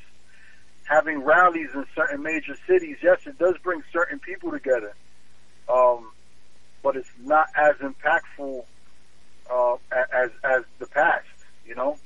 Having 0.84 1.22
rallies 1.22 1.70
in 1.74 1.86
certain 1.96 2.22
major 2.22 2.54
cities, 2.66 2.98
yes, 3.02 3.20
it 3.24 3.38
does 3.38 3.54
bring 3.62 3.82
certain 3.94 4.18
people 4.18 4.50
together. 4.50 4.94
Um, 5.70 6.10
but 6.82 6.96
it's 6.96 7.08
not 7.18 7.46
as 7.56 7.76
impactful 7.76 8.62
uh, 9.50 9.76
as 10.12 10.30
as 10.44 10.64
the 10.78 10.86
past. 10.86 11.24
You 11.64 11.76
know, 11.76 11.96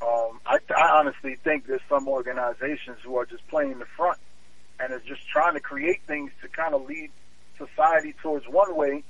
um, 0.00 0.40
I, 0.46 0.56
I 0.74 0.98
honestly 0.98 1.36
think 1.44 1.66
there's 1.66 1.82
some 1.86 2.08
organizations 2.08 2.96
who 3.04 3.16
are 3.18 3.26
just 3.26 3.46
playing 3.48 3.78
the 3.78 3.86
front 3.94 4.18
and 4.78 4.90
is 4.94 5.02
just 5.06 5.28
trying 5.28 5.52
to 5.52 5.60
create 5.60 6.00
things 6.06 6.30
to 6.40 6.48
kind 6.48 6.74
of 6.74 6.86
lead 6.86 7.10
society 7.58 8.14
towards 8.22 8.46
one 8.48 8.74
way, 8.74 9.04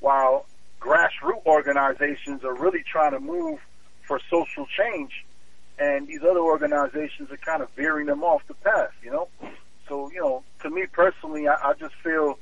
while 0.00 0.46
grassroots 0.80 1.46
organizations 1.46 2.42
are 2.42 2.54
really 2.54 2.82
trying 2.82 3.12
to 3.12 3.20
move 3.20 3.60
for 4.06 4.20
social 4.30 4.66
change, 4.66 5.24
and 5.78 6.06
these 6.06 6.22
other 6.22 6.40
organizations 6.40 7.30
are 7.30 7.36
kind 7.36 7.62
of 7.62 7.70
veering 7.70 8.06
them 8.06 8.22
off 8.22 8.46
the 8.46 8.54
path. 8.54 8.92
You 9.02 9.10
know, 9.10 9.28
so 9.88 10.10
you 10.10 10.20
know, 10.20 10.42
to 10.62 10.70
me 10.70 10.86
personally, 10.90 11.48
I, 11.48 11.54
I 11.54 11.72
just 11.74 11.94
feel 11.96 12.38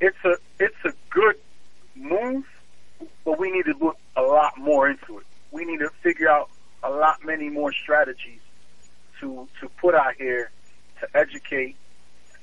it's 0.00 0.16
a 0.24 0.34
it's 0.58 0.84
a 0.84 0.92
good 1.10 1.36
move, 1.94 2.44
but 3.24 3.38
we 3.38 3.50
need 3.50 3.64
to 3.64 3.74
look 3.80 3.98
a 4.16 4.22
lot 4.22 4.58
more 4.58 4.88
into 4.88 5.18
it. 5.18 5.26
We 5.50 5.64
need 5.64 5.78
to 5.78 5.90
figure 6.02 6.28
out 6.28 6.50
a 6.82 6.90
lot 6.90 7.24
many 7.24 7.48
more 7.48 7.72
strategies 7.72 8.40
to 9.20 9.48
to 9.60 9.68
put 9.80 9.94
out 9.94 10.14
here 10.16 10.50
to 11.00 11.08
educate 11.16 11.76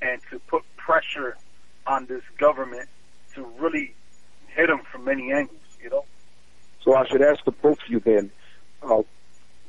and 0.02 0.22
to 0.30 0.40
put 0.40 0.64
pressure 0.78 1.38
on 1.86 2.06
this 2.06 2.24
government 2.38 2.90
to 3.34 3.46
really 3.60 3.94
hit 4.48 4.68
them 4.68 4.82
from 4.92 5.06
many 5.06 5.32
angles. 5.32 5.60
You 5.82 5.90
know. 5.90 6.06
So 6.88 6.96
I 6.96 7.06
should 7.06 7.22
ask 7.22 7.44
the 7.44 7.52
both 7.52 7.80
of 7.86 7.90
you 7.90 8.00
then, 8.00 8.32
uh, 8.82 9.02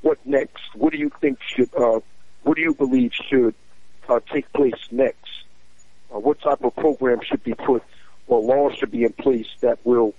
what 0.02 0.24
next? 0.24 0.62
What 0.76 0.92
do 0.92 0.98
you 0.98 1.10
think 1.20 1.40
should, 1.42 1.68
uh, 1.74 1.98
what 2.44 2.54
do 2.54 2.62
you 2.62 2.72
believe 2.72 3.10
should 3.12 3.56
uh, 4.08 4.20
take 4.32 4.52
place 4.52 4.80
next? 4.92 5.28
Uh, 6.14 6.20
what 6.20 6.40
type 6.40 6.62
of 6.62 6.76
program 6.76 7.18
should 7.28 7.42
be 7.42 7.54
put 7.54 7.82
or 8.28 8.40
laws 8.40 8.78
should 8.78 8.92
be 8.92 9.02
in 9.02 9.12
place 9.14 9.48
that 9.62 9.84
will 9.84 10.14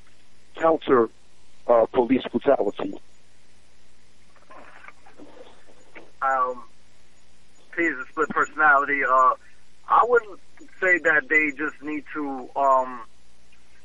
counter 0.57 1.07
uh, 1.67 1.85
police 1.93 2.23
brutality? 2.29 2.93
um, 6.21 6.65
P's 7.77 7.93
a 7.93 8.11
split 8.11 8.27
personality. 8.27 9.05
Uh, 9.09 9.35
I 9.87 10.03
wouldn't 10.03 10.41
say 10.81 10.99
that 11.05 11.29
they 11.29 11.51
just 11.51 11.81
need 11.81 12.03
to, 12.13 12.49
um, 12.57 13.03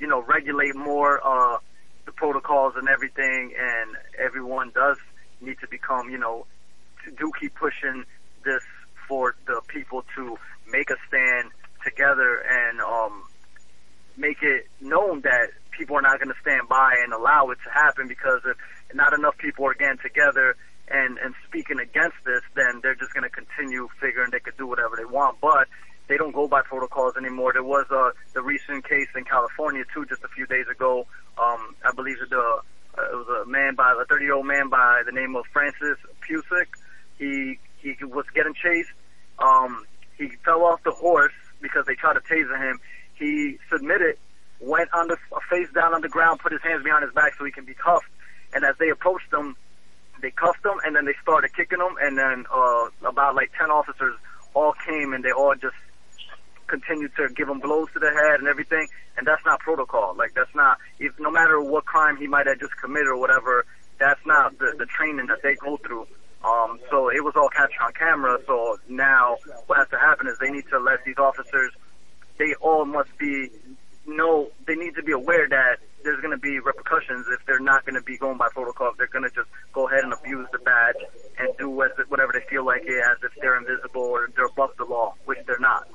you 0.01 0.09
know, 0.09 0.21
regulate 0.23 0.75
more 0.75 1.25
the 2.07 2.13
protocols 2.13 2.75
and 2.77 2.89
everything, 2.89 3.55
and 3.59 3.97
everyone 4.19 4.71
does 4.75 4.97
need 5.41 5.57
to 5.61 5.69
become, 5.69 6.11
you 6.11 6.19
know, 6.19 6.47
do 7.19 7.31
keep 7.41 7.55
pushing 7.55 8.05
this 8.45 8.63
for 9.09 9.35
the 9.47 9.61
people 9.69 10.05
to 10.17 10.37
make 10.71 10.91
a 10.91 10.97
stand 11.09 11.51
together 11.85 12.43
and 12.49 12.81
um, 12.81 13.23
make 14.17 14.39
it 14.43 14.67
known 14.81 15.21
that 15.23 15.51
people 15.71 15.97
are 15.97 16.03
not 16.03 16.19
going 16.19 16.29
to 16.29 16.41
stand 16.41 16.69
by 16.69 16.95
and 17.03 17.13
allow 17.13 17.51
it 17.51 17.59
to 17.65 17.71
happen 17.71 18.09
because 18.09 18.41
if 18.47 18.57
not 18.95 19.13
enough 19.13 19.37
people 19.39 19.67
are 19.67 19.75
getting 19.75 19.99
together 19.99 20.57
and 20.89 21.19
and 21.19 21.35
speaking 21.49 21.79
against 21.81 22.17
this, 22.25 22.43
then 22.55 22.81
they're 22.83 22.95
just 22.95 23.13
going 23.15 23.25
to 23.25 23.31
continue 23.31 23.89
figuring 24.01 24.31
they 24.31 24.41
could 24.41 24.57
do 24.57 24.67
whatever 24.67 24.97
they 24.97 25.05
want. 25.05 25.41
But 25.41 25.69
they 26.09 26.17
don't 26.17 26.33
go 26.33 26.47
by 26.47 26.63
protocols 26.63 27.15
anymore. 27.17 27.53
There 27.53 27.63
was 27.63 27.87
uh, 27.91 28.11
the 28.35 28.43
recent 28.43 28.87
case 28.89 29.09
in 29.17 29.25
California 29.25 29.85
too, 29.93 30.05
just 30.07 30.23
a 30.23 30.29
few 30.29 30.47
days 30.47 30.67
ago. 30.71 31.07
Um, 31.39 31.75
I 31.85 31.93
believe 31.95 32.17
uh, 32.21 32.27
it 32.27 33.17
was 33.17 33.45
a 33.45 33.49
man 33.49 33.75
by 33.75 33.93
a 33.93 34.05
30 34.05 34.25
year 34.25 34.35
old 34.35 34.47
man 34.47 34.69
by 34.69 35.03
the 35.07 35.13
name 35.13 35.35
of 35.37 35.45
Francis 35.53 35.99
Pusok. 36.23 36.67
He 37.19 37.59
he 37.79 37.97
was 38.05 38.25
getting 38.35 38.55
chased. 38.55 38.91
Um, 39.39 39.85
he 40.17 40.31
fell 40.45 40.65
off 40.65 40.83
the 40.85 40.91
horse 40.91 41.33
because 41.61 41.87
they 41.87 41.95
tried 41.95 42.15
to 42.15 42.21
taser 42.21 42.59
him. 42.59 42.81
He 43.15 43.59
submitted, 43.71 44.17
went 44.61 44.91
on 44.93 45.09
the 45.09 45.17
face 45.51 45.69
down 45.75 45.95
on 45.95 46.03
the 46.03 46.09
ground, 46.09 46.41
put 46.41 46.53
his 46.53 46.63
hands 46.63 46.85
behind 46.85 47.05
his 47.05 47.13
back 47.13 47.35
so 47.39 47.45
he 47.45 47.51
can 47.51 47.65
be 47.65 47.75
cuffed. 47.75 48.07
And 48.55 48.65
as 48.65 48.75
they 48.79 48.91
approached 48.91 49.33
him, 49.33 49.57
they 50.23 50.31
cuffed 50.31 50.65
him 50.65 50.79
and 50.85 50.95
then 50.95 51.05
they 51.05 51.15
started 51.23 51.55
kicking 51.55 51.81
him. 51.81 51.97
And 52.01 52.17
then 52.17 52.47
uh, 52.53 52.89
about 53.05 53.35
like 53.35 53.51
10 53.59 53.71
officers 53.71 54.15
all 54.55 54.75
came 54.87 55.13
and 55.13 55.25
they 55.25 55.33
all 55.33 55.55
just 55.55 55.75
continued 56.67 57.13
to 57.17 57.29
give 57.29 57.49
him 57.49 57.61
blows 57.61 57.89
to 57.95 57.99
the 57.99 58.11
head 58.11 58.41
and 58.41 58.49
everything. 58.49 58.89
And 59.17 59.27
that's 59.27 59.45
not 59.45 59.61
protocol. 59.61 60.15
Like 60.17 60.35
that's 60.35 60.55
not, 60.55 60.79
if 60.99 61.13
no 61.19 61.31
matter 61.31 61.61
what 61.61 61.85
crime 61.85 62.17
he 62.17 62.27
might 62.27 62.47
have 62.47 62.59
just 62.59 62.77
committed 62.81 63.09
or 63.09 63.17
whatever, 63.17 63.65
that's 63.99 64.21
not 64.27 64.59
the, 64.59 64.75
the 64.79 64.87
training 64.87 65.27
that 65.27 65.43
they 65.43 65.55
go 65.55 65.77
through. 65.79 66.07
Um, 66.45 66.79
so 66.91 67.09
it 67.09 67.25
was 67.25 67.35
all 67.37 67.49
captured 67.49 67.83
on 67.83 67.93
camera. 67.93 68.39
So 68.47 68.79
now 68.89 69.37
what 69.67 69.79
has 69.79 69.89
to 69.91 69.99
happen 69.99 70.27
is 70.27 70.39
they 70.39 70.51
need 70.51 70.69
to 70.71 70.79
let 70.79 71.05
these 71.05 71.19
officers, 71.19 71.73
they 72.39 72.55
all 72.61 72.85
must 72.85 73.17
be, 73.19 73.51
know, 74.07 74.51
they 74.67 74.75
need 74.75 74.95
to 74.97 75.03
be 75.03 75.13
aware 75.13 75.49
that 75.49 75.79
there's 76.05 76.21
going 76.21 76.33
to 76.33 76.41
be 76.41 76.61
repercussions 76.61 77.27
if 77.33 77.45
they're 77.47 77.59
not 77.59 77.87
going 77.87 77.95
to 77.95 78.03
be 78.03 78.19
going 78.19 78.37
by 78.37 78.49
protocol. 78.51 78.91
If 78.91 78.99
they're 78.99 79.07
going 79.07 79.25
to 79.25 79.35
just 79.35 79.49
go 79.73 79.89
ahead 79.89 80.05
and 80.05 80.13
abuse 80.13 80.47
the 80.53 80.59
badge 80.59 81.01
and 81.39 81.49
do 81.57 81.71
whatever 81.71 82.33
they 82.33 82.45
feel 82.49 82.65
like 82.65 82.83
it 82.85 83.03
as 83.11 83.17
if 83.25 83.33
they're 83.41 83.57
invisible 83.57 84.03
or 84.03 84.29
they're 84.37 84.47
above 84.47 84.71
the 84.77 84.85
law, 84.85 85.15
which 85.25 85.39
they're 85.47 85.59
not. 85.59 85.89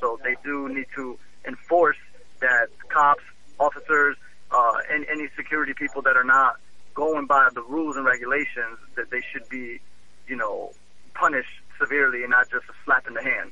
So 0.00 0.18
they 0.22 0.36
do 0.44 0.68
need 0.68 0.86
to 0.96 1.18
enforce 1.46 1.96
that 2.40 2.68
cops, 2.88 3.22
officers, 3.58 4.16
uh, 4.50 4.72
and 4.90 5.06
any 5.10 5.28
security 5.36 5.74
people 5.74 6.02
that 6.02 6.16
are 6.16 6.24
not 6.24 6.56
going 6.94 7.26
by 7.26 7.48
the 7.54 7.62
rules 7.62 7.96
and 7.96 8.04
regulations 8.04 8.78
that 8.96 9.10
they 9.10 9.22
should 9.32 9.48
be, 9.48 9.80
you 10.28 10.36
know, 10.36 10.72
punished 11.14 11.60
severely 11.78 12.22
and 12.22 12.30
not 12.30 12.50
just 12.50 12.64
a 12.68 12.72
slap 12.84 13.06
in 13.06 13.14
the 13.14 13.22
hand. 13.22 13.50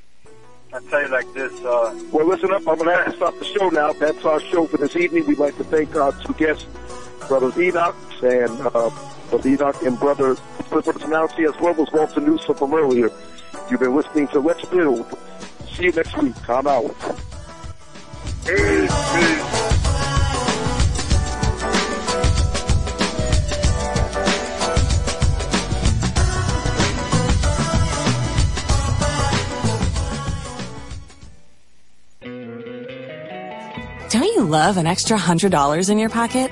I 0.73 0.79
tell 0.89 1.01
you 1.01 1.07
like 1.09 1.31
this. 1.33 1.53
Uh, 1.61 1.99
Well, 2.11 2.27
listen 2.27 2.51
up. 2.51 2.67
I'm 2.67 2.77
going 2.77 2.85
to 2.89 2.95
have 2.95 3.05
to 3.05 3.15
stop 3.15 3.37
the 3.37 3.45
show 3.45 3.69
now. 3.69 3.93
That's 3.93 4.25
our 4.25 4.39
show 4.39 4.65
for 4.65 4.77
this 4.77 4.95
evening. 4.95 5.25
We'd 5.27 5.37
like 5.37 5.55
to 5.57 5.63
thank 5.63 5.95
our 5.95 6.11
two 6.23 6.33
guests, 6.33 6.65
Brothers 7.27 7.57
Enoch 7.57 7.95
and 8.23 8.51
uh, 8.61 8.89
Brother 9.29 9.49
Enoch 9.49 9.81
and 9.83 9.99
Brother 9.99 10.35
Split 10.59 10.85
Personality, 10.85 11.43
as 11.45 11.53
well 11.59 11.79
as 11.79 11.91
Walter 11.91 12.19
Newsom 12.21 12.55
from 12.55 12.73
earlier. 12.73 13.11
You've 13.69 13.79
been 13.79 13.95
listening 13.95 14.27
to 14.29 14.39
Let's 14.39 14.65
Build. 14.65 15.05
See 15.75 15.83
you 15.83 15.91
next 15.91 16.17
week. 16.17 16.49
I'm 16.49 16.67
out. 16.67 16.95
Don't 34.09 34.23
you 34.23 34.43
love 34.45 34.77
an 34.77 34.87
extra 34.87 35.17
$100 35.17 35.89
in 35.89 35.97
your 35.97 36.09
pocket? 36.09 36.51